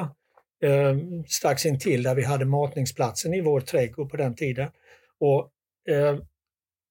eh, 0.63 0.97
strax 1.27 1.67
intill 1.67 2.03
där 2.03 2.15
vi 2.15 2.25
hade 2.25 2.45
matningsplatsen 2.45 3.35
i 3.35 3.41
vår 3.41 3.61
trädgård 3.61 4.11
på 4.11 4.17
den 4.17 4.35
tiden. 4.35 4.71
Och 5.19 5.51
eh, 5.95 6.19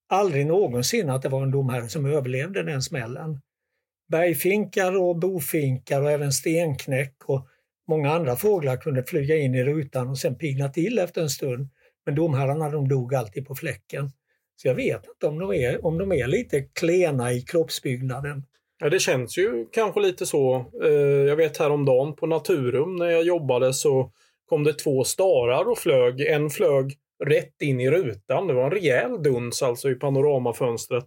aldrig 0.10 0.46
någonsin 0.48 1.10
att 1.10 1.22
det 1.22 1.30
var 1.30 1.44
en 1.44 1.52
domherre 1.52 1.90
som 1.90 2.06
överlevde 2.06 2.64
den 2.64 2.82
smällen. 2.82 3.42
Bergfinkar 4.08 4.98
och 4.98 5.16
bofinkar 5.16 6.02
och 6.02 6.12
även 6.12 6.34
stenknäck 6.34 7.16
och 7.26 7.48
många 7.88 8.12
andra 8.12 8.36
fåglar 8.36 8.78
kunde 8.78 9.04
flyga 9.04 9.36
in 9.36 9.56
i 9.56 9.64
rutan 9.64 10.10
och 10.10 10.18
sen 10.18 10.36
pigna 10.36 10.70
till 10.70 11.00
efter 11.00 11.22
en 11.22 11.30
stund. 11.30 11.70
Men 12.10 12.16
domherrarna 12.16 12.70
de 12.70 12.88
dog 12.88 13.16
alltid 13.16 13.48
på 13.48 13.56
fläcken. 13.56 14.10
Så 14.56 14.68
jag 14.68 14.76
vet 14.76 15.08
inte 15.08 15.28
om 15.28 15.40
de 15.40 15.54
är, 15.54 15.86
om 15.86 15.98
de 15.98 16.12
är 16.12 16.28
lite 16.28 16.62
klena 16.62 17.32
i 17.34 17.42
kroppsbyggnaden. 17.42 18.44
Ja, 18.80 18.90
det 18.90 19.00
känns 19.00 19.38
ju 19.38 19.66
kanske 19.72 20.00
lite 20.00 20.26
så. 20.26 20.66
Eh, 20.84 20.90
Jag 21.28 21.36
vet 21.36 21.58
häromdagen 21.58 22.16
på 22.16 22.28
Naturum 22.28 22.96
när 22.96 23.10
jag 23.10 23.24
jobbade 23.24 23.74
så 23.74 24.12
kom 24.46 24.64
det 24.64 24.74
två 24.74 25.04
starar 25.04 25.70
och 25.70 25.78
flög. 25.78 26.22
En 26.22 26.50
flög 26.50 26.94
rätt 27.26 27.62
in 27.62 27.80
i 27.80 27.92
rutan. 27.92 28.48
Det 28.48 28.54
var 28.54 28.64
en 28.64 28.72
rejäl 28.72 29.24
duns 29.24 29.64
alltså 29.64 29.90
i 29.90 29.96
panoramafönstret. 29.96 31.06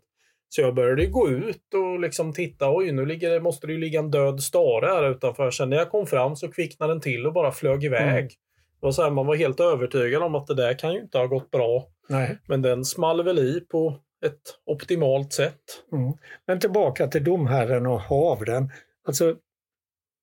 Så 0.48 0.60
jag 0.60 0.74
började 0.74 1.06
gå 1.06 1.28
ut 1.30 1.74
och 1.74 2.00
liksom 2.00 2.32
titta. 2.32 2.76
Oj, 2.76 2.92
nu 2.92 3.06
ligger, 3.06 3.40
måste 3.40 3.66
det 3.66 3.72
ju 3.72 3.78
ligga 3.78 3.98
en 4.00 4.10
död 4.10 4.42
stare 4.42 4.86
här 4.86 5.10
utanför. 5.10 5.50
Sen 5.50 5.70
när 5.70 5.76
jag 5.76 5.90
kom 5.90 6.06
fram 6.06 6.36
så 6.36 6.48
kvicknade 6.52 6.92
den 6.92 7.00
till 7.00 7.26
och 7.26 7.32
bara 7.32 7.52
flög 7.52 7.84
iväg. 7.84 8.18
Mm. 8.18 8.28
Var 8.82 8.92
så 8.92 9.02
här, 9.02 9.10
man 9.10 9.26
var 9.26 9.36
helt 9.36 9.60
övertygad 9.60 10.22
om 10.22 10.34
att 10.34 10.46
det 10.46 10.54
där 10.54 10.78
kan 10.78 10.92
ju 10.92 11.00
inte 11.00 11.18
ha 11.18 11.26
gått 11.26 11.50
bra. 11.50 11.88
Nej. 12.08 12.38
Men 12.48 12.62
den 12.62 12.84
small 12.84 13.24
väl 13.24 13.38
i 13.38 13.60
på 13.60 13.98
ett 14.26 14.40
optimalt 14.66 15.32
sätt. 15.32 15.60
Mm. 15.92 16.12
Men 16.46 16.60
tillbaka 16.60 17.06
till 17.06 17.24
domherren 17.24 17.86
och 17.86 18.00
havren. 18.00 18.70
Alltså, 19.06 19.36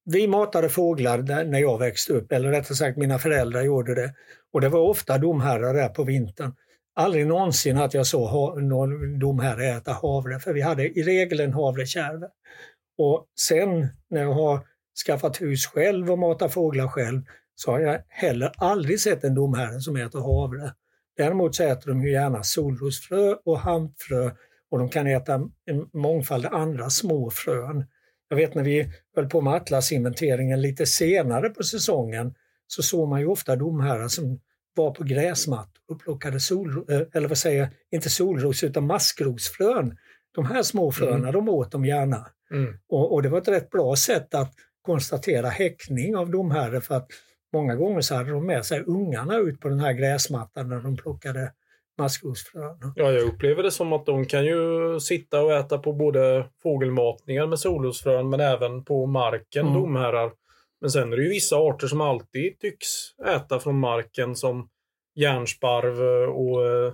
vi 0.05 0.27
matade 0.27 0.69
fåglar 0.69 1.43
när 1.43 1.59
jag 1.59 1.77
växte 1.77 2.13
upp, 2.13 2.31
eller 2.31 2.49
rättare 2.49 2.75
sagt 2.75 2.97
mina 2.97 3.19
föräldrar 3.19 3.61
gjorde 3.61 3.95
det. 3.95 4.13
Och 4.53 4.61
det 4.61 4.69
var 4.69 4.79
ofta 4.79 5.17
domherrar 5.17 5.73
där 5.73 5.89
på 5.89 6.03
vintern. 6.03 6.53
Aldrig 6.95 7.27
någonsin 7.27 7.77
att 7.77 7.93
jag 7.93 8.07
såg 8.07 8.63
någon 8.63 9.19
domherre 9.19 9.67
äta 9.67 9.93
havre, 9.93 10.39
för 10.39 10.53
vi 10.53 10.61
hade 10.61 10.83
i 10.83 11.03
regel 11.03 11.39
en 11.39 11.53
havrekärve. 11.53 12.27
Och 12.97 13.25
sen 13.39 13.87
när 14.09 14.21
jag 14.21 14.33
har 14.33 14.59
skaffat 15.05 15.41
hus 15.41 15.65
själv 15.65 16.11
och 16.11 16.19
matat 16.19 16.53
fåglar 16.53 16.87
själv 16.87 17.21
så 17.59 17.71
har 17.71 17.79
jag 17.79 18.01
heller 18.07 18.51
aldrig 18.57 18.99
sett 18.99 19.23
en 19.23 19.35
domherre 19.35 19.79
som 19.79 19.95
äter 19.95 20.19
havre. 20.19 20.73
Däremot 21.17 21.55
så 21.55 21.63
äter 21.63 21.87
de 21.87 22.01
ju 22.01 22.11
gärna 22.11 22.43
solrosfrö 22.43 23.35
och 23.45 23.59
hampfrö 23.59 24.31
och 24.71 24.79
de 24.79 24.89
kan 24.89 25.07
äta 25.07 25.33
en 25.65 25.89
mångfald 25.93 26.45
andra 26.45 26.89
små 26.89 27.31
frön. 27.31 27.85
Jag 28.29 28.37
vet 28.37 28.55
när 28.55 28.63
vi 28.63 28.91
höll 29.15 29.29
på 29.29 29.41
med 29.41 29.53
atlasinventeringen 29.53 30.61
lite 30.61 30.85
senare 30.85 31.49
på 31.49 31.63
säsongen 31.63 32.33
så 32.67 32.83
såg 32.83 33.09
man 33.09 33.19
ju 33.19 33.27
ofta 33.27 33.55
domherrar 33.55 34.07
som 34.07 34.39
var 34.75 34.91
på 34.91 35.03
gräsmattor 35.03 35.83
och 35.87 35.99
plockade 35.99 36.39
sol, 36.39 36.85
eh, 36.89 37.01
eller 37.13 37.27
vad 37.27 37.37
säger 37.37 37.59
jag, 37.59 37.69
inte 37.91 38.09
solros 38.09 38.63
utan 38.63 38.87
maskrosfrön. 38.87 39.97
De 40.35 40.45
här 40.45 40.63
små 40.63 40.91
fröna, 40.91 41.31
de 41.31 41.49
åt 41.49 41.71
de 41.71 41.85
gärna. 41.85 42.27
Mm. 42.51 42.73
Och, 42.89 43.13
och 43.13 43.23
det 43.23 43.29
var 43.29 43.37
ett 43.37 43.47
rätt 43.47 43.69
bra 43.69 43.95
sätt 43.95 44.35
att 44.35 44.53
konstatera 44.81 45.49
häckning 45.49 46.15
av 46.15 46.31
domherre 46.31 46.81
för 46.81 46.95
att 46.95 47.07
många 47.53 47.75
gånger 47.75 48.01
så 48.01 48.15
hade 48.15 48.31
de 48.31 48.45
med 48.45 48.65
sig 48.65 48.83
ungarna 48.87 49.37
ut 49.37 49.59
på 49.59 49.69
den 49.69 49.79
här 49.79 49.93
gräsmattan 49.93 50.69
när 50.69 50.79
de 50.79 50.97
plockade 50.97 51.51
maskrosfrön. 51.97 52.93
Ja, 52.95 53.11
jag 53.11 53.23
upplever 53.23 53.63
det 53.63 53.71
som 53.71 53.93
att 53.93 54.05
de 54.05 54.25
kan 54.25 54.45
ju 54.45 54.99
sitta 54.99 55.41
och 55.41 55.53
äta 55.53 55.77
på 55.77 55.93
både 55.93 56.45
fågelmatningar 56.63 57.47
med 57.47 57.59
solrosfrön 57.59 58.29
men 58.29 58.39
även 58.39 58.83
på 58.83 59.05
marken, 59.05 59.67
Mm. 59.67 59.73
domherrar. 59.81 60.31
Men 60.81 60.89
sen 60.89 61.13
är 61.13 61.17
det 61.17 61.23
ju 61.23 61.29
vissa 61.29 61.55
arter 61.57 61.87
som 61.87 62.01
alltid 62.01 62.59
tycks 62.59 62.87
äta 63.27 63.59
från 63.59 63.79
marken 63.79 64.35
som 64.35 64.69
järnsparv 65.15 65.99
och 66.29 66.65
eh, 66.65 66.93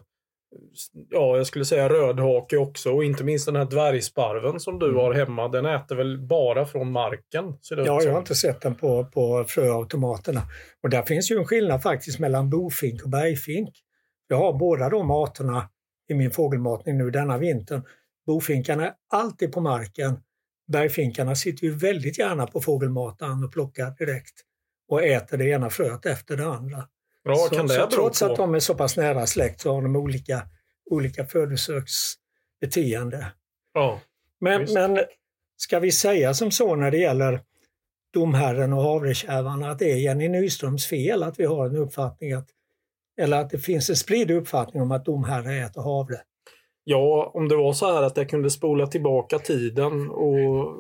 ja, 1.10 1.38
jag 1.38 1.48
skulle 1.48 1.66
säga 1.66 1.90
rödhake 1.90 2.58
också 2.58 2.92
och 2.92 3.04
inte 3.04 3.24
minst 3.24 3.46
den 3.46 3.56
här 3.56 3.66
dvärgsparven 3.66 4.60
som 4.60 4.80
du 4.80 4.86
Mm. 4.86 4.98
har 4.98 5.14
hemma. 5.14 5.48
Den 5.48 5.66
äter 5.66 5.96
väl 5.96 6.20
bara 6.28 6.66
från 6.66 6.92
marken? 6.92 7.58
Ja, 7.70 8.02
jag 8.04 8.12
har 8.12 8.20
inte 8.20 8.36
sett 8.36 8.62
den 8.62 8.76
på, 8.76 9.06
på 9.06 9.46
fröautomaterna. 9.48 10.42
Och 10.84 10.90
där 10.90 11.02
finns 11.02 11.32
ju 11.32 11.38
en 11.38 11.46
skillnad 11.46 11.82
faktiskt 11.84 12.20
mellan 12.20 12.50
bofink 12.50 13.04
och 13.04 13.10
bergfink. 13.10 13.70
Jag 14.28 14.38
har 14.38 14.54
båda 14.54 14.90
de 14.90 15.12
arterna 15.12 15.70
i 16.10 16.14
min 16.14 16.32
fågelmatning 16.32 16.98
nu 16.98 17.12
denna 17.12 17.38
vintern. 17.38 17.82
Bofinkarna 18.28 18.86
är 18.86 18.94
alltid 19.14 19.52
på 19.52 19.62
marken. 19.62 20.20
Bergfinkarna 20.72 21.36
sitter 21.36 21.64
ju 21.68 21.72
väldigt 21.78 22.20
gärna 22.20 22.48
på 22.48 22.62
fågelmataren 22.62 23.44
och 23.44 23.54
plockar 23.54 23.92
direkt. 23.98 24.42
och 24.88 25.04
äter 25.04 25.38
det 25.38 25.46
ena 25.50 25.70
fröet 25.70 26.06
efter 26.06 26.38
det 26.38 26.46
andra. 26.46 26.88
Bra, 27.26 27.36
så, 27.36 27.56
kan 27.56 27.68
det 27.68 27.74
så 27.74 27.90
trots 27.90 28.20
på? 28.20 28.26
att 28.26 28.36
de 28.36 28.56
är 28.56 28.60
så 28.60 28.76
pass 28.76 28.98
nära 28.98 29.28
släkt 29.28 29.62
så 29.62 29.74
har 29.74 29.82
de 29.82 29.96
olika, 29.96 30.42
olika 30.92 31.26
födosöksbeteende. 31.26 33.26
Ja. 33.74 34.00
Men, 34.40 34.62
Just. 34.62 34.74
men 34.74 35.00
ska 35.58 35.80
vi 35.80 35.92
säga 35.92 36.34
som 36.34 36.52
så 36.52 36.76
när 36.76 36.92
det 36.92 36.98
gäller 36.98 37.42
domherren 38.14 38.74
och 38.74 38.84
havrekärvarna 38.84 39.72
att 39.72 39.80
det 39.80 39.92
är 39.92 39.96
Jenny 39.96 40.30
Nyströms 40.30 40.88
fel 40.88 41.24
att 41.24 41.40
vi 41.40 41.46
har 41.46 41.66
en 41.66 41.76
uppfattning 41.76 42.34
att 42.34 42.50
eller 43.22 43.42
att 43.42 43.50
det 43.50 43.60
finns 43.60 43.90
en 43.90 43.96
spridd 43.96 44.32
uppfattning 44.32 44.84
om 44.84 44.92
att 44.92 45.06
domherre 45.06 45.66
äter 45.66 45.82
havre. 45.82 46.18
Ja, 46.84 47.32
om 47.34 47.48
det 47.48 47.56
var 47.56 47.74
så 47.74 47.94
här 47.94 48.04
att 48.04 48.18
jag 48.18 48.30
kunde 48.30 48.50
spola 48.50 48.88
tillbaka 48.88 49.40
tiden 49.40 50.10
och 50.10 50.76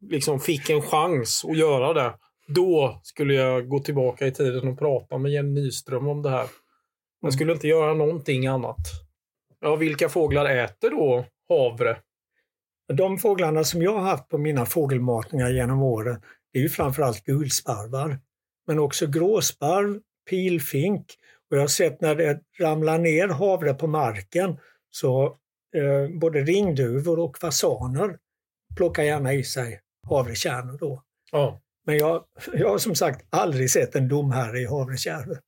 liksom 0.00 0.40
fick 0.40 0.70
en 0.70 0.82
chans 0.82 1.44
att 1.48 1.56
göra 1.56 1.92
det. 1.92 2.14
Då 2.54 3.00
skulle 3.02 3.34
jag 3.34 3.68
gå 3.68 3.78
tillbaka 3.78 4.26
i 4.26 4.32
tiden 4.32 4.68
och 4.68 4.78
prata 4.78 5.18
med 5.18 5.32
Jenny 5.32 5.60
Nyström 5.60 6.08
om 6.08 6.22
det 6.22 6.30
här. 6.30 6.46
Jag 7.20 7.32
skulle 7.32 7.52
inte 7.52 7.68
göra 7.68 7.94
någonting 7.94 8.46
annat. 8.46 8.76
Ja, 9.60 9.76
vilka 9.76 10.08
fåglar 10.08 10.50
äter 10.50 10.90
då 10.90 11.24
havre? 11.48 11.96
De 12.92 13.18
fåglarna 13.18 13.64
som 13.64 13.82
jag 13.82 13.92
har 13.92 14.00
haft 14.00 14.28
på 14.28 14.38
mina 14.38 14.66
fågelmatningar 14.66 15.50
genom 15.50 15.82
åren 15.82 16.22
det 16.52 16.58
är 16.58 16.62
ju 16.62 16.68
framförallt 16.68 17.24
gulsparvar. 17.24 18.18
Men 18.66 18.78
också 18.78 19.06
gråsparv, 19.06 20.00
pilfink 20.30 21.06
och 21.50 21.56
jag 21.56 21.60
har 21.60 21.68
sett 21.68 22.00
när 22.00 22.14
det 22.14 22.40
ramlar 22.60 22.98
ner 22.98 23.28
havre 23.28 23.74
på 23.74 23.86
marken 23.86 24.56
så 24.90 25.24
eh, 25.76 26.18
både 26.20 26.40
ringduvor 26.40 27.18
och 27.18 27.38
fasaner 27.38 28.18
plockar 28.76 29.02
gärna 29.02 29.32
i 29.32 29.44
sig 29.44 29.80
havrekärnor 30.08 30.78
då. 30.78 31.02
Ja. 31.32 31.60
Men 31.86 31.96
jag, 31.96 32.24
jag 32.52 32.68
har 32.68 32.78
som 32.78 32.94
sagt 32.94 33.26
aldrig 33.30 33.70
sett 33.70 33.94
en 33.94 34.08
domherre 34.08 34.58
i 34.58 34.66
havrekärr. 34.66 35.38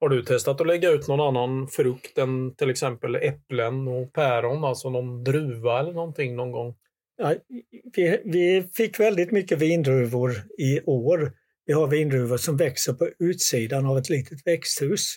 Har 0.00 0.08
du 0.08 0.22
testat 0.22 0.60
att 0.60 0.66
lägga 0.66 0.90
ut 0.90 1.08
någon 1.08 1.20
annan 1.20 1.68
frukt 1.68 2.18
än 2.18 2.54
till 2.54 2.70
exempel 2.70 3.14
äpplen 3.14 3.88
och 3.88 4.12
päron, 4.12 4.64
alltså 4.64 4.90
någon 4.90 5.24
druva 5.24 5.80
eller 5.80 5.92
någonting 5.92 6.36
någon 6.36 6.52
gång? 6.52 6.74
Ja, 7.16 7.34
vi, 7.96 8.20
vi 8.24 8.68
fick 8.74 9.00
väldigt 9.00 9.30
mycket 9.30 9.58
vindruvor 9.58 10.30
i 10.58 10.80
år. 10.80 11.32
Vi 11.66 11.72
har 11.72 11.86
vindruvor 11.86 12.36
som 12.36 12.56
växer 12.56 12.92
på 12.92 13.08
utsidan 13.18 13.86
av 13.86 13.98
ett 13.98 14.08
litet 14.08 14.46
växthus. 14.46 15.16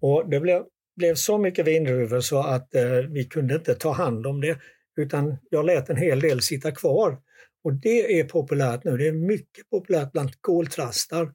Och 0.00 0.30
det 0.30 0.40
blev, 0.40 0.62
blev 0.96 1.14
så 1.14 1.38
mycket 1.38 1.66
vindruvor 1.66 2.20
så 2.20 2.38
att 2.38 2.74
eh, 2.74 2.98
vi 3.10 3.24
kunde 3.24 3.54
inte 3.54 3.74
ta 3.74 3.92
hand 3.92 4.26
om 4.26 4.40
det 4.40 4.58
utan 4.96 5.36
jag 5.50 5.66
lät 5.66 5.90
en 5.90 5.96
hel 5.96 6.20
del 6.20 6.40
sitta 6.40 6.72
kvar. 6.72 7.18
Och 7.64 7.72
det 7.72 8.20
är 8.20 8.24
populärt 8.24 8.84
nu. 8.84 8.96
Det 8.96 9.08
är 9.08 9.12
mycket 9.12 9.70
populärt 9.70 10.12
bland 10.12 10.40
koltrastar. 10.40 11.32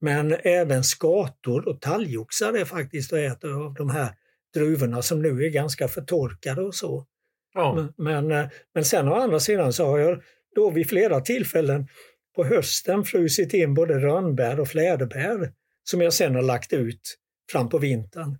Men 0.00 0.32
även 0.32 0.84
skator 0.84 1.68
och 1.68 1.80
talgoxar 1.80 2.52
är 2.52 2.64
faktiskt 2.64 3.12
och 3.12 3.18
äter 3.18 3.64
av 3.64 3.74
de 3.74 3.90
här 3.90 4.08
druvorna 4.54 5.02
som 5.02 5.22
nu 5.22 5.44
är 5.44 5.50
ganska 5.50 5.88
förtorkade 5.88 6.62
och 6.62 6.74
så. 6.74 7.06
Ja. 7.54 7.74
Men, 7.74 7.92
men, 7.96 8.44
eh, 8.44 8.50
men 8.74 8.84
sen 8.84 9.08
å 9.08 9.14
andra 9.14 9.40
sidan 9.40 9.72
så 9.72 9.86
har 9.86 9.98
jag 9.98 10.22
då 10.54 10.70
vid 10.70 10.88
flera 10.88 11.20
tillfällen 11.20 11.88
på 12.36 12.44
hösten 12.44 13.04
frusit 13.04 13.54
in 13.54 13.74
både 13.74 13.94
rönnbär 13.94 14.60
och 14.60 14.68
fläderbär 14.68 15.52
som 15.84 16.00
jag 16.00 16.12
sen 16.12 16.34
har 16.34 16.42
lagt 16.42 16.72
ut 16.72 17.16
fram 17.52 17.68
på 17.68 17.78
vintern. 17.78 18.38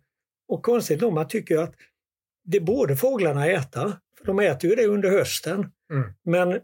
Och 0.49 0.63
konstigt 0.63 1.01
nog, 1.01 1.13
man 1.13 1.29
tycker 1.29 1.59
att 1.59 1.75
det 2.45 2.61
borde 2.61 2.97
fåglarna 2.97 3.47
äta, 3.47 4.01
för 4.19 4.27
de 4.27 4.41
äter 4.41 4.71
ju 4.71 4.77
det 4.77 4.87
under 4.87 5.11
hösten. 5.11 5.73
Mm. 5.93 6.13
Men 6.25 6.61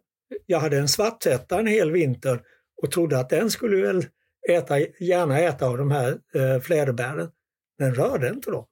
jag 0.46 0.58
hade 0.58 0.78
en 0.78 0.88
svarttätta 0.88 1.58
en 1.58 1.66
hel 1.66 1.90
vinter 1.90 2.40
och 2.82 2.90
trodde 2.90 3.18
att 3.18 3.30
den 3.30 3.50
skulle 3.50 3.86
väl 3.86 4.06
äta, 4.48 4.78
gärna 5.00 5.38
äta 5.38 5.66
av 5.66 5.78
de 5.78 5.90
här 5.90 6.18
eh, 6.34 6.60
fläderbären. 6.60 7.30
Den 7.78 7.94
rörde 7.94 8.28
inte 8.28 8.50
dem. 8.50 8.66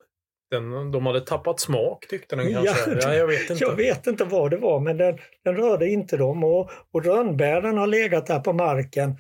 Den, 0.51 0.91
de 0.91 1.07
hade 1.07 1.21
tappat 1.21 1.61
smak 1.61 2.07
tyckte 2.09 2.37
den 2.37 2.53
kanske. 2.53 2.99
Ja, 3.01 3.15
jag 3.15 3.27
vet 3.27 3.51
inte. 3.51 3.65
Jag 3.65 3.77
vet 3.77 4.07
inte 4.07 4.25
vad 4.25 4.51
det 4.51 4.57
var, 4.57 4.81
men 4.81 4.97
den, 4.97 5.19
den 5.45 5.57
rörde 5.57 5.89
inte 5.89 6.17
dem. 6.17 6.45
Och, 6.45 6.71
och 6.93 7.05
rönnbären 7.05 7.79
har 7.79 7.87
legat 7.87 8.27
där 8.27 8.41
på 8.41 8.53
marken, 8.53 9.17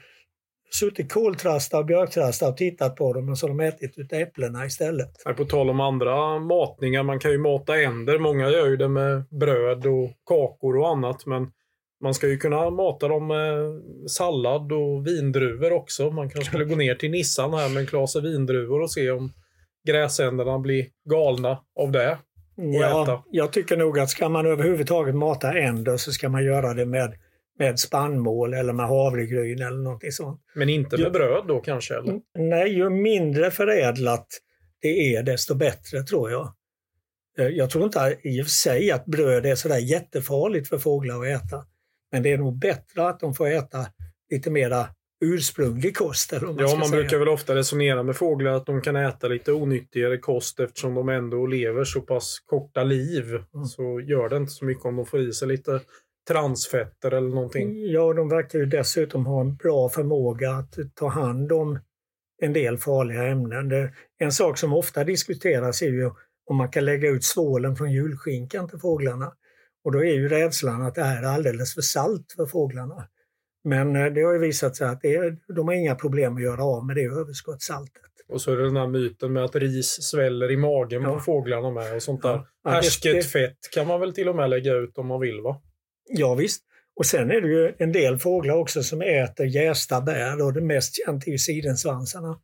suttit 0.81 1.13
koltrastar 1.13 1.79
och 1.79 1.87
björktrastar 1.87 2.49
och 2.49 2.57
tittat 2.57 2.97
på 2.97 3.13
dem 3.13 3.29
och 3.29 3.39
så 3.39 3.49
har 3.49 3.55
de 3.55 3.61
ätit 3.61 3.99
ut 3.99 4.13
äpplena 4.13 4.67
istället. 4.67 5.11
Nej, 5.27 5.35
På 5.35 5.45
tal 5.45 5.71
om 5.71 5.81
andra 5.81 6.39
matningar, 6.39 7.03
man 7.03 7.21
kan 7.21 7.31
ju 7.31 7.39
mata 7.39 7.81
änder. 7.81 8.19
Många 8.19 8.51
gör 8.51 8.67
ju 8.67 8.77
det 8.77 8.89
med 8.89 9.25
bröd 9.31 9.87
och 9.87 10.11
kakor 10.27 10.79
och 10.79 10.89
annat. 10.89 11.27
Men 11.27 11.51
man 12.03 12.15
ska 12.15 12.29
ju 12.29 12.39
kunna 12.39 12.71
mata 12.71 13.09
dem 13.09 13.27
med 13.27 13.83
sallad 14.11 14.73
och 14.73 15.07
vindruvor 15.07 15.73
också. 15.73 16.11
Man 16.11 16.31
kanske 16.31 16.49
skulle 16.51 16.65
gå 16.65 16.77
ner 16.77 16.95
till 16.95 17.11
Nissan 17.11 17.55
här 17.55 17.69
med 17.69 17.81
en 17.81 17.87
klase 17.87 18.21
vindruvor 18.21 18.81
och 18.81 18.91
se 18.91 19.11
om 19.11 19.33
gräsänderna 19.87 20.59
blir 20.59 20.87
galna 21.11 21.59
av 21.81 21.93
det. 21.93 22.03
äta. 22.07 22.19
Ja, 22.81 23.25
jag 23.31 23.53
tycker 23.53 23.77
nog 23.77 23.99
att 23.99 24.11
ska 24.11 24.29
man 24.29 24.47
överhuvudtaget 24.47 25.15
mata 25.15 25.59
änder 25.59 25.97
så 25.97 26.13
ska 26.13 26.29
man 26.29 26.45
göra 26.45 26.75
det 26.75 26.87
med, 26.87 27.15
med 27.59 27.79
spannmål 27.79 28.55
eller 28.55 28.73
med 28.73 28.87
havregryn 28.89 29.63
eller 29.63 29.79
någonting 29.83 30.13
sånt. 30.13 30.41
Men 30.55 30.69
inte 30.69 30.97
med 30.97 31.07
Ja. 31.07 31.11
bröd 31.11 31.45
då 31.49 31.61
kanske? 31.61 31.95
Eller? 31.95 32.21
Nej, 32.39 32.69
ju 32.75 32.91
mindre 32.91 33.51
förädlat 33.51 34.27
det 34.83 35.15
är 35.15 35.23
desto 35.23 35.55
bättre 35.55 36.03
tror 36.03 36.31
jag. 36.31 36.55
Eh, 37.39 37.47
Jag 37.49 37.71
tror 37.71 37.85
inte 37.85 38.17
i 38.23 38.41
och 38.43 38.45
för 38.47 38.51
sig 38.51 38.91
att 38.91 39.05
bröd 39.07 39.47
är 39.47 39.55
sådär 39.55 39.79
jättefarligt 39.79 40.69
för 40.69 40.79
fåglar 40.79 41.21
att 41.21 41.43
äta. 41.45 41.65
Men 42.13 42.23
det 42.23 42.33
är 42.33 42.39
nog 42.39 42.59
bättre 42.59 43.09
att 43.09 43.21
de 43.21 43.35
får 43.35 43.47
äta 43.47 43.87
lite 44.31 44.51
mera 44.51 44.87
ursprunglig 45.25 45.97
kost. 45.97 46.33
Eller 46.33 46.47
man 46.47 46.57
Ja, 46.59 46.77
man 46.77 46.89
säga. 46.89 47.01
brukar 47.01 47.19
väl 47.19 47.29
ofta 47.29 47.55
resonera 47.55 48.03
med 48.03 48.17
fåglar 48.17 48.53
att 48.53 48.67
de 48.67 48.81
kan 48.81 48.97
äta 48.97 49.29
lite 49.29 49.53
onyttigare 49.53 50.19
kost 50.19 50.61
eftersom 50.61 50.95
de 50.95 51.09
ändå 51.09 51.47
lever 51.47 51.85
så 51.85 52.01
pass 52.01 52.43
korta 52.47 52.83
liv. 52.83 53.25
Mm. 53.55 53.65
Så 53.67 54.01
gör 54.01 54.29
det 54.29 54.37
inte 54.37 54.53
så 54.53 54.65
mycket 54.65 54.85
om 54.85 54.97
de 54.97 55.07
får 55.07 55.21
i 55.21 55.33
sig 55.33 55.49
lite 55.49 55.81
transfetter 56.29 57.11
eller 57.11 57.29
någonting. 57.29 57.87
Ja, 57.87 58.13
de 58.13 58.29
verkar 58.29 58.59
ju 58.59 58.67
dessutom 58.67 59.27
ha 59.27 59.41
en 59.41 59.57
bra 59.57 59.89
förmåga 59.89 60.51
att 60.51 60.75
ta 60.95 61.09
hand 61.09 61.53
om 61.53 61.79
en 62.43 62.53
del 62.53 62.79
farliga 62.79 63.27
ämnen. 63.27 63.91
En 64.19 64.33
sak 64.33 64.59
som 64.59 64.73
ofta 64.73 65.05
diskuteras 65.05 65.83
är 65.83 65.87
ju 65.87 66.11
om 66.47 66.57
man 66.57 66.71
kan 66.71 66.85
lägga 66.85 67.09
ut 67.09 67.25
svålen 67.25 67.77
från 67.77 67.93
julskinkan 67.93 68.69
till 68.69 68.79
fåglarna. 68.79 69.33
Och 69.85 69.93
då 69.93 69.99
är 69.99 70.13
ju 70.15 70.29
rädslan 70.29 70.83
att 70.83 70.95
det 70.95 71.03
här 71.05 71.23
är 71.23 71.27
alldeles 71.27 71.75
för 71.75 71.83
salt 71.83 72.33
för 72.37 72.47
fåglarna. 72.47 73.09
Men 73.65 73.97
eh, 73.97 74.07
det 74.13 74.23
har 74.23 74.33
ju 74.33 74.39
visat 74.39 74.77
sig 74.77 74.89
att 74.89 75.05
är, 75.05 75.37
de 75.55 75.69
har 75.69 75.75
inga 75.75 75.95
problem 75.95 76.37
att 76.37 76.43
göra 76.43 76.65
av 76.65 76.87
med 76.87 76.97
det 76.97 77.05
överskottssaltet. 77.05 78.03
Och 78.29 78.41
så 78.41 78.53
är 78.53 78.57
det 78.57 78.65
den 78.65 78.77
här 78.77 78.87
myten 78.87 79.33
med 79.33 79.45
att 79.45 79.57
ris 79.57 79.87
sväller 80.03 80.51
i 80.51 80.57
magen 80.57 81.03
Ja. 81.03 81.15
på 81.15 81.21
fåglarna 81.21 81.71
med 81.71 81.95
och 81.97 82.03
sånt 82.03 82.23
där. 82.23 82.41
Ja. 82.65 82.71
Härsket 82.71 83.15
det- 83.15 83.23
fett 83.23 83.59
kan 83.75 83.87
man 83.87 84.01
väl 84.01 84.13
till 84.15 84.29
och 84.29 84.37
med 84.37 84.51
lägga 84.51 84.75
ut 84.75 84.99
om 84.99 85.07
man 85.07 85.21
vill 85.21 85.41
va? 85.41 85.63
Ja, 86.09 86.35
visst. 86.35 86.63
Och 86.97 87.07
sen 87.07 87.31
är 87.31 87.41
det 87.41 87.49
ju 87.49 87.75
en 87.79 87.93
del 87.93 88.19
fåglar 88.19 88.55
också 88.55 88.83
som 88.83 89.03
äter 89.03 89.47
jästa 89.47 90.01
bär 90.01 90.43
och 90.43 90.53
det 90.53 90.61
mest 90.61 90.95
känt 91.07 91.27
är 91.27 91.31
ju 91.31 91.39
sidensvansarna. 91.39 92.41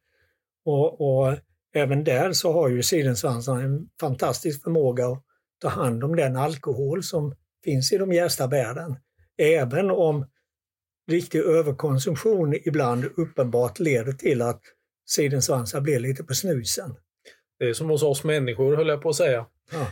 Och, 0.65 1.01
och 1.01 1.37
även 1.75 2.05
där 2.05 2.33
så 2.33 2.53
har 2.53 2.69
ju 2.69 2.83
sidensvansarna 2.83 3.63
en 3.63 3.89
fantastisk 4.01 4.63
förmåga 4.63 5.07
att 5.07 5.23
ta 5.61 5.69
hand 5.69 6.05
om 6.05 6.17
den 6.17 6.37
alkohol 6.37 7.03
som 7.03 7.35
finns 7.65 7.93
i 7.93 7.99
de 7.99 8.13
jästa 8.13 8.49
bären. 8.49 8.97
Även 9.39 9.91
om 9.91 10.27
riktig 11.11 11.39
överkonsumtion 11.39 12.55
ibland 12.65 13.05
uppenbart 13.05 13.79
leder 13.79 14.13
till 14.13 14.43
att 14.43 14.61
sidensvansar 15.07 15.81
blir 15.81 16.01
lite 16.01 16.25
på 16.25 16.35
snusen. 16.35 16.97
Det 17.59 17.65
är 17.65 17.73
som 17.73 17.91
hos 17.91 18.03
oss 18.03 18.25
människor 18.25 18.77
höll 18.77 18.89
jag 18.89 19.03
på 19.03 19.09
att 19.09 19.17
säga. 19.17 19.47
Ja. 19.73 19.87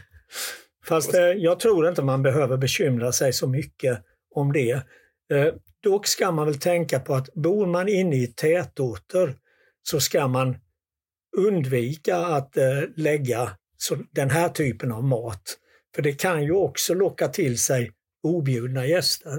Fast 0.87 1.15
eh, 1.15 1.21
jag 1.21 1.61
tror 1.61 1.89
inte 1.89 2.03
man 2.03 2.23
behöver 2.23 2.57
bekymra 2.57 3.13
sig 3.13 3.33
så 3.33 3.49
mycket 3.49 4.03
om 4.35 4.53
det. 4.53 4.73
Eh, 5.33 5.55
dock 5.81 6.07
ska 6.07 6.31
man 6.31 6.47
väl 6.47 6.59
tänka 6.59 7.01
på 7.01 7.15
att 7.15 7.35
bor 7.35 7.67
man 7.67 7.89
inne 7.89 8.17
i 8.17 8.27
tätorter 8.27 9.37
så 9.83 10.01
ska 10.01 10.29
man 10.29 10.57
undvika 11.37 12.17
att 12.17 12.57
eh, 12.57 12.83
lägga 12.97 13.51
så, 13.85 13.97
den 14.11 14.31
här 14.31 14.49
typen 14.49 14.93
av 14.93 15.05
mat. 15.05 15.43
För 15.95 16.03
det 16.03 16.13
kan 16.13 16.45
ju 16.45 16.53
också 16.53 16.95
locka 16.95 17.29
till 17.29 17.59
sig 17.59 17.91
objudna 18.23 18.87
gäster. 18.87 19.39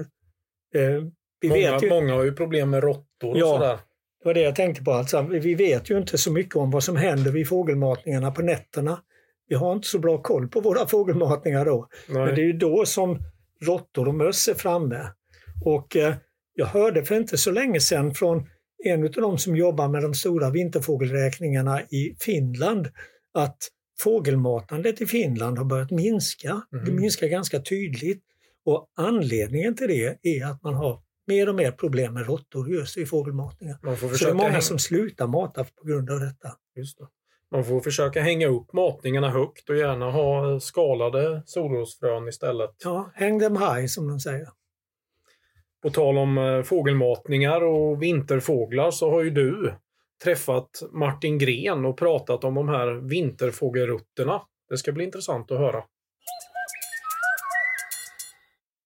Eh, 0.74 1.02
vi 1.40 1.48
Många, 1.48 1.72
vet 1.72 1.82
ju, 1.82 1.88
många 1.88 2.14
har 2.14 2.24
ju 2.24 2.32
problem 2.32 2.70
med 2.70 2.82
råttor 2.82 3.30
och 3.30 3.38
Ja. 3.38 3.46
sådär. 3.58 3.78
det 4.22 4.24
var 4.28 4.34
det 4.34 4.40
jag 4.40 4.56
tänkte 4.56 4.82
på. 4.84 4.92
Alltså, 4.92 5.22
vi 5.22 5.54
vet 5.54 5.90
ju 5.90 5.98
inte 5.98 6.18
så 6.18 6.32
mycket 6.32 6.56
om 6.56 6.70
vad 6.70 6.84
som 6.84 6.96
händer 6.96 7.30
vid 7.30 7.48
fågelmatningarna 7.48 8.30
på 8.30 8.42
nätterna. 8.42 9.00
Vi 9.48 9.54
har 9.54 9.72
inte 9.72 9.88
så 9.88 9.98
bra 9.98 10.22
koll 10.22 10.48
på 10.48 10.60
våra 10.60 10.86
fågelmatningar 10.86 11.64
då. 11.64 11.88
Men 12.08 12.16
det 12.24 12.30
är 12.30 12.36
Nej. 12.36 12.44
ju 12.44 12.52
då 12.52 12.86
som 12.86 13.18
råttor 13.66 14.08
och 14.08 14.14
möss 14.14 14.48
är 14.48 14.54
framme. 14.54 15.06
Och 15.64 15.96
eh, 15.96 16.14
jag 16.54 16.66
hörde 16.66 17.04
för 17.04 17.14
inte 17.14 17.38
så 17.38 17.50
länge 17.50 17.80
sedan 17.80 18.14
från 18.14 18.48
en 18.84 19.04
av 19.04 19.10
de 19.10 19.38
som 19.38 19.56
jobbar 19.56 19.88
med 19.88 20.02
de 20.02 20.14
stora 20.14 20.50
vinterfågelräkningarna 20.50 21.82
i 21.82 22.16
Finland 22.20 22.88
att 23.34 23.56
fågelmatandet 23.98 25.00
i 25.00 25.06
Finland 25.06 25.58
har 25.58 25.64
börjat 25.64 25.90
minska. 25.90 26.62
Det 26.70 26.76
Mhm. 26.90 26.96
minskar 27.00 27.26
ganska 27.26 27.60
tydligt. 27.62 28.22
Och 28.64 28.86
anledningen 28.96 29.76
till 29.76 29.88
det 29.88 30.18
är 30.22 30.46
att 30.46 30.62
man 30.62 30.74
har 30.74 31.00
mer 31.26 31.48
och 31.48 31.54
mer 31.54 31.70
problem 31.70 32.14
med 32.14 32.26
råttor 32.26 32.70
just 32.70 32.96
i 32.96 33.06
fågelmatningen. 33.06 33.76
Man 33.82 33.96
får 33.96 34.08
Så 34.08 34.24
det 34.24 34.30
är 34.30 34.34
många 34.34 34.48
häng... 34.48 34.62
som 34.62 34.78
slutar 34.78 35.26
mata 35.26 35.64
på 35.64 35.86
grund 35.86 36.10
av 36.10 36.20
detta. 36.20 36.48
Just 36.76 36.98
det. 36.98 37.06
Man 37.52 37.64
får 37.64 37.80
försöka 37.80 38.20
hänga 38.22 38.46
upp 38.48 38.72
matningarna 38.72 39.30
högt 39.30 39.70
och 39.70 39.76
gärna 39.76 40.10
ha 40.10 40.60
skalade 40.60 41.42
solrosfrön 41.46 42.28
istället. 42.28 42.70
Ja, 42.84 43.10
häng 43.14 43.38
dem 43.38 43.56
high 43.56 43.86
som 43.86 44.08
de 44.08 44.20
säger. 44.20 44.48
På 45.82 45.90
tal 45.90 46.18
om 46.18 46.38
eh, 46.38 46.62
fågelmatningar 46.62 47.60
och 47.64 48.02
vinterfåglar 48.02 48.90
så 48.90 49.10
har 49.10 49.22
ju 49.24 49.30
du 49.30 49.74
träffat 50.24 50.82
Martin 50.92 51.38
Gren 51.38 51.84
och 51.84 51.98
pratat 51.98 52.44
om 52.44 52.54
de 52.54 52.68
här 52.68 53.08
vinterfågelrutterna. 53.08 54.42
Det 54.68 54.78
ska 54.78 54.92
bli 54.92 55.04
intressant 55.04 55.50
att 55.50 55.58
höra. 55.58 55.84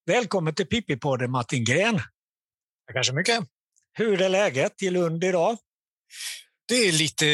Välkommen 0.06 0.54
till 0.54 0.66
Pippi-podden 0.66 1.26
Martin 1.28 1.64
Gren. 1.64 2.00
Tackar 2.86 3.02
så 3.02 3.14
mycket. 3.14 3.40
Hur 3.92 4.22
är 4.22 4.28
läget 4.28 4.82
i 4.82 4.90
Lund 4.90 5.24
idag? 5.24 5.56
Det 6.68 6.74
är 6.74 6.92
lite, 6.92 7.24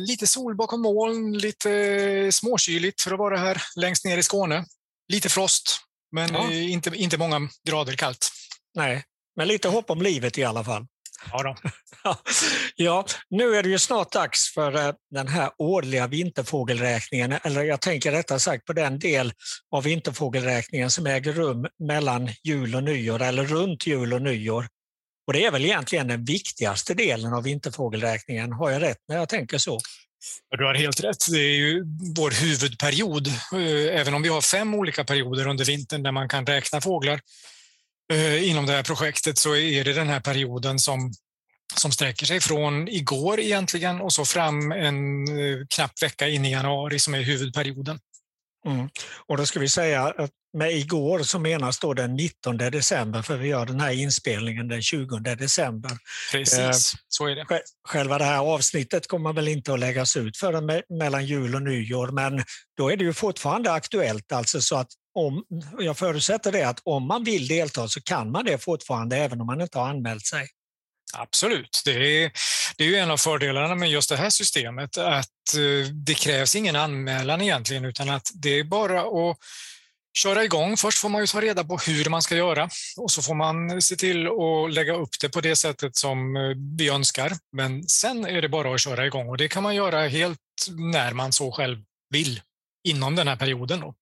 lite 0.00 0.26
sol 0.26 0.56
bakom 0.56 0.82
moln, 0.82 1.38
lite 1.38 2.32
småkyligt 2.32 3.00
för 3.02 3.12
att 3.12 3.18
vara 3.18 3.36
här 3.38 3.62
längst 3.76 4.04
ner 4.04 4.18
i 4.18 4.22
Skåne. 4.22 4.64
Lite 5.12 5.28
frost, 5.28 5.80
men 6.12 6.34
Ja. 6.34 6.50
eh, 6.50 6.72
inte, 6.72 6.90
inte 6.94 7.18
många 7.18 7.48
grader 7.68 7.92
kallt. 7.96 8.30
Nej, 8.74 9.04
men 9.36 9.48
lite 9.48 9.68
hopp 9.68 9.90
om 9.90 10.02
livet 10.02 10.38
i 10.38 10.44
alla 10.44 10.64
fall. 10.64 10.86
Ja. 12.04 12.18
Ja, 12.76 13.06
nu 13.30 13.54
är 13.56 13.62
det 13.62 13.68
ju 13.68 13.78
snart 13.78 14.12
dags 14.12 14.54
för 14.54 14.76
eh, 14.76 14.94
den 15.10 15.28
här 15.28 15.50
årliga 15.58 16.06
vinterfågelräkningen, 16.06 17.32
eller 17.44 17.62
jag 17.64 17.80
tänker 17.80 18.12
rättare 18.12 18.38
sagt 18.38 18.64
på 18.64 18.72
den 18.72 18.98
del 18.98 19.32
av 19.70 19.82
vinterfågelräkningen 19.82 20.90
som 20.90 21.06
äger 21.06 21.32
rum 21.32 21.66
mellan 21.78 22.30
jul 22.42 22.74
och 22.74 22.82
nyår, 22.84 23.22
eller 23.22 23.44
runt 23.44 23.86
jul 23.86 24.12
och 24.12 24.22
nyår. 24.22 24.66
Och 25.26 25.32
det 25.32 25.44
är 25.44 25.50
väl 25.50 25.64
egentligen 25.64 26.08
den 26.08 26.24
viktigaste 26.24 26.94
delen 26.94 27.34
av 27.34 27.42
vinterfågelräkningen, 27.42 28.52
har 28.52 28.70
jag 28.70 28.82
rätt 28.82 28.98
när 29.08 29.16
jag 29.16 29.28
tänker 29.28 29.58
så? 29.58 29.80
Du 30.58 30.64
har 30.64 30.74
helt 30.74 31.04
rätt. 31.04 31.26
Det 31.30 31.38
är 31.38 31.56
ju 31.56 31.84
vår 32.16 32.30
huvudperiod. 32.30 33.26
Eh, 33.26 34.00
Även 34.00 34.14
om 34.14 34.22
vi 34.22 34.28
har 34.28 34.40
fem 34.40 34.74
olika 34.74 35.04
perioder 35.04 35.46
under 35.46 35.64
vintern 35.64 36.02
där 36.02 36.12
man 36.12 36.28
kan 36.28 36.46
räkna 36.46 36.80
fåglar 36.80 37.20
inom 38.42 38.66
det 38.66 38.72
här 38.72 38.82
projektet 38.82 39.38
så 39.38 39.56
är 39.56 39.84
det 39.84 39.92
den 39.92 40.08
här 40.08 40.20
perioden 40.20 40.78
som, 40.78 41.12
som 41.76 41.92
sträcker 41.92 42.26
sig 42.26 42.40
från 42.40 42.88
igår 42.88 43.40
egentligen 43.40 44.00
och 44.00 44.12
så 44.12 44.24
fram 44.24 44.72
en 44.72 45.28
eh, 45.28 45.66
knapp 45.74 46.02
vecka 46.02 46.28
in 46.28 46.44
i 46.44 46.52
januari 46.52 46.98
som 46.98 47.14
är 47.14 47.22
huvudperioden. 47.22 47.98
Mm. 48.66 48.88
Och 49.26 49.36
då 49.36 49.46
ska 49.46 49.60
vi 49.60 49.68
säga 49.68 50.02
att 50.02 50.30
med 50.58 50.72
igår 50.72 51.22
så 51.22 51.38
menas 51.38 51.78
då 51.78 51.94
den 51.94 52.16
19 52.16 52.56
december, 52.56 53.22
för 53.22 53.36
vi 53.36 53.48
gör 53.48 53.66
den 53.66 53.80
här 53.80 53.92
inspelningen 53.92 54.68
den 54.68 54.82
20 54.82 55.18
december. 55.18 55.90
Precis, 56.32 56.58
Eh, 56.58 56.70
så 57.08 57.26
är 57.26 57.34
det. 57.36 57.42
Sj- 57.44 57.60
Själva 57.88 58.18
det 58.18 58.24
här 58.24 58.38
avsnittet 58.38 59.08
kommer 59.08 59.32
väl 59.32 59.48
inte 59.48 59.72
att 59.72 59.78
läggas 59.80 60.16
ut 60.16 60.36
förrän 60.36 60.70
me- 60.70 60.82
mellan 60.98 61.26
jul 61.26 61.54
och 61.54 61.62
nyår, 61.62 62.08
men 62.08 62.44
då 62.76 62.92
är 62.92 62.96
det 62.96 63.04
ju 63.04 63.12
fortfarande 63.12 63.72
aktuellt. 63.72 64.32
Alltså 64.32 64.60
så 64.60 64.76
att 64.76 64.88
om, 65.14 65.44
jag 65.78 65.98
förutsätter 65.98 66.52
det 66.52 66.62
att 66.62 66.80
om 66.84 67.06
man 67.06 67.24
vill 67.24 67.48
delta 67.48 67.88
så 67.88 68.00
kan 68.00 68.30
man 68.30 68.44
det 68.44 68.58
fortfarande 68.58 69.16
även 69.16 69.40
om 69.40 69.46
man 69.46 69.60
inte 69.60 69.78
har 69.78 69.88
anmält 69.88 70.26
sig. 70.26 70.48
Absolut. 71.16 71.82
Det 71.84 72.24
är, 72.24 72.32
det 72.76 72.84
är 72.84 72.88
ju 72.88 72.96
en 72.96 73.10
av 73.10 73.16
fördelarna 73.16 73.74
med 73.74 73.90
just 73.90 74.08
det 74.08 74.16
här 74.16 74.30
systemet 74.30 74.98
att 74.98 75.54
eh, 75.54 75.90
det 75.92 76.14
krävs 76.14 76.56
ingen 76.56 76.76
anmälan 76.76 77.40
egentligen 77.40 77.84
utan 77.84 78.10
att 78.10 78.30
det 78.34 78.58
är 78.58 78.64
bara 78.64 79.00
att 79.00 79.38
köra 80.18 80.44
igång. 80.44 80.76
Först 80.76 80.98
får 80.98 81.08
man 81.08 81.20
ju 81.20 81.26
ta 81.26 81.40
reda 81.40 81.64
på 81.64 81.76
hur 81.76 82.10
man 82.10 82.22
ska 82.22 82.36
göra 82.36 82.68
och 82.96 83.10
så 83.10 83.22
får 83.22 83.34
man 83.34 83.82
se 83.82 83.96
till 83.96 84.26
att 84.26 84.72
lägga 84.72 84.94
upp 84.94 85.20
det 85.20 85.28
på 85.28 85.40
det 85.40 85.56
sättet 85.56 85.96
som 85.96 86.36
eh, 86.36 86.42
vi 86.78 86.88
önskar. 86.88 87.32
Men 87.52 87.88
sen 87.88 88.26
är 88.26 88.42
det 88.42 88.48
bara 88.48 88.74
att 88.74 88.80
köra 88.80 89.06
igång 89.06 89.28
och 89.28 89.36
det 89.36 89.48
kan 89.48 89.62
man 89.62 89.74
göra 89.74 90.08
helt 90.08 90.38
när 90.70 91.12
man 91.12 91.32
så 91.32 91.52
själv 91.52 91.78
vill 92.10 92.40
inom 92.88 93.16
den 93.16 93.28
här 93.28 93.36
perioden. 93.36 93.80
Då. 93.80 93.94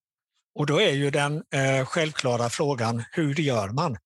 Och 0.54 0.66
då 0.66 0.80
är 0.80 0.92
ju 0.92 1.10
den 1.10 1.42
eh, 1.54 1.86
självklara 1.86 2.50
frågan, 2.50 3.04
hur 3.12 3.34
gör 3.34 3.68
man? 3.68 3.96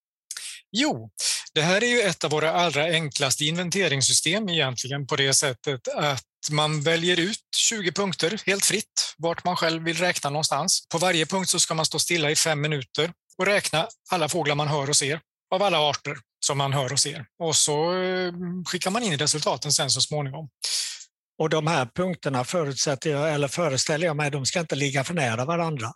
Jo, 0.72 1.10
det 1.54 1.62
här 1.62 1.84
är 1.84 1.88
ju 1.88 2.00
ett 2.00 2.24
av 2.24 2.30
våra 2.30 2.52
allra 2.52 2.84
enklaste 2.84 3.44
inventeringssystem 3.44 4.48
egentligen 4.48 5.06
på 5.06 5.16
det 5.16 5.34
sättet 5.34 5.88
att 5.88 6.24
man 6.50 6.82
väljer 6.82 7.20
ut 7.20 7.38
20 7.56 7.92
punkter 7.92 8.42
helt 8.46 8.64
fritt 8.64 9.14
vart 9.18 9.44
man 9.44 9.56
själv 9.56 9.82
vill 9.82 9.96
räkna 9.96 10.30
någonstans. 10.30 10.86
På 10.88 10.98
varje 10.98 11.26
punkt 11.26 11.48
så 11.48 11.60
ska 11.60 11.74
man 11.74 11.86
stå 11.86 11.98
stilla 11.98 12.30
i 12.30 12.36
fem 12.36 12.60
minuter 12.60 13.12
och 13.38 13.46
räkna 13.46 13.88
alla 14.10 14.28
fåglar 14.28 14.54
man 14.54 14.68
hör 14.68 14.88
och 14.88 14.96
ser 14.96 15.20
av 15.54 15.62
alla 15.62 15.78
arter 15.78 16.16
som 16.46 16.58
man 16.58 16.72
hör 16.72 16.92
och 16.92 17.00
ser. 17.00 17.26
Och 17.42 17.56
så 17.56 18.02
eh, 18.02 18.32
skickar 18.66 18.90
man 18.90 19.02
in 19.02 19.18
resultaten 19.18 19.72
sen 19.72 19.90
så 19.90 20.00
småningom. 20.00 20.48
Och 21.38 21.48
de 21.48 21.66
här 21.66 21.88
punkterna 21.94 22.44
förutsätter 22.44 23.10
jag, 23.10 23.34
eller 23.34 23.48
föreställer 23.48 24.06
jag 24.06 24.16
mig, 24.16 24.30
de 24.30 24.46
ska 24.46 24.60
inte 24.60 24.74
ligga 24.74 25.04
för 25.04 25.14
nära 25.14 25.44
varandra. 25.44 25.92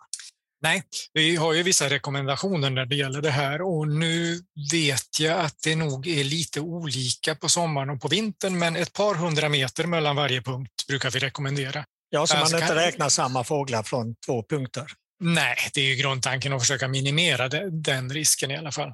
Nej, 0.61 0.83
vi 1.13 1.35
har 1.35 1.53
ju 1.53 1.63
vissa 1.63 1.89
rekommendationer 1.89 2.69
när 2.69 2.85
det 2.85 2.95
gäller 2.95 3.21
det 3.21 3.31
här 3.31 3.61
och 3.61 3.87
nu 3.87 4.39
vet 4.71 5.19
jag 5.19 5.39
att 5.39 5.55
det 5.63 5.75
nog 5.75 6.07
är 6.07 6.23
lite 6.23 6.59
olika 6.59 7.35
på 7.35 7.49
sommaren 7.49 7.89
och 7.89 8.01
på 8.01 8.07
vintern, 8.07 8.59
men 8.59 8.75
ett 8.75 8.93
par 8.93 9.15
hundra 9.15 9.49
meter 9.49 9.85
mellan 9.85 10.15
varje 10.15 10.41
punkt 10.41 10.71
brukar 10.87 11.11
vi 11.11 11.19
rekommendera. 11.19 11.85
Ja, 12.09 12.27
så 12.27 12.37
Alltså, 12.37 12.55
man 12.55 12.61
inte 12.63 12.73
kan- 12.75 12.83
räknar 12.83 13.09
samma 13.09 13.43
fåglar 13.43 13.83
från 13.83 14.15
två 14.25 14.43
punkter. 14.43 14.85
Nej, 15.19 15.57
det 15.73 15.81
är 15.81 15.85
ju 15.85 15.95
grundtanken 15.95 16.53
att 16.53 16.61
försöka 16.61 16.87
minimera 16.87 17.49
den 17.69 18.09
risken 18.13 18.51
i 18.51 18.57
alla 18.57 18.71
fall. 18.71 18.93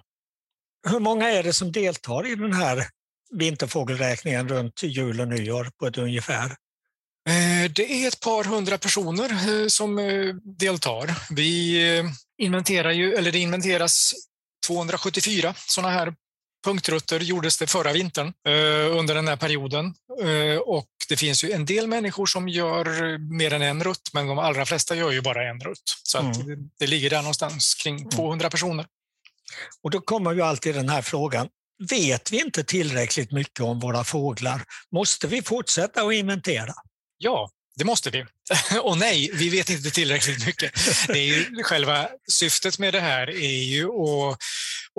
Hur 0.90 1.00
många 1.00 1.30
är 1.30 1.44
det 1.44 1.54
som 1.54 1.72
deltar 1.72 2.28
i 2.28 2.36
den 2.36 2.54
här 2.54 2.88
vinterfågelräkningen 3.32 4.50
runt 4.50 4.84
jul 4.84 5.22
och 5.22 5.28
nyår 5.28 5.70
på 5.80 5.88
ett 5.88 5.98
ungefär? 5.98 6.56
Eh, 7.28 7.72
Det 7.72 7.92
är 8.04 8.08
ett 8.08 8.20
par 8.20 8.44
hundra 8.44 8.78
personer 8.78 9.30
eh, 9.64 9.68
som 9.68 10.00
eh, 10.00 10.36
deltar. 10.44 11.16
Vi 11.34 11.82
inventerar 12.38 12.92
ju, 12.92 13.14
eller 13.14 13.32
det 13.32 13.40
inventeras 13.40 14.14
274 14.68 15.54
sådana 15.68 15.94
här 15.94 16.14
punktrutter 16.66 17.20
gjordes 17.20 17.58
det 17.58 17.68
förra 17.68 17.94
vintern 17.94 18.34
under 18.92 19.16
den 19.16 19.28
här 19.28 19.36
perioden. 19.36 19.94
Och 20.66 20.88
det 21.10 21.18
finns 21.18 21.44
ju 21.44 21.52
en 21.52 21.66
del 21.66 21.88
människor 21.88 22.26
som 22.26 22.50
gör 22.50 23.18
mer 23.38 23.54
än 23.54 23.62
en 23.62 23.84
rutt, 23.84 24.10
men 24.14 24.28
de 24.28 24.40
allra 24.40 24.66
flesta 24.66 24.96
gör 24.96 25.12
ju 25.12 25.22
bara 25.22 25.50
en 25.50 25.60
rutt. 25.60 26.00
Så 26.04 26.18
Mm. 26.20 26.32
det, 26.48 26.56
det 26.80 26.88
ligger 26.88 27.10
där 27.10 27.18
någonstans 27.22 27.76
kring 27.76 28.10
200 28.10 28.50
personer. 28.50 28.86
Och 29.84 29.92
då 29.92 30.02
kommer 30.02 30.34
ju 30.34 30.42
alltid 30.42 30.76
den 30.76 30.90
här 30.90 31.02
frågan. 31.02 31.48
Vet 31.90 32.32
vi 32.32 32.40
inte 32.42 32.64
tillräckligt 32.64 33.32
mycket 33.32 33.60
om 33.60 33.80
våra 33.80 34.04
fåglar? 34.04 34.64
Måste 34.92 35.28
vi 35.28 35.42
fortsätta 35.42 36.02
att 36.02 36.14
inventera? 36.14 36.74
Ja, 37.18 37.50
det 37.76 37.84
måste 37.84 38.10
vi. 38.10 38.26
Och 38.84 38.98
nej, 38.98 39.30
vi 39.34 39.50
vet 39.50 39.70
inte 39.70 39.92
tillräckligt 39.92 40.46
mycket. 40.46 40.74
Det 41.08 41.20
är 41.20 41.26
ju, 41.26 41.64
själva 41.64 42.10
syftet 42.32 42.80
med 42.80 42.94
det 42.94 43.00
här 43.00 43.30
är 43.30 43.64
ju 43.64 43.86
att, 43.86 44.38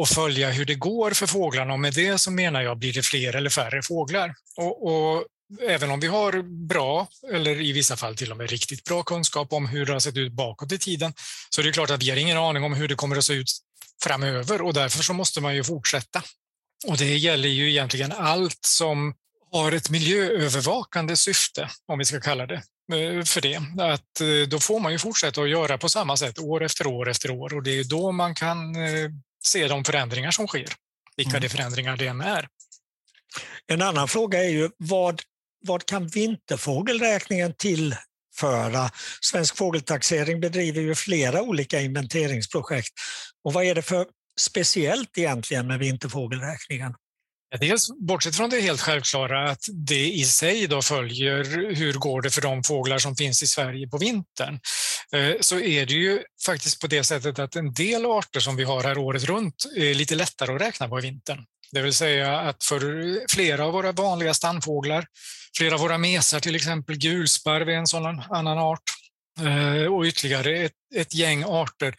att 0.03 0.09
följa 0.09 0.51
hur 0.51 0.65
det 0.65 0.75
går 0.75 1.11
för 1.11 1.27
fåglarna 1.27 1.73
och 1.73 1.81
med 1.81 1.95
det 1.95 2.19
så 2.19 2.31
menar 2.31 2.63
jag 2.63 2.79
blir 2.79 2.93
det 2.93 3.03
fler 3.03 3.37
eller 3.37 3.51
färre 3.51 3.83
fåglar. 3.83 4.35
Och, 4.57 4.87
och 4.87 5.25
även 5.63 5.91
om 5.91 6.01
vi 6.01 6.07
har 6.07 6.67
bra, 6.67 7.09
eller 7.33 7.61
i 7.61 7.73
vissa 7.73 7.97
fall 7.97 8.17
till 8.17 8.31
och 8.31 8.37
med 8.37 8.51
riktigt 8.51 8.85
bra 8.85 9.03
kunskap 9.03 9.53
om 9.53 9.67
hur 9.67 9.87
det 9.87 9.93
har 9.93 10.01
sett 10.01 10.17
ut 10.17 10.33
bakåt 10.33 10.73
i 10.73 10.79
tiden, 10.79 11.13
så 11.51 11.61
är 11.61 11.65
det 11.65 11.73
klart 11.73 11.91
att 11.91 12.03
vi 12.03 12.11
har 12.11 12.17
ingen 12.17 12.39
aning 12.39 12.65
om 12.65 12.75
hur 12.75 12.89
det 12.89 12.95
kommer 12.95 13.17
att 13.17 13.25
se 13.25 13.33
ut 13.33 13.51
framöver 14.03 14.63
och 14.63 14.75
därför 14.75 15.03
så 15.03 15.13
måste 15.13 15.41
man 15.41 15.55
ju 15.55 15.65
fortsätta. 15.65 16.23
Och 16.87 16.97
det 16.97 17.17
gäller 17.17 17.49
ju 17.49 17.71
egentligen 17.71 18.13
allt 18.13 18.59
som 18.67 19.15
har 19.53 19.73
ett 19.73 19.91
miljöövervakande 19.91 21.17
syfte, 21.17 21.69
om 21.87 21.99
vi 21.99 22.05
ska 22.05 22.21
kalla 22.21 22.47
det 22.47 22.63
eh, 22.93 23.25
för 23.25 23.41
det. 23.41 23.57
Att 23.79 24.21
eh, 24.21 24.49
då 24.49 24.61
får 24.61 24.81
man 24.81 24.93
ju 24.93 24.99
fortsätta 24.99 25.41
att 25.41 25.51
göra 25.51 25.79
på 25.79 25.89
samma 25.89 26.17
sätt 26.17 26.39
år 26.39 26.65
efter 26.65 26.87
år 26.87 27.09
efter 27.11 27.31
år 27.31 27.55
och 27.55 27.63
det 27.63 27.79
är 27.79 27.85
då 27.85 28.13
man 28.13 28.35
kan 28.35 28.77
eh, 28.77 29.11
se 29.45 29.69
de 29.69 29.85
förändringar 29.85 30.31
som 30.31 30.47
sker, 30.47 30.69
vilka 31.17 31.31
Mm. 31.31 31.43
de 31.43 31.49
förändringar 31.49 31.97
det 31.97 32.07
än 32.07 32.21
är. 32.21 32.49
En 33.67 33.83
annan 33.83 34.09
fråga 34.09 34.45
är 34.45 34.49
ju 34.49 34.71
vad, 34.77 35.23
vad 35.67 35.87
kan 35.87 36.07
vinterfågelräkningen 36.07 37.55
tillföra? 37.55 38.91
Svensk 39.21 39.57
fågeltaxering 39.57 40.41
bedriver 40.41 40.81
ju 40.81 40.95
flera 40.95 41.43
olika 41.43 41.81
inventeringsprojekt. 41.81 42.93
Och 43.45 43.53
vad 43.53 43.65
är 43.65 43.75
det 43.75 43.83
för 43.83 44.07
speciellt 44.41 45.19
egentligen 45.19 45.67
med 45.67 45.79
vinterfågelräkningen? 45.79 46.95
Dels 47.61 47.89
bortsett 47.99 48.37
från 48.37 48.51
det 48.51 48.61
helt 48.61 48.81
självklara 48.81 49.51
att 49.51 49.65
det 49.73 50.13
i 50.13 50.25
sig 50.25 50.67
då 50.67 50.83
följer 50.83 51.45
hur 51.75 51.93
går 51.93 52.23
det 52.23 52.31
för 52.31 52.43
de 52.43 52.65
fåglar 52.65 52.99
som 52.99 53.17
finns 53.17 53.43
i 53.43 53.47
Sverige 53.47 53.89
på 53.89 53.99
vintern, 53.99 54.61
eh, 55.13 55.35
så 55.41 55.61
är 55.61 55.87
det 55.87 55.95
ju 55.95 56.23
faktiskt 56.47 56.81
på 56.81 56.87
det 56.87 57.05
sättet 57.05 57.39
att 57.39 57.57
en 57.57 57.73
del 57.73 58.07
arter 58.07 58.41
som 58.41 58.57
vi 58.57 58.65
har 58.65 58.83
här 58.83 58.99
året 58.99 59.25
runt 59.25 59.67
är 59.77 59.95
lite 59.95 60.15
lättare 60.15 60.55
att 60.55 60.61
räkna 60.61 60.89
på 60.89 60.99
i 60.99 61.03
vintern. 61.03 61.45
Det 61.73 61.83
vill 61.83 61.95
säga 61.95 62.41
att 62.41 62.65
för 62.65 63.21
flera 63.31 63.65
av 63.65 63.73
våra 63.73 63.93
vanliga 63.93 64.35
stannfåglar, 64.35 65.07
flera 65.57 65.75
av 65.75 65.81
våra 65.81 65.99
mesar 65.99 66.41
till 66.41 66.55
exempel, 66.55 66.97
gulsparv 66.97 67.69
är 67.69 67.73
en 67.73 67.87
sådan 67.87 68.23
annan 68.31 68.59
art, 68.59 68.83
eh, 69.41 69.93
och 69.93 70.05
ytterligare 70.05 70.59
ett, 70.59 70.73
ett 70.95 71.15
gäng 71.15 71.45
arter 71.47 71.95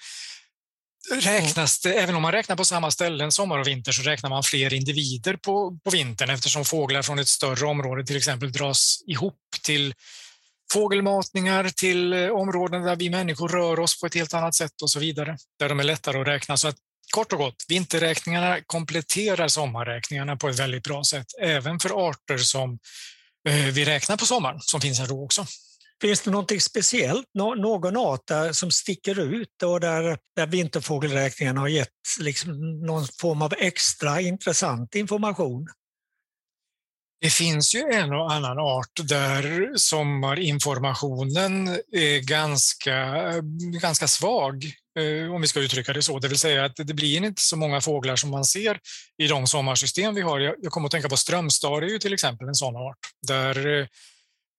räknas 1.12 1.80
det, 1.80 1.94
även 1.94 2.16
om 2.16 2.22
man 2.22 2.32
räknar 2.32 2.56
på 2.56 2.66
samma 2.66 2.92
ställen 2.92 3.32
sommar 3.32 3.60
och 3.60 3.68
vinter 3.68 3.92
så 3.92 4.02
räknar 4.02 4.30
man 4.30 4.44
fler 4.44 4.74
individer 4.74 5.34
på, 5.34 5.80
på 5.84 5.90
vintern 5.90 6.30
eftersom 6.30 6.66
fåglar 6.66 7.02
från 7.02 7.20
ett 7.20 7.28
större 7.28 7.66
område 7.66 8.06
till 8.06 8.18
exempel 8.18 8.52
dras 8.52 9.04
ihop 9.08 9.40
till 9.64 9.94
fågelmatningar, 10.74 11.70
till 11.70 12.14
eh, 12.14 12.30
områden 12.30 12.84
där 12.84 12.96
vi 12.96 13.10
människor 13.10 13.50
rör 13.50 13.80
oss 13.80 14.00
på 14.00 14.06
ett 14.06 14.16
helt 14.16 14.34
annat 14.34 14.56
sätt 14.56 14.82
och 14.82 14.92
så 14.92 15.00
vidare. 15.00 15.38
Där 15.60 15.70
de 15.70 15.80
är 15.80 15.84
lättare 15.84 16.22
att 16.22 16.28
räkna. 16.28 16.58
Så 16.58 16.68
att, 16.68 16.76
kort 17.12 17.34
och 17.34 17.40
gott, 17.40 17.66
vinterräkningarna 17.68 18.58
kompletterar 18.66 19.48
sommarräkningarna 19.48 20.38
på 20.38 20.50
ett 20.50 20.60
väldigt 20.60 20.84
bra 20.84 21.04
sätt, 21.04 21.28
även 21.42 21.80
för 21.80 22.10
arter 22.10 22.38
som 22.38 22.80
eh, 23.50 23.66
vi 23.66 23.86
räknar 23.86 24.18
på 24.18 24.26
sommaren, 24.26 24.60
som 24.62 24.82
finns 24.82 25.00
här 25.00 25.08
då 25.08 25.24
också. 25.24 25.46
Finns 26.02 26.22
det 26.22 26.32
någonting 26.32 26.62
speciellt, 26.62 27.26
någon 27.34 27.98
art 27.98 28.28
där 28.28 28.54
som 28.54 28.72
sticker 28.72 29.20
ut 29.20 29.64
och 29.64 29.80
där, 29.80 30.18
där 30.36 30.48
vinterfågelräkningen 30.48 31.58
har 31.58 31.68
gett 31.68 31.90
liksom 32.20 32.80
någon 32.86 33.08
form 33.22 33.42
av 33.42 33.54
extra 33.58 34.22
intressant 34.22 34.96
information? 34.96 35.68
Det 37.22 37.30
finns 37.30 37.76
ju 37.76 37.80
en 37.80 38.14
och 38.14 38.32
annan 38.32 38.60
art 38.60 39.00
där 39.04 39.72
sommarinformationen 39.76 41.68
är 41.92 42.20
ganska, 42.20 43.34
ganska 43.82 44.08
svag, 44.08 44.66
eh, 45.00 45.34
om 45.34 45.42
vi 45.42 45.48
ska 45.48 45.60
uttrycka 45.60 45.94
det 45.94 46.02
så. 46.02 46.20
Det 46.20 46.28
vill 46.28 46.40
säga 46.40 46.66
att 46.66 46.76
det 46.76 46.94
blir 46.94 47.24
inte 47.24 47.42
så 47.42 47.58
många 47.58 47.82
fåglar 47.82 48.16
som 48.16 48.30
man 48.30 48.46
ser 48.46 48.80
i 49.18 49.28
de 49.28 49.48
sommarsystem 49.48 50.16
vi 50.16 50.22
har. 50.22 50.40
Jag 50.40 50.72
kommer 50.72 50.86
att 50.86 50.92
tänka 50.92 51.10
på 51.10 51.18
strömstad, 51.18 51.84
är 51.84 51.88
ju 51.88 52.00
till 52.00 52.14
exempel 52.14 52.48
en 52.48 52.56
sån 52.56 52.76
art. 52.76 53.00
Där 53.28 53.80
eh, 53.80 53.88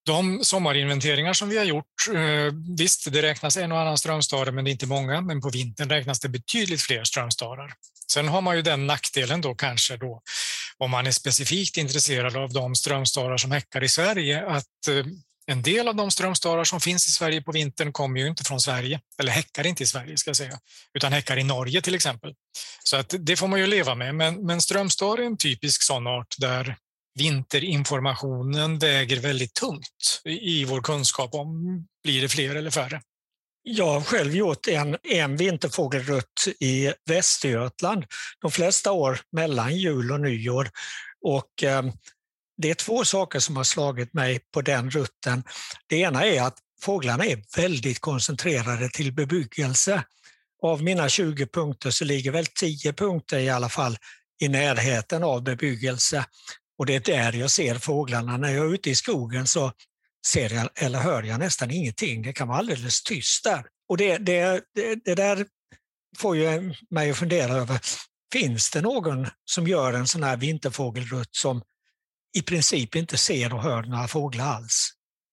de 0.05 0.43
sommarinventeringar 0.43 1.33
som 1.33 1.49
vi 1.49 1.57
har 1.57 1.65
gjort, 1.65 1.85
eh, 2.13 2.53
visst 2.77 3.11
det 3.11 3.21
räknas 3.21 3.57
en 3.57 3.71
och 3.71 3.79
annan 3.79 3.97
strömstare 3.97 4.51
men 4.51 4.63
det 4.65 4.69
är 4.69 4.71
inte 4.71 4.87
många, 4.87 5.21
men 5.21 5.41
på 5.41 5.49
vintern 5.49 5.89
räknas 5.89 6.19
det 6.19 6.29
betydligt 6.29 6.81
fler 6.81 7.03
strömstarar. 7.03 7.73
Sen 8.11 8.27
har 8.27 8.41
man 8.41 8.55
ju 8.55 8.61
den 8.61 8.87
nackdelen 8.87 9.41
då 9.41 9.55
kanske 9.55 9.97
då 9.97 10.21
om 10.77 10.91
man 10.91 11.07
är 11.07 11.11
specifikt 11.11 11.77
intresserad 11.77 12.37
av 12.37 12.53
de 12.53 12.75
strömstarar 12.75 13.37
som 13.37 13.51
häckar 13.51 13.83
i 13.83 13.89
Sverige 13.89 14.45
att 14.47 14.87
eh, 14.89 15.05
en 15.45 15.61
del 15.61 15.87
av 15.87 15.95
de 15.95 16.11
strömstarar 16.11 16.63
som 16.63 16.81
finns 16.81 17.07
i 17.07 17.11
Sverige 17.11 17.41
på 17.41 17.51
vintern 17.51 17.93
kommer 17.93 18.19
ju 18.19 18.27
inte 18.27 18.43
från 18.43 18.61
Sverige, 18.61 18.99
eller 19.19 19.31
häckar 19.31 19.67
inte 19.67 19.83
i 19.83 19.85
Sverige 19.85 20.17
ska 20.17 20.29
jag 20.29 20.37
säga, 20.37 20.59
utan 20.93 21.13
häckar 21.13 21.37
i 21.37 21.43
Norge 21.43 21.81
till 21.81 21.95
exempel. 21.95 22.33
Så 22.83 22.97
att 22.97 23.15
det 23.19 23.35
får 23.35 23.47
man 23.47 23.59
ju 23.59 23.67
leva 23.67 23.95
med. 23.95 24.15
Men, 24.15 24.45
men 24.45 24.61
strömstar 24.61 25.17
är 25.17 25.25
en 25.25 25.37
typisk 25.37 25.83
sån 25.83 26.07
art 26.07 26.35
där 26.37 26.75
vinterinformationen 27.19 28.79
väger 28.79 29.19
väldigt 29.19 29.53
tungt 29.53 30.21
i 30.25 30.65
vår 30.65 30.81
kunskap 30.81 31.33
om 31.33 31.85
blir 32.03 32.21
det 32.21 32.29
fler 32.29 32.55
eller 32.55 32.71
färre. 32.71 33.01
Jag 33.63 33.87
har 33.93 34.01
själv 34.01 34.35
gjort 34.35 34.67
en, 34.67 34.97
en 35.03 35.37
vinterfågelrutt 35.37 36.47
i 36.59 36.93
Västergötland 37.05 38.05
de 38.41 38.51
flesta 38.51 38.91
år 38.91 39.19
mellan 39.31 39.77
jul 39.77 40.11
och 40.11 40.21
nyår. 40.21 40.69
Och, 41.21 41.63
eh, 41.63 41.83
det 42.57 42.69
är 42.69 42.75
två 42.75 43.05
saker 43.05 43.39
som 43.39 43.55
har 43.55 43.63
slagit 43.63 44.13
mig 44.13 44.39
på 44.53 44.61
den 44.61 44.91
rutten. 44.91 45.43
Det 45.87 45.97
ena 45.97 46.25
är 46.25 46.41
att 46.41 46.57
fåglarna 46.81 47.25
är 47.25 47.43
väldigt 47.57 47.99
koncentrerade 47.99 48.89
till 48.89 49.13
bebyggelse. 49.13 50.03
Av 50.63 50.83
mina 50.83 51.09
20 51.09 51.47
punkter 51.47 51.91
så 51.91 52.05
ligger 52.05 52.31
väl 52.31 52.45
10 52.45 52.93
punkter 52.93 53.39
i 53.39 53.49
alla 53.49 53.69
fall 53.69 53.97
i 54.41 54.47
närheten 54.47 55.23
av 55.23 55.43
bebyggelse. 55.43 56.25
Och 56.81 56.87
det 56.87 56.95
är 56.95 56.99
där 56.99 57.33
jag 57.33 57.51
ser 57.51 57.75
fåglarna. 57.75 58.37
När 58.37 58.49
jag 58.49 58.65
är 58.65 58.73
ute 58.73 58.89
i 58.89 58.95
skogen 58.95 59.47
så 59.47 59.71
ser 60.27 60.53
jag 60.53 60.69
eller 60.75 60.99
hör 60.99 61.23
jag 61.23 61.39
nästan 61.39 61.71
ingenting. 61.71 62.21
Det 62.21 62.33
kan 62.33 62.47
vara 62.47 62.57
alldeles 62.57 63.03
tyst 63.03 63.43
där. 63.43 63.65
Och 63.89 63.97
det, 63.97 64.17
det, 64.17 64.63
det, 64.75 64.95
det 65.05 65.15
där 65.15 65.45
får 66.17 66.37
ju 66.37 66.73
mig 66.89 67.11
att 67.11 67.17
fundera 67.17 67.53
över, 67.53 67.79
finns 68.33 68.71
det 68.71 68.81
någon 68.81 69.27
som 69.45 69.67
gör 69.67 69.93
en 69.93 70.07
sån 70.07 70.23
här 70.23 70.37
vinterfågelrutt 70.37 71.35
som 71.35 71.61
i 72.37 72.41
princip 72.41 72.95
inte 72.95 73.17
ser 73.17 73.53
och 73.53 73.63
hör 73.63 73.83
några 73.83 74.07
fåglar 74.07 74.45
alls? 74.45 74.89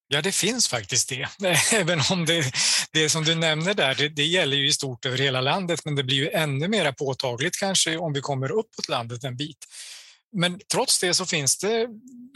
Ja, 0.09 0.23
det 0.23 0.33
finns 0.33 0.69
faktiskt 0.69 1.09
det. 1.09 1.29
Även 1.73 2.01
om 2.11 2.25
det, 2.25 2.53
det 2.93 3.09
som 3.09 3.25
du 3.25 3.35
nämner 3.35 3.75
där, 3.75 3.95
det, 3.95 4.09
det, 4.09 4.25
gäller 4.25 4.57
ju 4.57 4.69
i 4.69 4.73
stort 4.73 5.07
över 5.07 5.19
hela 5.19 5.41
landet, 5.41 5.85
men 5.85 5.95
det 5.95 6.05
blir 6.05 6.17
ju 6.17 6.31
ännu 6.31 6.69
mer 6.69 6.93
påtagligt 6.93 7.59
kanske 7.59 7.97
om 7.97 8.13
vi 8.13 8.21
kommer 8.21 8.51
uppåt 8.51 8.89
landet 8.89 9.25
en 9.25 9.37
bit. 9.37 9.67
Men 10.33 10.61
trots 10.73 11.01
det 11.01 11.15
så 11.15 11.27
finns 11.27 11.59
det 11.59 11.87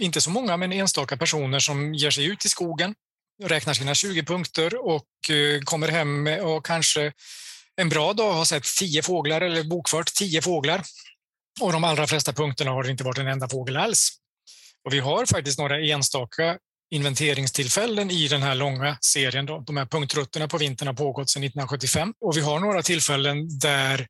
inte 0.01 0.21
så 0.21 0.31
många, 0.31 0.57
men 0.57 0.73
enstaka 0.73 1.17
personer 1.17 1.59
som 1.59 1.95
ger 1.95 2.11
sig 2.11 2.25
ut 2.25 2.45
i 2.45 2.49
skogen, 2.49 2.95
räknar 3.43 3.75
sina 3.75 3.95
20 3.95 4.23
punkter 4.23 4.87
och 4.87 5.31
eh, 5.31 5.61
kommer 5.61 5.89
hem 5.89 6.27
och 6.27 6.67
kanske 6.67 7.13
en 7.77 7.89
bra 7.89 8.13
dag 8.13 8.33
har 8.33 8.45
sett 8.45 8.65
tio 8.79 9.03
fåglar 9.03 9.41
eller 9.41 9.65
bokfört 9.65 10.15
tio 10.15 10.43
fåglar. 10.43 10.83
Och 11.61 11.73
de 11.73 11.85
allra 11.85 12.07
flesta 12.07 12.33
punkterna 12.33 12.71
har 12.71 12.83
det 12.83 12.91
inte 12.91 13.05
varit 13.05 13.19
en 13.19 13.27
enda 13.27 13.49
fågel 13.49 13.77
alls. 13.77 14.11
Och 14.85 14.93
vi 14.93 14.99
har 14.99 15.27
faktiskt 15.27 15.59
några 15.59 15.81
enstaka 15.81 16.59
inventeringstillfällen 16.91 18.11
i 18.11 18.29
den 18.29 18.43
här 18.43 18.55
långa 18.55 18.99
serien. 19.01 19.47
Då. 19.47 19.59
De 19.67 19.77
här 19.77 19.87
punktrutterna 19.87 20.49
på 20.49 20.59
vintern 20.59 20.89
har 20.89 20.95
pågått 20.95 21.31
sedan 21.31 21.45
1975 21.45 22.15
och 22.21 22.37
vi 22.37 22.41
har 22.41 22.61
några 22.61 22.83
tillfällen 22.83 23.59
där 23.59 24.07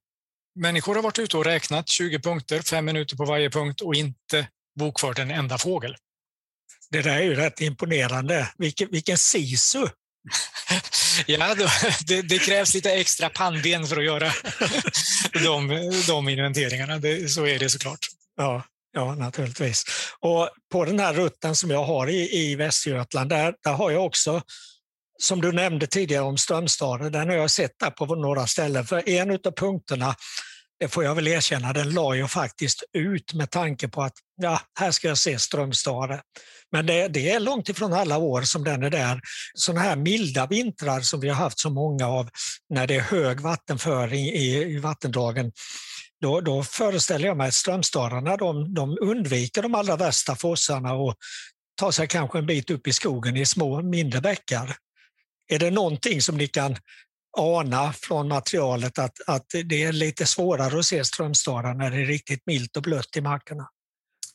Människor 0.55 0.94
har 0.94 1.03
varit 1.03 1.18
ute 1.18 1.36
och 1.36 1.44
räknat 1.44 1.88
20 1.88 2.18
punkter, 2.18 2.62
fem 2.62 2.84
minuter 2.84 3.16
på 3.16 3.24
varje 3.24 3.50
punkt 3.50 3.80
och 3.80 3.94
inte 3.94 4.48
bokfört 4.78 5.18
en 5.18 5.30
enda 5.30 5.59
fågel. 5.59 5.96
Det 6.90 7.03
där 7.03 7.16
är 7.16 7.22
ju 7.22 7.34
rätt 7.34 7.61
imponerande. 7.61 8.48
Vilken, 8.59 8.88
vilken 8.90 9.18
sisu! 9.18 9.86
ja, 11.26 11.55
då, 11.55 11.68
det, 12.07 12.22
det, 12.22 12.38
krävs 12.38 12.74
lite 12.74 12.92
extra 12.92 13.28
pannben 13.28 13.86
för 13.86 13.96
att 13.96 14.05
göra 14.05 14.32
de, 15.32 15.92
de 16.07 16.28
inventeringarna. 16.28 16.98
Det, 16.98 17.28
så 17.28 17.46
är 17.46 17.59
det 17.59 17.70
såklart. 17.70 18.07
Ja, 18.36 18.64
ja, 18.92 19.14
naturligtvis. 19.14 19.84
Och 20.20 20.50
på 20.72 20.84
den 20.84 21.00
här 21.00 21.14
rutten 21.14 21.57
som 21.57 21.70
jag 21.70 21.84
har 21.84 22.07
i, 22.07 22.36
i 22.36 22.55
Västergötland, 22.55 23.30
där, 23.30 23.55
där 23.64 23.72
har 23.72 23.90
jag 23.90 24.07
också 24.07 24.42
som 25.22 25.40
du 25.40 25.52
nämnde 25.52 25.86
tidigare 25.86 26.24
om 26.24 26.38
Strömstaden, 26.38 27.12
den 27.12 27.28
har 27.28 27.36
jag 27.36 27.50
sett 27.50 27.78
där 27.78 27.90
på 27.90 28.06
några 28.06 28.46
ställen. 28.46 28.86
För 28.86 29.08
en 29.08 29.30
av 29.30 29.52
punkterna, 29.56 30.14
det 30.80 30.88
får 30.88 31.04
jag 31.04 31.14
väl 31.14 31.28
erkänna, 31.28 31.72
den 31.72 31.90
la 31.90 32.14
jag 32.14 32.30
faktiskt 32.30 32.82
ut 32.92 33.34
med 33.34 33.50
tanke 33.50 33.88
på 33.88 34.02
att 34.02 34.12
ja, 34.36 34.60
här 34.78 34.90
ska 34.90 35.08
jag 35.08 35.18
se 35.18 35.38
Strömstad. 35.38 36.20
Men 36.72 36.86
det, 36.86 37.08
det, 37.08 37.30
är 37.30 37.40
långt 37.40 37.68
ifrån 37.68 37.92
alla 37.92 38.18
år 38.18 38.42
som 38.42 38.64
den 38.64 38.82
är 38.82 38.90
där. 38.90 39.20
Sådana 39.54 39.80
här 39.80 39.96
milda 39.96 40.46
vintrar 40.46 41.00
som 41.00 41.20
vi 41.20 41.28
har 41.28 41.36
haft 41.36 41.58
så 41.58 41.70
många 41.70 42.06
av 42.06 42.28
när 42.68 42.86
det 42.86 42.96
är 42.96 43.00
hög 43.00 43.40
vattenföring 43.40 44.26
i, 44.26 44.62
i 44.62 44.78
vattendragen, 44.78 45.52
då, 46.20 46.40
då 46.40 46.62
föreställer 46.62 47.26
jag 47.26 47.36
mig 47.36 47.48
att 47.48 47.54
strömstararna 47.54 48.36
de, 48.36 48.74
de 48.74 48.98
undviker 49.00 49.62
de 49.62 49.74
allra 49.74 49.96
värsta 49.96 50.36
fossarna 50.36 50.92
och 50.92 51.14
tar 51.80 51.90
sig 51.90 52.08
kanske 52.08 52.38
en 52.38 52.46
bit 52.46 52.70
upp 52.70 52.86
i 52.86 52.92
skogen 52.92 53.36
i 53.36 53.46
små 53.46 53.82
mindre 53.82 54.20
bäckar. 54.20 54.76
Är 55.53 55.59
det 55.59 55.70
någonting 55.70 56.22
som 56.22 56.36
ni 56.36 56.48
kan 56.48 56.76
ana 57.38 57.92
från 57.92 58.28
materialet 58.28 58.98
att, 58.98 59.20
att 59.26 59.46
det 59.64 59.82
är 59.82 59.92
lite 59.92 60.26
svårare 60.26 60.78
att 60.78 60.86
se 60.86 61.05
strömstarar 61.05 61.74
när 61.74 61.90
det 61.90 61.96
är 61.96 62.07
riktigt 62.07 62.42
milt 62.46 62.76
och 62.76 62.82
blött 62.82 63.16
i 63.16 63.20
markerna? 63.20 63.68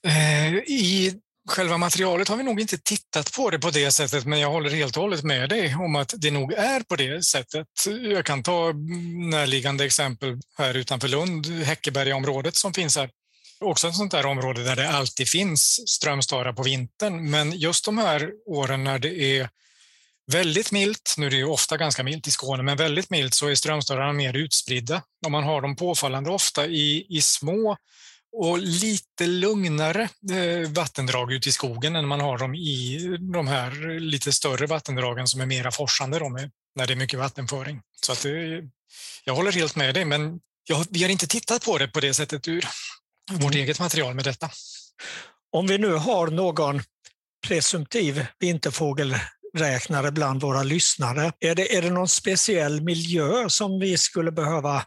Eh, 0.08 0.54
I 0.54 1.14
själva 1.50 1.78
materialet 1.78 2.28
har 2.28 2.38
vi 2.38 2.44
nog 2.44 2.62
inte 2.62 2.78
tittat 2.78 3.34
på 3.34 3.50
det 3.50 3.60
på 3.60 3.70
det 3.70 3.92
sättet, 3.92 4.26
men 4.26 4.40
jag 4.40 4.50
håller 4.50 4.70
helt 4.70 4.98
och 4.98 5.04
hållet 5.04 5.24
med 5.24 5.50
dig 5.50 5.76
om 5.76 5.96
att 5.96 6.14
det 6.18 6.32
nog 6.32 6.54
är 6.54 6.80
på 6.80 6.96
det 6.96 7.26
sättet. 7.26 7.68
Jag 8.02 8.26
kan 8.26 8.44
ta 8.44 8.72
närliggande 9.32 9.86
exempel 9.86 10.40
här 10.58 10.74
utanför 10.74 11.08
Lund, 11.08 11.48
Häckebergaområdet 11.48 12.56
som 12.56 12.74
finns 12.74 12.98
här. 12.98 13.10
Också 13.60 13.88
ett 13.88 13.96
sånt 13.96 14.12
där 14.12 14.26
område 14.26 14.64
där 14.64 14.76
det 14.76 14.90
alltid 14.90 15.28
finns 15.28 15.90
strömstarar 15.90 16.54
på 16.54 16.64
vintern, 16.64 17.30
men 17.30 17.52
just 17.52 17.86
de 17.86 17.98
här 17.98 18.32
åren 18.46 18.84
när 18.84 19.00
det 19.00 19.40
är 19.40 19.50
Väldigt 20.32 20.72
milt, 20.72 21.16
nu 21.18 21.26
är 21.26 21.30
det 21.30 21.38
ju 21.38 21.46
ofta 21.46 21.78
ganska 21.78 22.04
milt 22.04 22.28
i 22.28 22.32
Skåne, 22.32 22.64
men 22.64 22.78
väldigt 22.78 23.10
milt 23.10 23.34
så 23.34 23.48
är 23.48 23.56
strömstörarna 23.56 24.14
mer 24.14 24.34
utspridda 24.34 25.02
och 25.26 25.32
man 25.32 25.44
har 25.44 25.62
dem 25.62 25.76
påfallande 25.76 26.30
ofta 26.30 26.68
i, 26.68 27.06
i 27.10 27.22
små 27.22 27.78
och 28.32 28.60
lite 28.60 29.28
lugnare 29.28 30.10
eh, 30.32 30.70
vattendrag 30.70 31.32
ute 31.32 31.50
i 31.50 31.52
skogen 31.52 31.96
än 31.96 32.08
man 32.08 32.22
har 32.22 32.38
dem 32.38 32.56
i 32.56 33.00
de 33.34 33.48
här 33.48 34.00
lite 34.00 34.34
större 34.34 34.66
vattendragen 34.66 35.28
som 35.28 35.42
är 35.42 35.46
mera 35.46 35.72
forsande 35.72 36.20
de 36.20 36.50
när 36.76 36.88
det 36.88 36.94
är 36.94 36.96
mycket 36.96 37.20
vattenföring. 37.20 37.82
Så 38.02 38.12
att 38.12 38.22
det, 38.22 38.64
jag 39.24 39.36
håller 39.36 39.52
helt 39.52 39.76
med 39.76 39.94
dig, 39.94 40.06
men 40.06 40.40
jag, 40.64 40.86
vi 40.90 41.04
har 41.04 41.10
inte 41.10 41.28
tittat 41.28 41.66
på 41.66 41.78
det 41.78 41.88
på 41.88 42.00
det 42.00 42.14
sättet 42.14 42.48
ur 42.48 42.66
vårt 43.32 43.54
mm. 43.54 43.64
eget 43.64 43.80
material 43.80 44.16
med 44.16 44.24
detta. 44.24 44.50
Om 45.52 45.68
vi 45.68 45.78
nu 45.78 45.94
har 45.94 46.28
någon 46.28 46.82
presumtiv 47.48 48.26
vinterfågel 48.40 49.16
räknare 49.58 50.12
bland 50.12 50.42
våra 50.42 50.64
lyssnare. 50.64 51.32
Är 51.40 51.56
det, 51.56 51.76
är 51.78 51.82
det 51.82 51.90
någon 51.90 52.08
speciell 52.08 52.82
miljö 52.82 53.50
som 53.50 53.80
vi 53.80 53.98
skulle 53.98 54.32
behöva 54.32 54.84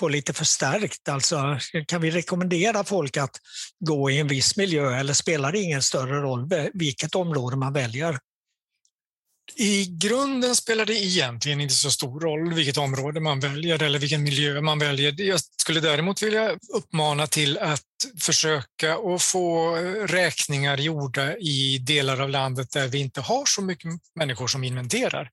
få 0.00 0.08
lite 0.08 0.32
förstärkt? 0.32 1.08
Alltså, 1.08 1.58
kan 1.86 2.00
vi 2.00 2.10
rekommendera 2.10 2.84
folk 2.84 3.16
att 3.16 3.40
gå 3.80 4.10
i 4.10 4.20
en 4.20 4.28
viss 4.28 4.56
miljö 4.56 4.96
eller 4.96 5.12
spelar 5.12 5.52
det 5.52 5.58
ingen 5.58 5.82
större 5.82 6.20
roll 6.20 6.48
vilket 6.74 7.14
område 7.14 7.56
man 7.56 7.72
väljer? 7.72 8.18
I 9.54 9.86
grunden 9.86 10.56
spelar 10.56 10.84
det 10.84 10.94
egentligen 10.94 11.60
inte 11.60 11.74
så 11.74 11.90
stor 11.90 12.20
roll 12.20 12.54
vilket 12.54 12.76
område 12.76 13.20
man 13.20 13.40
väljer 13.40 13.82
eller 13.82 13.98
vilken 13.98 14.22
miljö 14.22 14.60
man 14.60 14.78
väljer. 14.78 15.20
Jag 15.20 15.40
skulle 15.60 15.80
däremot 15.80 16.22
vilja 16.22 16.58
uppmana 16.74 17.26
till 17.26 17.58
att 17.58 17.82
försöka 18.20 18.94
att 18.94 19.22
få 19.22 19.76
räkningar 20.06 20.76
gjorda 20.76 21.36
i 21.36 21.78
delar 21.78 22.20
av 22.20 22.28
landet 22.28 22.70
där 22.70 22.88
vi 22.88 22.98
inte 22.98 23.20
har 23.20 23.44
så 23.46 23.62
mycket 23.62 23.90
människor 24.14 24.46
som 24.46 24.64
inventerar. 24.64 25.30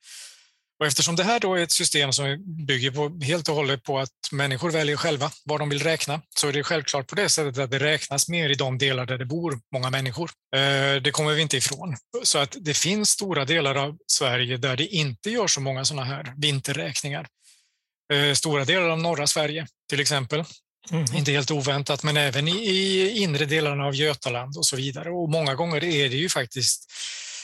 Och 0.84 0.88
eftersom 0.88 1.16
det 1.16 1.24
här 1.24 1.40
då 1.40 1.56
är 1.56 1.64
ett 1.64 1.72
system 1.72 2.14
som 2.14 2.38
bygger 2.68 2.92
på, 2.92 3.26
helt 3.26 3.50
och 3.50 3.56
hållet 3.56 3.84
på 3.84 4.00
att 4.00 4.10
människor 4.32 4.72
väljer 4.72 4.96
själva 4.96 5.32
var 5.46 5.60
de 5.60 5.70
vill 5.70 5.84
räkna, 5.84 6.22
så 6.36 6.48
är 6.48 6.54
det 6.54 6.64
självklart 6.64 7.08
på 7.08 7.16
det 7.16 7.30
sättet 7.30 7.58
att 7.58 7.72
det 7.72 7.80
räknas 7.80 8.30
mer 8.30 8.50
i 8.50 8.54
de 8.54 8.78
delar 8.78 9.06
där 9.06 9.18
det 9.18 9.26
bor 9.26 9.60
många 9.74 9.90
människor. 9.90 10.32
Eh, 10.56 11.02
det 11.02 11.12
kommer 11.12 11.34
vi 11.34 11.42
inte 11.42 11.58
ifrån. 11.58 11.96
Så 12.24 12.38
att 12.38 12.58
det 12.60 12.74
finns 12.74 13.10
stora 13.10 13.46
delar 13.46 13.76
av 13.76 13.98
Sverige 14.08 14.58
där 14.58 14.78
det 14.78 14.88
inte 14.88 15.30
gör 15.30 15.48
så 15.48 15.62
många 15.62 15.86
sådana 15.86 16.06
här 16.06 16.34
vinterräkningar. 16.38 17.28
Eh, 18.14 18.34
stora 18.34 18.66
delar 18.66 18.90
av 18.90 19.00
norra 19.00 19.28
Sverige 19.28 19.68
till 19.90 20.00
exempel. 20.00 20.44
Mm. 20.92 21.06
Inte 21.16 21.32
helt 21.32 21.52
oväntat, 21.52 22.04
men 22.04 22.18
även 22.18 22.48
i 22.48 23.10
inre 23.18 23.46
delarna 23.46 23.86
av 23.86 23.96
Götaland 23.96 24.58
och 24.58 24.66
så 24.66 24.76
vidare. 24.76 25.10
Och 25.10 25.30
många 25.30 25.56
gånger 25.56 25.84
är 25.84 26.10
det 26.10 26.18
ju 26.18 26.30
faktiskt 26.30 26.92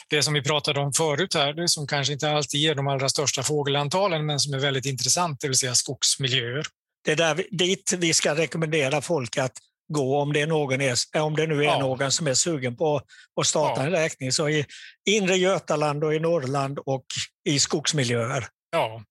det 0.09 0.23
som 0.23 0.33
vi 0.33 0.41
pratade 0.41 0.79
om 0.79 0.93
förut 0.93 1.33
här, 1.33 1.53
det 1.53 1.67
som 1.67 1.87
kanske 1.87 2.13
inte 2.13 2.31
alltid 2.31 2.61
ger 2.61 2.75
de 2.75 2.87
allra 2.87 3.09
största 3.09 3.43
fågelantalen, 3.43 4.25
men 4.25 4.39
som 4.39 4.53
är 4.53 4.59
väldigt 4.59 4.85
intressant, 4.85 5.41
det 5.41 5.47
vill 5.47 5.57
säga 5.57 5.75
skogsmiljöer. 5.75 6.65
Det 7.05 7.11
är 7.11 7.15
där, 7.15 7.45
dit 7.51 7.93
vi 7.97 8.13
ska 8.13 8.35
rekommendera 8.35 9.01
folk 9.01 9.37
att 9.37 9.53
gå 9.93 10.21
om 10.21 10.33
det, 10.33 10.41
är 10.41 10.47
någon 10.47 10.81
är, 10.81 11.21
om 11.21 11.35
det 11.35 11.47
nu 11.47 11.59
är 11.59 11.63
ja. 11.63 11.79
någon 11.79 12.11
som 12.11 12.27
är 12.27 12.33
sugen 12.33 12.75
på 12.75 13.01
att 13.41 13.47
starta 13.47 13.81
ja. 13.81 13.85
en 13.85 13.91
räkning. 13.91 14.31
Så 14.31 14.49
i 14.49 14.65
inre 15.09 15.35
Götaland 15.35 16.03
och 16.03 16.13
i 16.13 16.19
Norrland 16.19 16.79
och 16.79 17.05
i 17.45 17.59
skogsmiljöer. 17.59 18.47
Ja. 18.71 18.95
Mm. 18.95 19.05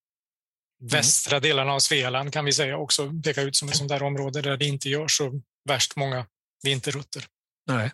Västra 0.91 1.41
delarna 1.41 1.73
av 1.73 1.79
Svealand 1.79 2.33
kan 2.33 2.45
vi 2.45 2.53
säga 2.53 2.77
också 2.77 3.13
peka 3.25 3.43
ut 3.43 3.57
som 3.57 3.69
ett 3.69 3.77
sånt 3.77 3.89
där 3.89 4.03
område 4.03 4.43
där 4.43 4.57
det 4.57 4.67
inte 4.67 4.89
görs 4.89 5.17
så 5.17 5.41
värst 5.69 5.97
många 5.97 6.27
vinterrutter. 6.63 7.25
Nej. 7.69 7.91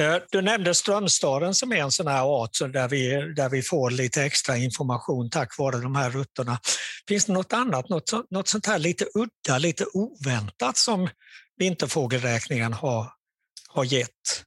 Eh, 0.00 0.16
du 0.30 0.42
nämnde 0.42 0.74
Strömstaden 0.74 1.54
som 1.54 1.72
är 1.72 1.76
en 1.76 1.92
sån 1.92 2.06
här 2.06 2.22
art 2.22 2.58
där 2.72 2.88
vi, 2.88 3.34
där 3.36 3.48
vi 3.48 3.62
får 3.62 3.90
lite 3.90 4.22
extra 4.22 4.56
information 4.56 5.30
tack 5.30 5.58
vare 5.58 5.80
de 5.80 5.94
här 5.94 6.10
rutterna. 6.10 6.58
Finns 7.08 7.24
det 7.24 7.32
något 7.32 7.52
annat, 7.52 7.88
något, 7.88 8.30
något 8.30 8.48
sånt 8.48 8.66
här 8.66 8.78
lite 8.78 9.06
udda, 9.14 9.58
lite 9.58 9.84
oväntat 9.92 10.76
som 10.76 11.08
vinterfågelräkningen 11.56 12.72
har, 12.72 13.12
har 13.68 13.84
gett? 13.84 14.44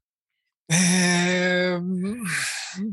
Eh, 0.73 1.81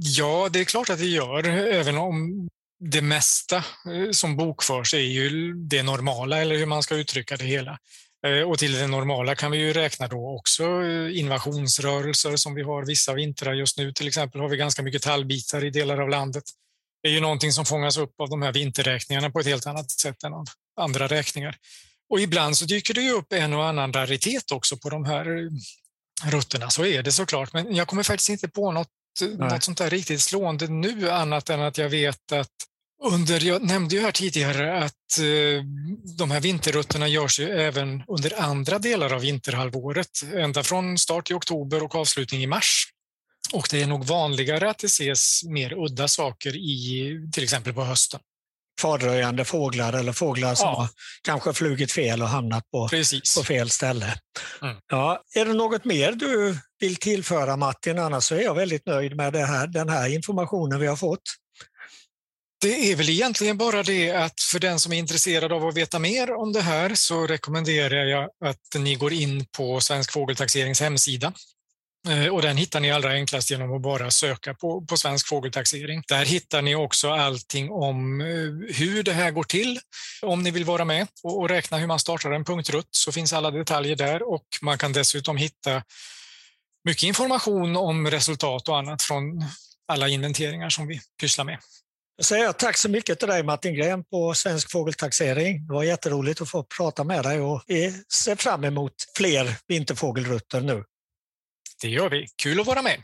ja, 0.00 0.48
det 0.52 0.60
är 0.60 0.64
klart 0.64 0.90
att 0.90 0.98
det 0.98 1.06
gör, 1.06 1.44
även 1.48 1.98
om 1.98 2.48
det 2.90 3.02
mesta 3.02 3.56
eh, 3.56 4.10
som 4.10 4.36
bokförs 4.36 4.94
är 4.94 4.98
ju 4.98 5.52
det 5.54 5.82
normala, 5.82 6.40
eller 6.40 6.56
hur 6.56 6.66
man 6.66 6.82
ska 6.82 6.94
uttrycka 6.94 7.36
det 7.36 7.44
hela. 7.44 7.78
Eh, 8.24 8.50
och 8.50 8.58
till 8.58 8.72
det 8.72 8.86
normala 8.86 9.34
kan 9.34 9.50
vi 9.50 9.58
ju 9.58 9.72
räkna 9.72 10.08
då 10.08 10.36
också 10.36 10.62
eh, 10.62 11.18
invasionsrörelser 11.18 12.36
som 12.36 12.54
vi 12.54 12.62
har 12.62 12.86
vissa 12.86 13.14
vintrar 13.14 13.54
just 13.54 13.78
nu. 13.78 13.92
Till 13.92 14.08
exempel 14.08 14.40
har 14.40 14.48
vi 14.48 14.56
ganska 14.56 14.82
mycket 14.82 15.02
tallbitar 15.02 15.64
i 15.64 15.70
delar 15.70 15.98
av 15.98 16.08
landet. 16.08 16.44
Det 17.02 17.08
är 17.08 17.12
ju 17.12 17.20
någonting 17.20 17.52
som 17.52 17.64
fångas 17.64 17.96
upp 17.96 18.20
av 18.20 18.28
de 18.28 18.42
här 18.42 18.52
vinterräkningarna 18.52 19.30
på 19.30 19.40
ett 19.40 19.46
helt 19.46 19.66
annat 19.66 19.90
sätt 19.90 20.22
än 20.24 20.34
av 20.34 20.44
andra 20.80 21.06
räkningar. 21.06 21.56
Och 22.10 22.20
ibland 22.20 22.56
så 22.56 22.64
dyker 22.64 22.94
det 22.94 23.02
ju 23.02 23.10
upp 23.10 23.32
en 23.32 23.52
och 23.52 23.64
annan 23.64 23.92
raritet 23.92 24.52
också 24.52 24.76
på 24.76 24.90
de 24.90 25.04
här 25.04 25.26
eh, 25.26 25.50
rutterna. 26.30 26.70
Så 26.70 26.84
är 26.84 27.02
det 27.02 27.12
såklart. 27.12 27.52
Men 27.52 27.74
jag 27.74 27.88
kommer 27.88 28.02
faktiskt 28.02 28.30
inte 28.30 28.48
på 28.48 28.72
något, 28.72 28.88
något 29.38 29.64
sånt 29.64 29.78
där 29.78 29.90
riktigt 29.90 30.20
slående 30.20 30.68
nu 30.68 31.10
annat 31.10 31.50
än 31.50 31.60
att 31.60 31.78
jag 31.78 31.88
vet 31.88 32.32
att 32.32 32.50
under, 33.04 33.44
jag 33.44 33.62
nämnde 33.62 33.94
ju 33.94 34.00
här 34.00 34.12
tidigare 34.12 34.84
att 34.84 35.18
eh, 35.18 35.64
de 36.18 36.30
här 36.30 36.40
vinterrutterna 36.40 37.08
görs 37.08 37.40
ju 37.40 37.48
även 37.48 38.02
under 38.08 38.42
andra 38.42 38.78
delar 38.78 39.12
av 39.12 39.20
vinterhalvåret, 39.20 40.22
ända 40.34 40.62
från 40.62 40.98
start 40.98 41.30
i 41.30 41.34
oktober 41.34 41.82
och 41.82 41.94
avslutning 41.94 42.42
i 42.42 42.46
mars. 42.46 42.86
Och 43.52 43.68
det 43.70 43.82
är 43.82 43.86
nog 43.86 44.04
vanligare 44.04 44.70
att 44.70 44.78
det 44.78 44.86
ses 44.86 45.44
mer 45.44 45.72
udda 45.84 46.08
saker 46.08 46.56
i 46.56 47.20
till 47.32 47.44
exempel 47.44 47.72
på 47.72 47.84
hösten. 47.84 48.20
Kvardröjande 48.80 49.44
fåglar 49.44 49.92
eller 49.92 50.12
fåglar 50.12 50.54
som 50.54 50.66
ja. 50.66 50.74
har 50.74 50.88
kanske 51.22 51.52
flugit 51.52 51.92
fel 51.92 52.22
och 52.22 52.28
hamnat 52.28 52.70
på, 52.70 52.88
på 53.36 53.42
fel 53.44 53.70
ställe. 53.70 54.14
Mm. 54.62 54.76
Ja, 54.86 55.22
är 55.34 55.44
det 55.44 55.54
något 55.54 55.84
mer 55.84 56.12
du 56.12 56.58
vill 56.78 56.96
tillföra 56.96 57.56
Martin? 57.56 57.98
Annars 57.98 58.32
är 58.32 58.40
jag 58.40 58.54
väldigt 58.54 58.86
nöjd 58.86 59.16
med 59.16 59.36
här, 59.36 59.66
den 59.66 59.88
här 59.88 60.14
informationen 60.14 60.80
vi 60.80 60.86
har 60.86 60.96
fått. 60.96 61.22
Det 62.64 62.92
är 62.92 62.96
väl 62.96 63.10
egentligen 63.10 63.56
bara 63.56 63.82
det 63.82 64.10
att 64.10 64.40
för 64.40 64.58
den 64.58 64.80
som 64.80 64.92
är 64.92 64.98
intresserad 64.98 65.52
av 65.52 65.66
att 65.66 65.76
veta 65.76 65.98
mer 65.98 66.34
om 66.34 66.52
det 66.52 66.60
här 66.60 66.94
så 66.94 67.26
rekommenderar 67.26 68.04
jag 68.04 68.30
att 68.44 68.76
ni 68.78 68.94
går 68.94 69.12
in 69.12 69.46
på 69.56 69.80
Svensk 69.80 70.12
Fågeltaxerings 70.12 70.80
hemsida. 70.80 71.32
Eh, 72.08 72.26
och 72.26 72.42
den 72.42 72.56
hittar 72.56 72.80
ni 72.80 72.92
allra 72.92 73.10
enklast 73.10 73.50
genom 73.50 73.76
att 73.76 73.82
bara 73.82 74.10
söka 74.10 74.54
på, 74.54 74.86
på 74.86 74.96
Svensk 74.96 75.28
Fågeltaxering. 75.28 76.02
Där 76.08 76.24
hittar 76.24 76.62
ni 76.62 76.74
också 76.74 77.10
allting 77.10 77.70
om 77.70 78.20
eh, 78.20 78.76
hur 78.76 79.02
det 79.02 79.12
här 79.12 79.30
går 79.30 79.44
till. 79.44 79.80
Om 80.22 80.42
ni 80.42 80.50
vill 80.50 80.64
vara 80.64 80.84
med 80.84 81.06
och, 81.22 81.38
och 81.40 81.48
räkna 81.48 81.78
hur 81.78 81.86
man 81.86 81.98
startar 81.98 82.30
en 82.30 82.44
punktrutt 82.44 82.88
så 82.90 83.12
finns 83.12 83.32
alla 83.32 83.50
detaljer 83.50 83.96
där 83.96 84.32
och 84.32 84.46
man 84.62 84.78
kan 84.78 84.92
dessutom 84.92 85.36
hitta 85.36 85.82
mycket 86.84 87.02
information 87.02 87.76
om 87.76 88.10
resultat 88.10 88.68
och 88.68 88.78
annat 88.78 89.02
från 89.02 89.44
alla 89.88 90.08
inventeringar 90.08 90.70
som 90.70 90.86
vi 90.86 91.00
pysslar 91.20 91.44
med. 91.44 91.58
Då 92.16 92.24
säger 92.24 92.44
jag 92.44 92.58
tack 92.58 92.76
så 92.76 92.90
mycket 92.90 93.18
till 93.18 93.28
dig 93.28 93.42
Martin 93.42 93.74
Gren 93.74 94.04
på 94.04 94.34
Svensk 94.34 94.70
Fågeltaxering. 94.70 95.66
Det 95.66 95.72
var 95.72 95.82
jätteroligt 95.82 96.40
att 96.40 96.50
få 96.50 96.64
prata 96.78 97.04
med 97.04 97.24
dig 97.24 97.40
och 97.40 97.62
vi 97.66 98.02
ser 98.12 98.36
fram 98.36 98.64
emot 98.64 98.94
fler 99.16 99.58
vinterfågelrutter 99.68 100.60
nu. 100.60 100.84
Det 101.82 101.88
gör 101.88 102.10
vi. 102.10 102.26
Kul 102.42 102.60
att 102.60 102.66
vara 102.66 102.82
med. 102.82 103.00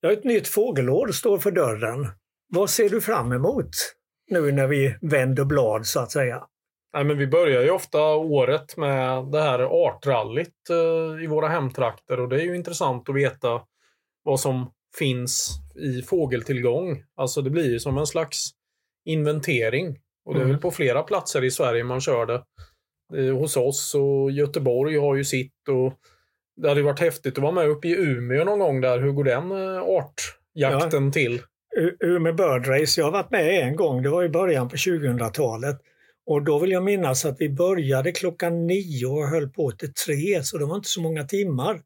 Ja, 0.00 0.12
ett 0.12 0.24
nytt 0.24 0.48
fågelår 0.48 1.12
står 1.12 1.38
för 1.38 1.50
dörren. 1.50 2.08
Vad 2.48 2.70
ser 2.70 2.88
du 2.88 3.00
fram 3.00 3.32
emot 3.32 3.70
nu 4.30 4.52
när 4.52 4.66
vi 4.66 4.96
vänder 5.02 5.44
blad 5.44 5.86
så 5.86 6.00
att 6.00 6.12
säga? 6.12 6.42
Nej, 6.94 7.04
men 7.04 7.18
vi 7.18 7.26
börjar 7.26 7.62
ju 7.62 7.70
ofta 7.70 8.14
året 8.14 8.76
med 8.76 9.24
det 9.24 9.40
här 9.40 9.58
artrallyt 9.58 10.70
eh, 10.70 11.24
i 11.24 11.26
våra 11.26 11.48
hemtrakter 11.48 12.20
och 12.20 12.28
det 12.28 12.36
är 12.36 12.44
ju 12.44 12.56
intressant 12.56 13.08
att 13.08 13.14
veta 13.14 13.62
vad 14.24 14.40
som 14.40 14.70
finns 14.98 15.50
i 15.74 16.02
fågeltillgång. 16.02 17.04
Alltså 17.16 17.42
det 17.42 17.50
blir 17.50 17.72
ju 17.72 17.80
som 17.80 17.98
en 17.98 18.06
slags 18.06 18.50
inventering. 19.04 19.98
Och 20.24 20.34
det 20.34 20.40
är 20.40 20.44
mm. 20.44 20.52
väl 20.52 20.60
på 20.60 20.70
flera 20.70 21.02
platser 21.02 21.44
i 21.44 21.50
Sverige 21.50 21.84
man 21.84 22.00
kör 22.00 22.26
det. 22.26 22.42
Hos 23.32 23.56
oss 23.56 23.94
och 23.94 24.30
Göteborg 24.30 24.98
har 24.98 25.14
ju 25.14 25.24
sitt 25.24 25.68
och 25.68 25.94
det 26.56 26.68
hade 26.68 26.82
varit 26.82 27.00
häftigt 27.00 27.38
att 27.38 27.42
vara 27.42 27.52
med 27.52 27.68
uppe 27.68 27.88
i 27.88 27.96
Umeå 27.96 28.44
någon 28.44 28.58
gång 28.58 28.80
där. 28.80 28.98
Hur 28.98 29.12
går 29.12 29.24
den 29.24 29.50
eh, 29.50 29.82
artjakten 29.82 31.06
ja. 31.06 31.12
till? 31.12 31.42
Umeå 32.00 32.32
Bird 32.32 32.66
Race, 32.66 33.00
jag 33.00 33.06
har 33.06 33.12
varit 33.12 33.30
med 33.30 33.62
en 33.62 33.76
gång, 33.76 34.02
det 34.02 34.08
var 34.08 34.24
i 34.24 34.28
början 34.28 34.68
på 34.68 34.76
2000-talet. 34.76 35.80
Och 36.26 36.44
då 36.44 36.58
vill 36.58 36.70
jag 36.70 36.84
minnas 36.84 37.24
att 37.24 37.40
vi 37.40 37.48
började 37.48 38.12
klockan 38.12 38.66
nio 38.66 39.06
och 39.06 39.28
höll 39.28 39.48
på 39.48 39.70
till 39.70 39.94
tre, 39.94 40.44
så 40.44 40.58
det 40.58 40.64
var 40.64 40.76
inte 40.76 40.88
så 40.88 41.00
många 41.00 41.24
timmar. 41.24 41.82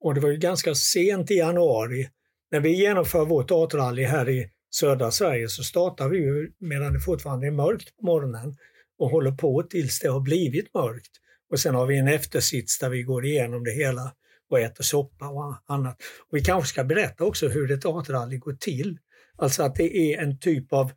Och 0.00 0.14
det 0.14 0.20
var 0.20 0.30
ju 0.30 0.36
ganska 0.36 0.74
sent 0.74 1.30
i 1.30 1.34
januari. 1.34 2.08
När 2.50 2.60
vi 2.60 2.70
genomför 2.70 3.24
vårt 3.24 3.50
artrally 3.50 4.04
här 4.04 4.28
i 4.28 4.50
södra 4.70 5.10
Sverige 5.10 5.48
så 5.48 5.62
startar 5.64 6.08
vi 6.08 6.18
ju 6.18 6.52
medan 6.58 6.92
det 6.92 7.00
fortfarande 7.00 7.46
är 7.46 7.50
mörkt 7.50 7.96
på 7.96 8.06
morgonen 8.06 8.56
och 8.98 9.10
håller 9.10 9.32
på 9.32 9.62
tills 9.62 9.98
det 9.98 10.08
har 10.08 10.20
blivit 10.20 10.74
mörkt. 10.74 11.10
Och 11.50 11.60
sen 11.60 11.74
har 11.74 11.86
vi 11.86 11.98
en 11.98 12.08
eftersits 12.08 12.78
där 12.78 12.90
vi 12.90 13.02
går 13.02 13.26
igenom 13.26 13.64
det 13.64 13.72
hela 13.72 14.12
och 14.50 14.60
äter 14.60 14.84
soppa 14.84 15.28
och 15.28 15.56
annat. 15.66 15.96
Och 16.30 16.36
vi 16.36 16.40
kanske 16.40 16.68
ska 16.68 16.84
berätta 16.84 17.24
också 17.24 17.48
hur 17.48 17.70
ett 17.70 17.86
artrally 17.86 18.36
går 18.36 18.52
till. 18.52 18.98
Alltså 19.36 19.62
att 19.62 19.74
det 19.74 19.96
är 19.96 20.22
en 20.22 20.38
typ 20.38 20.72
av 20.72 20.92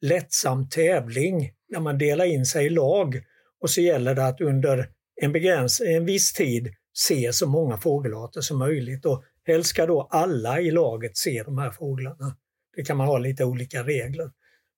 lättsam 0.00 0.68
tävling 0.68 1.52
när 1.68 1.80
man 1.80 1.98
delar 1.98 2.24
in 2.24 2.46
sig 2.46 2.66
i 2.66 2.70
lag 2.70 3.22
och 3.60 3.70
så 3.70 3.80
gäller 3.80 4.14
det 4.14 4.26
att 4.26 4.40
under 4.40 4.88
en, 5.22 5.32
begräns 5.32 5.80
en 5.80 6.04
viss 6.04 6.32
tid 6.32 6.74
se 6.92 7.32
så 7.32 7.48
många 7.48 7.76
fågelarter 7.76 8.40
som 8.40 8.58
möjligt 8.58 9.06
och 9.06 9.24
helst 9.46 9.70
ska 9.70 9.86
då 9.86 10.08
alla 10.10 10.60
i 10.60 10.70
laget 10.70 11.16
se 11.16 11.42
de 11.42 11.58
här 11.58 11.70
fåglarna. 11.70 12.36
Det 12.76 12.82
kan 12.82 12.96
man 12.96 13.06
ha 13.06 13.18
lite 13.18 13.44
olika 13.44 13.82
regler. 13.82 14.30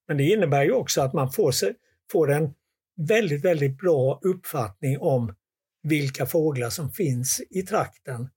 Men 0.09 0.17
det 0.17 0.25
innebär 0.25 0.65
ju 0.65 0.73
också 0.73 1.01
att 1.01 1.13
man 1.13 1.33
får, 1.33 1.53
se, 1.53 1.73
får 2.13 2.31
en 2.31 2.55
väldigt, 2.97 3.45
väldigt 3.45 3.79
bra 3.79 4.21
uppfattning 4.23 4.99
om 4.99 5.35
vilka 5.83 6.27
fåglar 6.27 6.71
som 6.71 6.91
finns 6.91 7.41
i 7.51 7.63
trakten. 7.63 8.29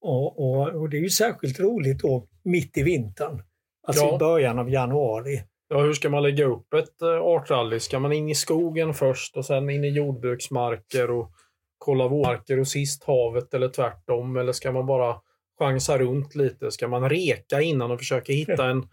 Och, 0.00 0.38
och, 0.38 0.68
och 0.68 0.90
det 0.90 0.96
är 0.96 1.02
ju 1.02 1.10
särskilt 1.10 1.60
roligt 1.60 1.98
då 1.98 2.28
mitt 2.42 2.78
i 2.78 2.82
vintern, 2.82 3.42
alltså 3.86 4.04
ja. 4.04 4.14
i 4.14 4.18
början 4.18 4.58
av 4.58 4.70
januari. 4.70 5.42
Ja, 5.72 5.80
hur 5.82 5.92
ska 5.92 6.10
man 6.10 6.22
lägga 6.22 6.44
upp 6.44 6.74
ett 6.74 7.02
uh, 7.02 7.20
artrally? 7.20 7.80
Ska 7.80 7.98
man 7.98 8.12
in 8.12 8.28
i 8.28 8.34
skogen 8.34 8.94
först 8.94 9.36
och 9.36 9.44
sen 9.46 9.70
in 9.70 9.84
i 9.84 9.88
jordbruksmarker? 9.88 11.10
Och 11.10 11.32
kolla 11.78 12.08
vårmarker 12.08 12.60
och 12.60 12.68
sist 12.68 13.04
havet 13.04 13.54
eller 13.54 13.68
tvärtom? 13.68 14.36
Eller 14.36 14.52
ska 14.52 14.72
man 14.72 14.86
bara 14.86 15.16
chansa 15.58 15.98
runt 15.98 16.34
lite? 16.34 16.70
Ska 16.70 16.88
man 16.88 17.10
reka 17.10 17.60
innan 17.60 17.90
och 17.90 17.98
försöka 17.98 18.32
hitta 18.32 18.70
en 18.70 18.88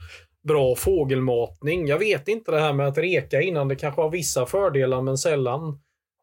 bra 0.47 0.75
fågelmatning? 0.75 1.87
Jag 1.87 1.99
vet 1.99 2.27
inte 2.27 2.51
det 2.51 2.59
här 2.59 2.73
med 2.73 2.87
att 2.87 2.97
reka 2.97 3.41
innan. 3.41 3.67
Det 3.67 3.75
kanske 3.75 4.01
har 4.01 4.09
vissa 4.09 4.45
fördelar 4.45 5.01
men 5.01 5.17
sällan 5.17 5.79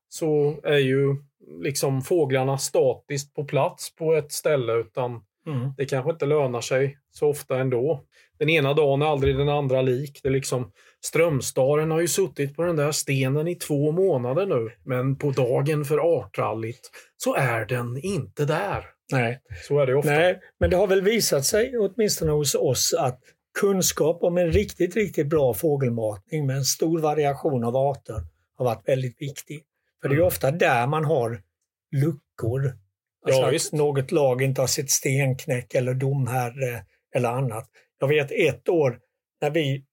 så 0.09 0.57
är 0.63 0.79
ju 0.79 1.17
liksom 1.63 2.03
fåglarna 2.03 2.59
statiskt 2.59 3.35
på 3.35 3.45
plats 3.45 3.95
på 3.95 4.15
ett 4.15 4.33
ställe 4.33 4.73
utan 4.73 5.23
Mm. 5.47 5.71
det 5.77 5.85
kanske 5.87 6.11
inte 6.11 6.27
lönar 6.27 6.61
sig 6.61 6.99
så 7.11 7.29
ofta 7.29 7.59
ändå. 7.59 8.05
Den 8.39 8.49
ena 8.49 8.75
dagen 8.75 9.03
är 9.03 9.07
aldrig 9.07 9.37
den 9.37 9.49
andra 9.49 9.83
lik. 9.83 10.21
Det 10.23 10.29
är 10.29 10.33
liksom, 10.33 10.73
Strömstaren 11.05 11.91
har 11.91 12.01
ju 12.01 12.09
suttit 12.09 12.57
på 12.57 12.63
den 12.63 12.77
där 12.77 12.93
stenen 12.93 13.49
i 13.49 13.55
två 13.55 13.93
månader 13.93 14.47
nu, 14.47 14.71
men 14.85 15.17
på 15.19 15.31
dagen 15.31 15.85
för 15.85 15.99
artrallyt 16.19 16.91
så 17.17 17.35
är 17.35 17.67
den 17.67 17.99
inte 18.05 18.45
där. 18.45 18.85
Nej. 19.13 19.41
Så 19.69 19.79
är 19.79 19.87
det 19.87 19.95
ofta. 19.95 20.11
Nej, 20.11 20.41
men 20.61 20.71
det 20.71 20.77
har 20.77 20.87
väl 20.87 21.03
visat 21.03 21.45
sig, 21.45 21.79
åtminstone 21.79 22.33
hos 22.33 22.55
oss, 22.55 22.95
att 22.99 23.21
kunskap 23.61 24.23
om 24.23 24.39
en 24.39 24.53
riktigt, 24.53 24.97
riktigt 24.97 25.27
bra 25.27 25.55
fågelmatning 25.55 26.47
med 26.47 26.57
en 26.57 26.65
stor 26.65 26.99
variation 27.01 27.65
av 27.65 27.77
arter 27.77 28.21
har 28.57 28.65
varit 28.65 28.89
väldigt 28.89 29.23
viktig. 29.23 29.63
För 30.03 30.09
det 30.09 30.15
är 30.15 30.17
Mm. 30.17 30.27
ofta 30.27 30.51
där 30.51 30.87
man 30.87 31.05
har 31.05 31.43
luckor. 31.97 32.79
Alltså 33.27 33.41
Ja, 33.41 33.57
att 33.57 33.73
något 33.73 34.13
lag 34.13 34.43
inte 34.43 34.61
har 34.61 34.67
sett 34.67 34.91
stenknäck 34.91 35.75
eller 35.75 35.95
domherre 35.95 36.85
eller 37.15 37.29
annat. 37.29 37.69
Jag 38.05 38.09
vet 38.09 38.31
ett 38.31 38.69
år 38.69 38.99
när 39.41 39.51
vi 39.51 39.85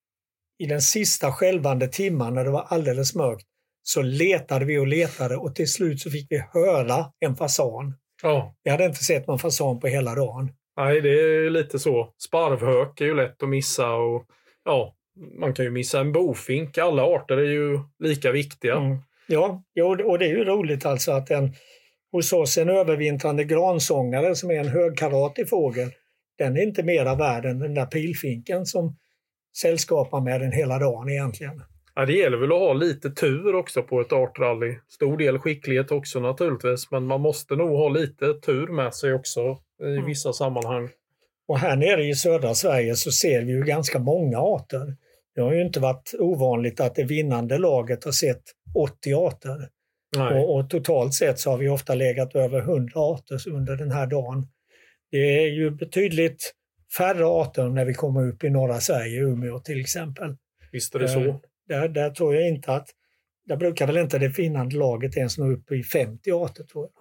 i 0.59 0.65
den 0.65 0.81
sista 0.81 1.31
skälvande 1.31 1.87
timman 1.87 2.33
när 2.33 2.43
det 2.43 2.51
var 2.51 2.65
alldeles 2.69 3.15
mörkt 3.15 3.45
så 3.83 4.01
letade 4.01 4.65
vi 4.65 4.77
och 4.77 4.87
letade 4.87 5.37
och 5.37 5.55
till 5.55 5.71
slut 5.71 5.99
så 5.99 6.09
fick 6.09 6.27
vi 6.29 6.43
höra 6.53 7.05
en 7.19 7.35
fasan. 7.35 7.93
Ja. 8.23 8.55
Vi 8.63 8.71
hade 8.71 8.85
inte 8.85 9.03
sett 9.03 9.27
någon 9.27 9.39
fasan 9.39 9.79
på 9.79 9.87
hela 9.87 10.15
dagen. 10.15 10.51
Nej, 10.77 11.01
det 11.01 11.09
är 11.09 11.49
lite 11.49 11.79
så. 11.79 12.13
Sparvhök 12.27 13.01
är 13.01 13.05
ju 13.05 13.15
lätt 13.15 13.43
att 13.43 13.49
missa 13.49 13.93
och 13.93 14.25
ja, 14.65 14.95
man 15.39 15.53
kan 15.53 15.65
ju 15.65 15.71
missa 15.71 15.99
en 15.99 16.11
bofink. 16.11 16.77
Alla 16.77 17.03
arter 17.03 17.37
är 17.37 17.51
ju 17.51 17.79
lika 17.99 18.31
viktiga. 18.31 18.75
Mm. 18.75 18.97
Ja, 19.27 19.63
och 20.05 20.19
det 20.19 20.25
är 20.25 20.37
ju 20.37 20.43
roligt 20.43 20.85
alltså 20.85 21.11
att 21.11 21.31
en, 21.31 21.53
hos 22.11 22.33
oss 22.33 22.57
en 22.57 22.69
övervintrande 22.69 23.43
gransångare 23.43 24.35
som 24.35 24.51
är 24.51 24.59
en 24.59 24.67
högkaratig 24.67 25.49
fågel, 25.49 25.91
den 26.41 26.57
är 26.57 26.61
inte 26.61 26.83
mera 26.83 27.15
värd 27.15 27.45
än 27.45 27.59
den 27.59 27.73
där 27.73 27.85
pilfinken 27.85 28.65
som 28.65 28.97
sällskapar 29.61 30.21
med 30.21 30.41
den 30.41 30.51
hela 30.51 30.79
dagen 30.79 31.09
egentligen. 31.09 31.63
Ja, 31.95 32.05
det 32.05 32.13
gäller 32.13 32.37
väl 32.37 32.51
att 32.51 32.59
ha 32.59 32.73
lite 32.73 33.09
tur 33.09 33.55
också 33.55 33.83
på 33.83 34.01
ett 34.01 34.13
artrally. 34.13 34.75
Stor 34.89 35.17
del 35.17 35.39
skicklighet 35.39 35.91
också 35.91 36.19
naturligtvis, 36.19 36.91
men 36.91 37.03
man 37.05 37.21
måste 37.21 37.55
nog 37.55 37.69
ha 37.69 37.89
lite 37.89 38.33
tur 38.33 38.67
med 38.67 38.93
sig 38.95 39.13
också 39.13 39.41
i 39.83 39.85
Mm. 39.93 40.05
vissa 40.05 40.33
sammanhang. 40.33 40.89
Och 41.47 41.59
här 41.59 41.75
nere 41.75 42.03
i 42.05 42.15
södra 42.15 42.53
Sverige 42.53 42.95
så 42.95 43.11
ser 43.11 43.41
vi 43.41 43.51
ju 43.51 43.63
ganska 43.63 43.99
många 43.99 44.37
arter. 44.39 44.95
Det 45.35 45.41
har 45.41 45.53
ju 45.53 45.61
inte 45.61 45.79
varit 45.79 46.11
ovanligt 46.19 46.79
att 46.79 46.95
det 46.95 47.03
vinnande 47.03 47.57
laget 47.57 48.03
har 48.03 48.11
sett 48.11 48.41
80 48.75 49.13
arter. 49.13 49.69
Och, 50.17 50.55
och 50.55 50.69
totalt 50.69 51.13
sett 51.13 51.39
så 51.39 51.49
har 51.51 51.57
vi 51.57 51.69
ofta 51.69 51.95
legat 51.95 52.35
över 52.35 52.59
100 52.59 52.91
arter 52.95 53.49
under 53.49 53.75
den 53.75 53.91
här 53.91 54.07
dagen. 54.07 54.47
Det 55.11 55.43
är 55.43 55.47
ju 55.47 55.71
betydligt 55.71 56.53
färre 56.97 57.25
arter 57.25 57.69
när 57.69 57.85
vi 57.85 57.93
kommer 57.93 58.27
upp 58.27 58.43
i 58.43 58.49
norra 58.49 58.79
Sverige, 58.79 59.21
Umeå 59.21 59.59
till 59.59 59.79
exempel. 59.79 60.35
Visst 60.71 60.95
är 60.95 60.99
det 60.99 61.05
Eh, 61.05 61.11
så. 61.13 61.41
Där, 61.67 61.89
där 61.89 62.09
tror 62.09 62.35
jag 62.35 62.47
inte 62.47 62.73
att, 62.73 62.87
där 63.45 63.55
brukar 63.57 63.87
väl 63.87 63.97
inte 63.97 64.19
det 64.19 64.27
vinnande 64.27 64.75
laget 64.75 65.17
ens 65.17 65.37
nå 65.37 65.51
upp 65.51 65.71
i 65.71 65.83
50 65.83 66.31
arter 66.31 66.63
tror 66.63 66.83
jag. 66.83 66.91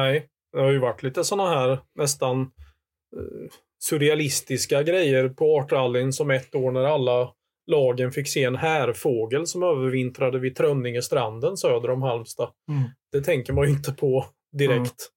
Nej, 0.00 0.26
det 0.52 0.58
har 0.58 0.70
ju 0.70 0.78
varit 0.78 1.02
lite 1.02 1.24
sådana 1.24 1.50
här 1.50 1.78
nästan 1.94 2.40
eh, 2.40 3.50
surrealistiska 3.78 4.82
grejer 4.82 5.28
på 5.28 5.58
artrallyn 5.58 6.12
som 6.12 6.30
ett 6.30 6.54
år 6.54 6.70
när 6.70 6.84
alla 6.84 7.32
lagen 7.66 8.12
fick 8.12 8.28
se 8.28 8.44
en 8.44 8.56
härfågel 8.56 9.46
som 9.46 9.62
övervintrade 9.62 10.38
vid 10.38 10.56
Trönningestranden 10.56 11.56
söder 11.56 11.90
om 11.90 12.02
Halmstad. 12.02 12.50
Mm. 12.68 12.82
Det 13.12 13.20
tänker 13.20 13.52
man 13.52 13.64
ju 13.64 13.70
inte 13.70 13.92
på 13.92 14.26
direkt. 14.52 14.76
Mm. 14.76 15.15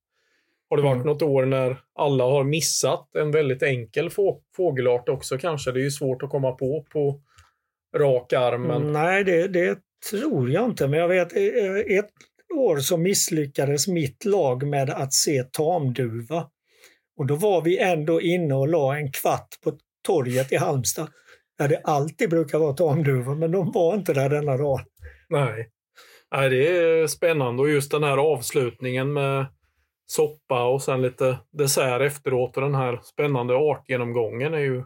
Har 0.69 0.77
det 0.77 0.83
varit 0.83 0.95
Mm. 0.95 1.07
något 1.07 1.21
år 1.21 1.45
när 1.45 1.77
alla 1.95 2.23
har 2.23 2.43
missat 2.43 3.15
en 3.15 3.31
väldigt 3.31 3.63
enkel 3.63 4.09
få 4.09 4.41
fågelart 4.55 5.09
också 5.09 5.37
kanske? 5.37 5.71
Det 5.71 5.79
är 5.79 5.83
ju 5.83 5.91
svårt 5.91 6.23
att 6.23 6.29
komma 6.29 6.51
på 6.51 6.85
på 6.93 7.21
rak 7.97 8.33
arm. 8.33 8.61
Men... 8.61 8.93
Nej, 8.93 9.23
det, 9.23 9.47
det 9.47 9.79
tror 10.11 10.49
jag 10.51 10.65
inte, 10.65 10.87
men 10.87 10.99
jag 10.99 11.07
vet 11.07 11.35
eh, 11.35 11.97
ett 11.97 12.09
år 12.55 12.77
så 12.79 12.97
misslyckades 12.97 13.87
mitt 13.87 14.25
lag 14.25 14.67
med 14.67 14.89
att 14.89 15.13
se 15.13 15.43
tamduva. 15.43 16.49
Och 17.17 17.25
då 17.25 17.35
var 17.35 17.61
vi 17.61 17.77
ändå 17.77 18.21
inne 18.21 18.53
och 18.55 18.67
la 18.67 18.97
en 18.97 19.11
kvart 19.11 19.47
på 19.63 19.73
torget 20.07 20.51
i 20.51 20.55
Halmstad 20.55 21.07
där 21.57 21.67
det 21.67 21.81
alltid 21.83 22.29
brukar 22.29 22.59
vara 22.59 22.73
tamduvor, 22.73 23.35
men 23.35 23.51
de 23.51 23.71
var 23.71 23.95
inte 23.95 24.13
där 24.13 24.29
denna 24.29 24.57
dagen. 24.57 24.85
Nej. 25.29 25.69
Nej, 26.31 26.49
det 26.49 26.67
är 26.67 27.07
spännande 27.07 27.61
och 27.61 27.69
just 27.69 27.91
den 27.91 28.03
här 28.03 28.17
avslutningen 28.17 29.13
med 29.13 29.45
soppa 30.11 30.63
och 30.63 30.81
sen 30.81 31.01
lite 31.01 31.37
dessert 31.51 32.01
efteråt 32.01 32.57
och 32.57 32.63
den 32.63 32.75
här 32.75 32.99
spännande 33.03 33.53
artgenomgången 33.55 34.53
är 34.53 34.59
ju 34.59 34.83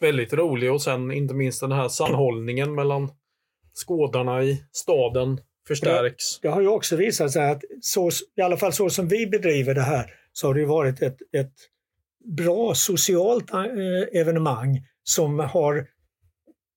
väldigt 0.00 0.32
rolig 0.32 0.72
och 0.72 0.82
sen 0.82 1.12
inte 1.12 1.34
minst 1.34 1.60
den 1.60 1.72
här 1.72 1.88
sammanhållningen 1.88 2.74
mellan 2.74 3.10
skådarna 3.74 4.42
i 4.42 4.64
staden 4.72 5.40
förstärks. 5.68 6.40
Det 6.40 6.48
har 6.48 6.60
ju 6.60 6.68
också 6.68 6.96
visat 6.96 7.32
sig 7.32 7.50
att, 7.50 7.62
så, 7.80 8.10
i 8.36 8.42
alla 8.42 8.56
fall 8.56 8.72
så 8.72 8.90
som 8.90 9.08
vi 9.08 9.26
bedriver 9.26 9.74
det 9.74 9.82
här, 9.82 10.14
så 10.32 10.46
har 10.46 10.54
det 10.54 10.60
ju 10.60 10.66
varit 10.66 11.02
ett, 11.02 11.16
ett 11.36 11.54
bra 12.36 12.74
socialt 12.74 13.52
eh, 13.52 14.20
evenemang 14.20 14.86
som 15.02 15.38
har 15.38 15.86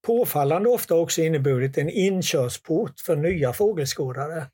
påfallande 0.06 0.70
ofta 0.70 0.96
också 0.96 1.22
inneburit 1.22 1.78
en 1.78 1.90
inkörsport 1.90 3.00
för 3.00 3.16
nya 3.16 3.54
fågelskådare. 3.54 4.48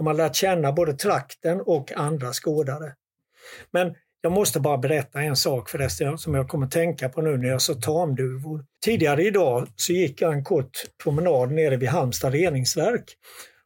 De 0.00 0.06
har 0.06 0.14
lärt 0.14 0.34
känna 0.34 0.72
både 0.72 0.92
trakten 0.94 1.60
och 1.60 1.92
andra 1.96 2.32
skådare. 2.32 2.94
Men 3.70 3.94
jag 4.20 4.32
måste 4.32 4.60
bara 4.60 4.78
berätta 4.78 5.20
en 5.20 5.36
sak 5.36 5.70
förresten 5.70 6.18
som 6.18 6.34
jag 6.34 6.48
kommer 6.48 6.66
tänka 6.66 7.08
på 7.08 7.22
nu 7.22 7.36
när 7.36 7.48
jag 7.48 7.62
sa 7.62 7.74
tamduvor. 7.74 8.64
Tidigare 8.84 9.24
idag 9.24 9.68
så 9.76 9.92
gick 9.92 10.22
jag 10.22 10.32
en 10.32 10.44
kort 10.44 10.70
promenad 11.02 11.52
nere 11.52 11.76
vid 11.76 11.88
Halmstad 11.88 12.32
reningsverk 12.32 13.04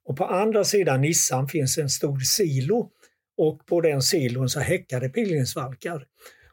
och 0.04 0.16
på 0.16 0.24
andra 0.24 0.64
sidan 0.64 1.00
Nissan 1.00 1.48
finns 1.48 1.78
en 1.78 1.90
stor 1.90 2.18
silo 2.18 2.90
och 3.36 3.66
på 3.66 3.80
den 3.80 4.02
silon 4.02 4.48
så 4.48 4.60
häckade 4.60 5.08
pilgrimsvalkar. 5.08 6.04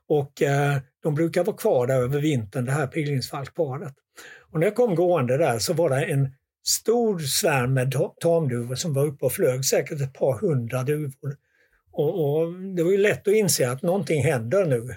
Och 0.07 0.41
eh, 0.41 0.77
de 1.03 1.15
brukar 1.15 1.43
vara 1.43 1.57
kvar 1.57 1.87
där 1.87 2.01
över 2.01 2.19
vintern, 2.19 2.65
det 2.65 2.71
här 2.71 2.87
pilgrimsfalkparet. 2.87 3.93
Och 4.51 4.59
när 4.59 4.67
jag 4.67 4.75
kom 4.75 4.95
gående 4.95 5.37
där 5.37 5.59
så 5.59 5.73
var 5.73 5.89
det 5.89 6.05
en 6.05 6.29
stor 6.63 7.19
svärm 7.19 7.73
med 7.73 7.91
ta- 7.91 8.15
tamduvor 8.19 8.75
som 8.75 8.93
var 8.93 9.05
uppe 9.05 9.25
och 9.25 9.33
flög, 9.33 9.65
säkert 9.65 10.01
ett 10.01 10.13
par 10.13 10.39
hundra 10.39 10.83
duvor. 10.83 11.37
Och, 11.91 12.39
och 12.41 12.53
det 12.75 12.83
var 12.83 12.91
ju 12.91 12.97
lätt 12.97 13.27
att 13.27 13.33
inse 13.33 13.71
att 13.71 13.81
någonting 13.81 14.23
händer 14.23 14.65
nu. 14.65 14.89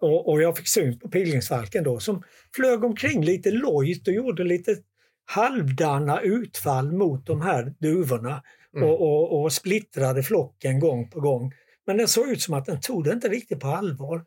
Och, 0.00 0.28
och 0.28 0.42
jag 0.42 0.56
fick 0.56 0.68
syn 0.68 0.98
på 0.98 1.08
pilgrimsfalken 1.08 1.84
då 1.84 2.00
som 2.00 2.22
flög 2.56 2.84
omkring 2.84 3.24
lite 3.24 3.50
lojt 3.50 4.08
och 4.08 4.14
gjorde 4.14 4.44
lite 4.44 4.76
halvdana 5.24 6.20
utfall 6.20 6.92
mot 6.92 7.26
de 7.26 7.40
här 7.40 7.74
duvorna 7.80 8.42
Mm. 8.76 8.88
och, 8.88 9.00
och, 9.00 9.42
och 9.42 9.52
splittrade 9.52 10.22
flocken 10.22 10.80
gång 10.80 11.10
på 11.10 11.20
gång. 11.20 11.52
Men 11.86 11.96
det 11.96 12.06
såg 12.06 12.28
ut 12.28 12.40
som 12.42 12.54
att 12.54 12.66
den 12.66 12.80
tog 12.80 13.04
det 13.04 13.12
inte 13.12 13.28
riktigt 13.28 13.60
på 13.60 13.66
allvar. 13.68 14.24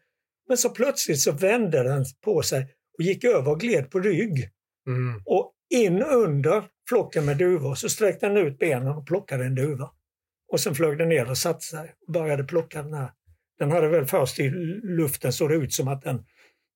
Men 0.48 0.58
så 0.58 0.70
plötsligt 0.70 1.20
så 1.20 1.32
vände 1.32 1.84
den 1.84 2.06
på 2.22 2.42
sig 2.42 2.68
och 2.98 3.04
gick 3.04 3.24
över 3.24 3.52
och 3.52 3.60
gled 3.60 3.92
på 3.92 4.00
rygg. 4.00 4.50
Mm. 4.88 5.22
Och 5.26 5.53
in 5.74 6.04
under 6.04 6.64
flocken 6.90 7.26
med 7.26 7.38
duvor 7.38 7.76
så 7.76 7.90
sträckte 7.90 8.28
den 8.28 8.38
ut 8.38 8.60
benen 8.60 8.88
och 8.88 9.08
plockade 9.08 9.46
en 9.46 9.56
duva. 9.56 9.90
Och 10.52 10.60
sen 10.60 10.76
flög 10.76 10.98
den 10.98 11.10
ner 11.10 11.30
och 11.30 11.38
satte 11.38 11.66
sig 11.66 11.94
och 12.08 12.14
började 12.14 12.44
plocka 12.44 12.84
den 12.84 12.94
här. 12.94 13.12
Den 13.60 13.72
hade 13.72 13.88
väl 13.88 14.06
först 14.06 14.40
i 14.40 14.50
luften 14.84 15.34
såg 15.34 15.50
det 15.50 15.56
ut 15.56 15.74
som 15.74 15.88
att 15.88 16.02
den, 16.02 16.26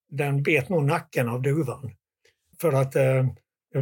den 0.10 0.44
bet 0.44 0.70
nog 0.70 0.84
nacken 0.86 1.30
av 1.30 1.42
duvan. 1.42 1.92
För 2.62 2.74
att 2.74 2.96
eh, 2.96 3.26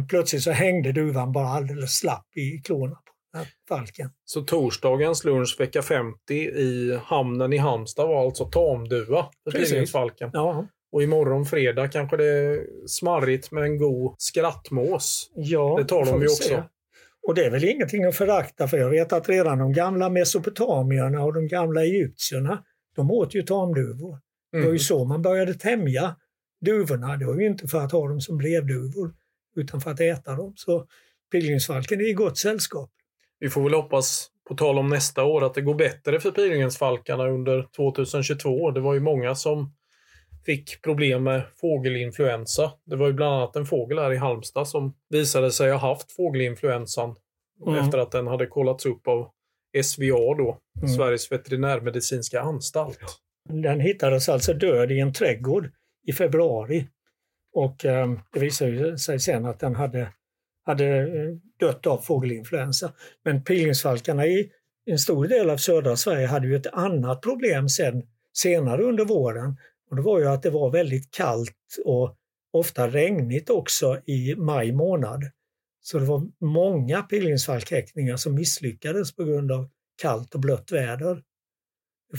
plötsligt 0.08 0.42
så 0.42 0.50
hängde 0.50 0.92
duvan 0.92 1.32
bara 1.32 1.48
alldeles 1.48 1.98
slapp 1.98 2.36
i 2.36 2.62
klorna 2.64 2.94
på 2.94 3.12
den 3.32 3.40
här 3.40 3.48
falken. 3.68 4.10
Så 4.24 4.42
torsdagens 4.42 5.24
lunch 5.24 5.56
vecka 5.58 5.82
50 5.82 6.34
i 6.34 6.98
hamnen 7.04 7.52
i 7.52 7.56
Halmstad 7.56 8.08
var 8.08 8.24
alltså 8.24 8.44
tamduva 8.44 9.30
för 9.44 9.50
pilgrimsfalken. 9.50 10.30
Ja, 10.32 10.66
Och 10.96 11.02
imorgon 11.02 11.44
fredag 11.44 11.88
kanske 11.88 12.16
det 12.16 12.24
är 12.26 12.66
smarrigt 12.86 13.50
med 13.52 13.62
en 13.62 13.78
god 13.78 14.14
skrattmås. 14.18 15.30
ja 15.34 15.76
Det 15.78 15.84
tar 15.84 16.04
de 16.04 16.22
ju 16.22 16.28
se. 16.28 16.54
också. 16.54 16.64
Och 17.28 17.34
det 17.34 17.44
är 17.44 17.50
väl 17.50 17.64
ingenting 17.64 18.04
att 18.04 18.16
förakta 18.16 18.68
för 18.68 18.78
jag 18.78 18.90
vet 18.90 19.12
att 19.12 19.28
redan 19.28 19.58
de 19.58 19.72
gamla 19.72 20.08
mesopotamierna 20.10 21.22
och 21.24 21.34
de 21.34 21.48
gamla 21.48 21.84
egyptierna, 21.84 22.64
de 22.96 23.10
åt 23.10 23.34
ju 23.34 23.42
tamduvor. 23.42 24.18
Det 24.52 24.58
var 24.58 24.62
Mm. 24.64 24.72
ju 24.72 24.78
så 24.78 25.04
man 25.04 25.22
började 25.22 25.54
tämja 25.54 26.16
duvorna. 26.60 27.16
Det 27.16 27.26
var 27.26 27.34
ju 27.34 27.46
inte 27.46 27.68
för 27.68 27.78
att 27.78 27.92
ha 27.92 28.08
dem 28.08 28.20
som 28.20 28.38
brevduvor 28.38 29.14
utan 29.56 29.80
för 29.80 29.90
att 29.90 30.00
äta 30.00 30.34
dem. 30.36 30.52
Så 30.56 30.86
pilgrimsfalken 31.32 32.00
är 32.00 32.08
i 32.10 32.12
gott 32.12 32.38
sällskap. 32.38 32.90
vi 33.38 33.50
får 33.50 33.62
väl 33.62 33.74
hoppas, 33.74 34.28
på 34.48 34.54
tal 34.54 34.78
om 34.78 34.88
nästa 34.88 35.24
år, 35.24 35.44
att 35.44 35.54
det 35.54 35.60
går 35.62 35.74
bättre 35.74 36.20
för 36.20 36.30
pilgrimsfalkarna 36.30 37.28
under 37.28 37.62
2022. 37.76 38.70
Det 38.70 38.80
var 38.80 38.94
ju 38.94 39.00
många 39.00 39.34
som 39.34 39.72
fick 40.46 40.82
problem 40.82 41.22
med 41.24 41.42
fågelinfluensa. 41.60 42.72
Det 42.84 42.96
var 42.96 43.06
ju 43.06 43.12
bland 43.12 43.34
annat 43.34 43.56
en 43.56 43.66
fågel 43.66 43.98
här 43.98 44.12
i 44.12 44.16
Halmstad 44.16 44.68
som 44.68 44.94
visade 45.08 45.50
sig 45.52 45.70
ha 45.70 45.78
haft 45.78 46.12
fågelinfluensan 46.12 47.16
Mm. 47.66 47.74
efter 47.84 47.98
att 47.98 48.10
den 48.10 48.26
hade 48.26 48.46
kollats 48.46 48.86
upp 48.86 49.08
av 49.08 49.30
SVA 49.82 50.34
då, 50.38 50.58
Mm. 50.82 50.88
Sveriges 50.88 51.32
veterinärmedicinska 51.32 52.40
anstalt. 52.40 52.98
Den 53.48 53.80
hittades 53.80 54.28
alltså 54.28 54.52
död 54.54 54.92
i 54.92 55.00
en 55.00 55.12
trädgård 55.12 55.70
i 56.06 56.12
februari. 56.12 56.86
Och 57.52 57.84
eh, 57.84 58.12
det 58.32 58.40
visade 58.40 58.98
sig 58.98 59.20
sen 59.20 59.46
att 59.46 59.60
den 59.60 59.74
hade, 59.74 60.08
hade 60.64 60.86
eh, 60.98 61.36
dött 61.60 61.86
av 61.86 61.98
fågelinfluensa. 61.98 62.92
Men 63.24 63.44
pilgrimsfalkarna 63.44 64.26
i 64.26 64.50
en 64.86 64.98
stor 64.98 65.26
del 65.26 65.50
av 65.50 65.56
södra 65.56 65.96
Sverige 65.96 66.26
hade 66.26 66.46
ju 66.46 66.56
ett 66.56 66.66
annat 66.72 67.22
problem 67.22 67.68
sen, 67.68 68.02
senare 68.32 68.82
under 68.82 69.04
våren. 69.04 69.56
Och 69.90 69.96
det 69.96 70.02
var 70.02 70.18
ju 70.18 70.26
att 70.26 70.42
det 70.42 70.50
var 70.50 70.70
väldigt 70.70 71.10
kallt 71.10 71.76
och 71.84 72.16
ofta 72.52 72.88
regnigt 72.88 73.50
också 73.50 74.00
i 74.06 74.34
maj 74.36 74.72
månad. 74.72 75.24
Så 75.80 75.98
det 75.98 76.04
var 76.04 76.28
många 76.40 77.02
pilgrimsfalkhäckningar 77.02 78.16
som 78.16 78.34
misslyckades 78.34 79.14
på 79.14 79.24
grund 79.24 79.52
av 79.52 79.70
kallt 80.02 80.34
och 80.34 80.40
blött 80.40 80.72
väder. 80.72 81.22
Det 82.10 82.18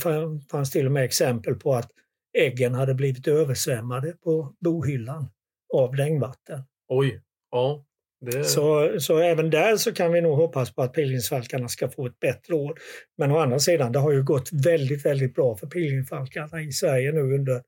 fanns 0.52 0.72
till 0.72 0.86
och 0.86 0.92
med 0.92 1.04
exempel 1.04 1.56
på 1.56 1.74
att 1.74 1.92
äggen 2.38 2.74
hade 2.74 2.94
blivit 2.94 3.28
översvämmade 3.28 4.12
på 4.12 4.56
bohyllan 4.60 5.30
av 5.74 5.96
regnvatten. 5.96 6.64
Oj, 6.88 7.22
ja. 7.52 7.86
Det, 8.22 8.44
Så, 8.44 8.96
så 9.00 9.18
även 9.18 9.50
där 9.50 9.78
så 9.78 9.94
kan 9.94 10.12
vi 10.12 10.22
nog 10.22 10.38
hoppas 10.38 10.74
på 10.74 10.82
att 10.82 10.94
pilgrimsfalkarna 10.94 11.68
ska 11.68 11.90
få 11.90 12.06
ett 12.06 12.20
bättre 12.20 12.54
år. 12.54 12.80
Men 13.18 13.32
å 13.32 13.38
andra 13.38 13.60
sidan, 13.60 13.92
det 13.92 14.00
har 14.00 14.12
ju 14.12 14.24
gått 14.24 14.50
väldigt, 14.52 15.06
väldigt 15.06 15.36
bra 15.36 15.58
för 15.58 15.68
pilgrimsfalkarna 15.68 16.62
i 16.62 16.72
Sverige 16.72 17.12
nu 17.12 17.20
under, 17.20 17.62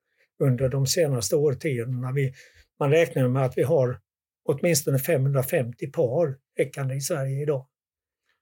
under 0.43 0.69
de 0.69 0.87
senaste 0.87 1.35
årtiondena. 1.35 2.11
Vi, 2.11 2.33
man 2.79 2.91
räknar 2.91 3.27
med 3.27 3.45
att 3.45 3.57
vi 3.57 3.63
har 3.63 3.99
åtminstone 4.45 4.99
550 4.99 5.87
par 5.87 6.35
häckande 6.57 6.95
i 6.95 7.01
Sverige 7.01 7.41
idag. 7.41 7.65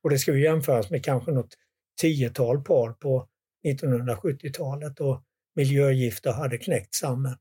Och 0.04 0.10
det 0.10 0.20
ska 0.20 0.34
ju 0.34 0.44
jämföras 0.44 0.90
med 0.90 1.06
kanske 1.06 1.32
något 1.32 1.54
tiotal 2.02 2.64
par 2.64 2.92
på 2.92 3.28
1970-talet 3.68 5.00
och 5.00 5.24
miljögifter 5.56 6.32
hade 6.32 6.58
knäckt 6.58 6.96
samman. 6.96 7.38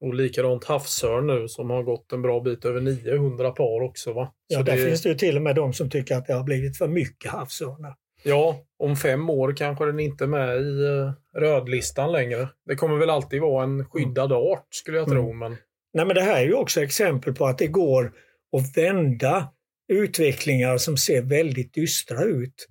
Och 0.00 0.14
likadant 0.14 0.64
havsörn 0.64 1.26
nu 1.26 1.48
som 1.48 1.70
har 1.70 1.82
gått 1.82 2.12
en 2.12 2.22
bra 2.22 2.40
bit 2.40 2.64
över 2.64 2.80
900 2.80 3.50
par 3.50 3.82
också 3.82 4.12
va? 4.12 4.32
Ja, 4.46 4.58
Så 4.58 4.64
där 4.64 4.76
det, 4.76 4.84
finns 4.84 5.02
det 5.02 5.08
ju 5.08 5.14
till 5.14 5.36
och 5.36 5.42
med 5.42 5.56
de 5.56 5.72
som 5.72 5.90
tycker 5.90 6.16
att 6.16 6.26
det 6.26 6.32
har 6.32 6.44
blivit 6.44 6.78
för 6.78 6.88
mycket 6.88 7.30
havsörnar. 7.30 7.94
Ja, 8.22 8.60
om 8.78 8.96
fem 8.96 9.30
år 9.30 9.56
kanske 9.56 9.86
den 9.86 10.00
inte 10.00 10.24
är 10.24 10.28
med 10.28 10.56
i 10.62 10.84
eh, 10.84 11.40
rödlistan 11.40 12.12
längre. 12.12 12.48
Det 12.66 12.76
kommer 12.76 12.96
väl 12.96 13.10
alltid 13.10 13.40
vara 13.40 13.64
en 13.64 13.84
skyddad 13.84 14.32
art 14.32 14.66
skulle 14.70 14.98
jag 14.98 15.08
tro. 15.08 15.32
Men 15.32 15.56
Nej, 15.92 16.06
men 16.06 16.14
det 16.14 16.22
här 16.22 16.40
är 16.40 16.46
ju 16.46 16.54
också 16.54 16.82
exempel 16.82 17.34
på 17.34 17.46
att 17.46 17.58
det 17.58 17.66
går 17.66 18.12
att 18.56 18.76
vända 18.76 19.48
utvecklingar 19.92 20.78
som 20.78 20.96
ser 20.96 21.22
väldigt 21.22 21.74
dystra 21.74 22.24
ut. 22.24 22.68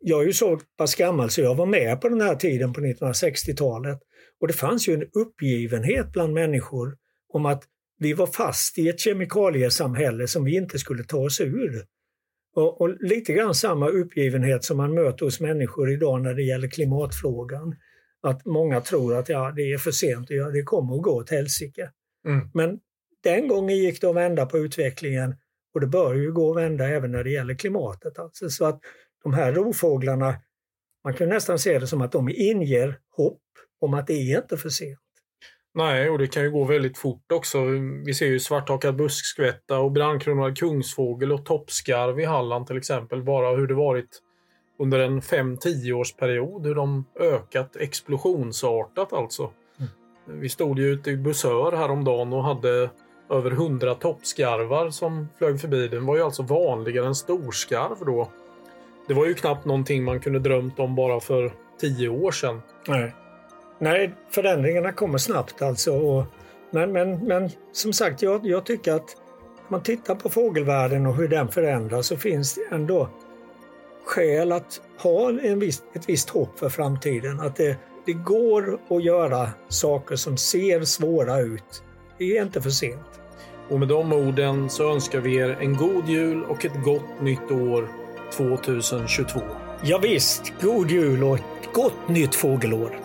Jag 0.00 0.22
är 0.22 0.26
ju 0.26 0.32
så 0.32 0.60
pass 0.78 0.94
gammal 0.94 1.30
så 1.30 1.40
jag 1.40 1.54
var 1.54 1.66
med 1.66 2.00
på 2.00 2.08
den 2.08 2.20
här 2.20 2.34
tiden 2.34 2.72
på 2.72 2.80
1960-talet 2.80 3.98
och 4.44 4.48
det 4.48 4.54
fanns 4.54 4.88
ju 4.88 4.94
en 4.94 5.08
uppgivenhet 5.12 6.12
bland 6.12 6.32
människor 6.32 6.96
om 7.32 7.46
att 7.46 7.64
vi 7.98 8.12
var 8.12 8.26
fast 8.26 8.78
i 8.78 8.88
ett 8.88 9.00
kemikaliesamhälle 9.00 10.28
som 10.28 10.44
vi 10.44 10.56
inte 10.56 10.78
skulle 10.78 11.04
ta 11.04 11.18
oss 11.18 11.40
ur. 11.40 11.84
Och, 12.54 12.80
och 12.80 13.02
lite 13.02 13.32
grann 13.32 13.54
samma 13.54 13.88
uppgivenhet 13.88 14.64
som 14.64 14.76
man 14.76 14.94
möter 14.94 15.24
hos 15.24 15.40
människor 15.40 15.90
idag 15.90 16.22
när 16.22 16.34
det 16.34 16.42
gäller 16.42 16.68
klimatfrågan. 16.68 17.76
Att 18.22 18.44
många 18.44 18.80
tror 18.80 19.16
att 19.16 19.28
ja, 19.28 19.52
det 19.56 19.72
är 19.72 19.78
för 19.78 19.90
sent, 19.90 20.30
ja, 20.30 20.50
det 20.50 20.62
kommer 20.62 20.96
att 20.96 21.02
gå 21.02 21.10
åt 21.10 21.30
helsike. 21.30 21.90
Mm. 22.26 22.50
Men 22.54 22.78
den 23.22 23.48
gången 23.48 23.76
gick 23.76 24.00
det 24.00 24.06
att 24.06 24.16
vända 24.16 24.46
på 24.46 24.58
utvecklingen 24.58 25.36
och 25.74 25.80
det 25.80 25.86
bör 25.86 26.14
ju 26.14 26.32
gå 26.32 26.50
att 26.50 26.64
vända 26.64 26.88
även 26.88 27.12
när 27.12 27.24
det 27.24 27.30
gäller 27.30 27.54
klimatet. 27.54 28.18
Alltså. 28.18 28.50
Så 28.50 28.64
att 28.64 28.80
de 29.22 29.34
här 29.34 29.52
rovfåglarna, 29.52 30.34
man 31.04 31.14
kan 31.14 31.28
nästan 31.28 31.58
se 31.58 31.78
det 31.78 31.86
som 31.86 32.00
att 32.00 32.12
de 32.12 32.28
inger 32.28 32.98
hopp 33.16 33.40
om 33.84 33.94
att 33.94 34.06
det 34.06 34.12
är 34.12 34.42
inte 34.42 34.56
för 34.56 34.68
sent. 34.68 34.98
nej, 35.74 36.10
och 36.10 36.18
det 36.18 36.26
kan 36.26 36.42
ju 36.42 36.50
gå 36.50 36.64
väldigt 36.64 36.98
fort 36.98 37.32
också. 37.32 37.64
Vi 38.06 38.14
ser 38.14 38.26
ju 38.26 38.40
svarthakad 38.40 38.96
buskskvätta 38.96 39.78
och 39.78 39.92
brandkronad 39.92 40.58
kungsfågel 40.58 41.32
och 41.32 41.44
toppskarv 41.44 42.20
i 42.20 42.24
Halland 42.24 42.66
till 42.66 42.76
exempel. 42.76 43.22
Bara 43.22 43.56
hur 43.56 43.66
det 43.66 43.74
varit 43.74 44.20
under 44.78 44.98
en 44.98 45.20
5-10 45.20 45.92
årsperiod. 45.92 46.66
Hur 46.66 46.74
de 46.74 47.04
ökat 47.20 47.76
explosionsartat 47.76 49.12
alltså. 49.12 49.50
Vi 50.26 50.48
stod 50.48 50.78
ju 50.78 50.84
ute 50.84 51.10
i 51.10 51.16
Bussör 51.16 51.72
häromdagen 51.72 52.32
och 52.32 52.44
hade 52.44 52.90
över 53.30 53.50
100 53.50 53.94
toppskarvar 53.94 54.90
som 54.90 55.28
flög 55.38 55.60
förbi. 55.60 55.88
Den 55.88 56.06
var 56.06 56.16
ju 56.16 56.22
alltså 56.22 56.42
vanligare 56.42 57.06
än 57.06 57.14
storskarv 57.14 58.06
då. 58.06 58.30
Det 59.08 59.14
var 59.14 59.26
ju 59.26 59.34
knappt 59.34 59.64
någonting 59.64 60.04
man 60.04 60.20
kunde 60.20 60.38
drömt 60.38 60.78
om 60.78 60.94
bara 60.94 61.20
för 61.20 61.52
10 61.80 62.08
år 62.08 62.30
sedan. 62.30 62.62
Nej, 62.88 63.14
Nej 63.78 64.14
förändringarna 64.30 64.92
kommer 64.92 65.18
snabbt 65.18 65.62
alltså. 65.62 65.92
Och, 65.92 66.24
men, 66.70 66.92
men, 66.92 67.26
men 67.26 67.50
som 67.72 67.92
sagt, 67.92 68.22
jag, 68.22 68.46
jag 68.46 68.66
tycker 68.66 68.92
att 68.92 69.16
om 69.56 69.66
man 69.68 69.82
tittar 69.82 70.14
på 70.14 70.28
fågelvärlden 70.28 71.06
och 71.06 71.16
hur 71.16 71.28
den 71.28 71.48
förändras 71.48 72.06
så 72.06 72.16
finns 72.16 72.54
det 72.54 72.74
ändå 72.74 73.08
skäl 74.04 74.52
att 74.52 74.80
ha 74.98 75.30
en 75.30 75.58
viss, 75.58 75.82
ett 75.94 76.08
visst 76.08 76.30
hopp 76.30 76.58
för 76.58 76.68
framtiden. 76.68 77.40
Att 77.40 77.56
det, 77.56 77.76
det 78.06 78.12
går 78.12 78.78
att 78.88 79.04
göra 79.04 79.50
saker 79.68 80.16
som 80.16 80.36
ser 80.36 80.84
svåra 80.84 81.40
ut. 81.40 81.82
Det 82.18 82.38
är 82.38 82.42
inte 82.42 82.62
för 82.62 82.70
sent. 82.70 83.20
Och 83.68 83.78
med 83.78 83.88
de 83.88 84.12
orden 84.12 84.70
så 84.70 84.92
önskar 84.92 85.20
vi 85.20 85.36
er 85.36 85.56
en 85.60 85.76
god 85.76 86.08
jul 86.08 86.44
och 86.44 86.64
ett 86.64 86.84
gott 86.84 87.20
nytt 87.20 87.50
år 87.50 87.88
2022. 88.32 89.40
Ja, 89.82 89.98
visst, 89.98 90.52
god 90.60 90.90
jul 90.90 91.24
och 91.24 91.36
ett 91.36 91.72
gott 91.72 92.08
nytt 92.08 92.34
fågelår. 92.34 93.03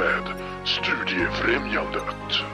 Med 0.00 0.34
Studiefrämjandet. 0.64 2.49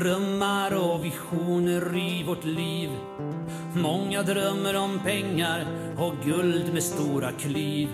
Drömmar 0.00 0.74
och 0.74 1.04
visioner 1.04 1.96
i 1.96 2.24
vårt 2.24 2.44
liv. 2.44 2.90
Många 3.74 4.22
drömmer 4.22 4.76
om 4.76 5.00
pengar 5.04 5.66
och 5.98 6.14
guld 6.24 6.72
med 6.74 6.82
stora 6.82 7.32
kliv. 7.32 7.88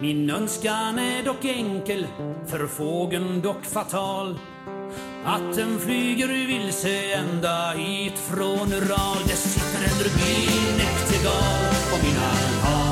Min 0.00 0.30
önskan 0.30 0.98
är 0.98 1.22
dock 1.24 1.44
enkel, 1.44 2.06
för 2.46 2.66
fågeln 2.66 3.40
dock 3.40 3.64
fatal. 3.64 4.38
Att 5.24 5.56
den 5.56 5.78
flyger 5.78 6.28
vilse 6.28 7.12
ända 7.12 7.70
hit 7.70 8.18
från 8.18 8.72
Ural. 8.72 9.22
Det 9.24 9.36
sitter 9.36 9.84
en 9.84 9.98
rubinektigal 10.04 11.74
på 11.90 12.06
min 12.06 12.16
altan. 12.16 12.89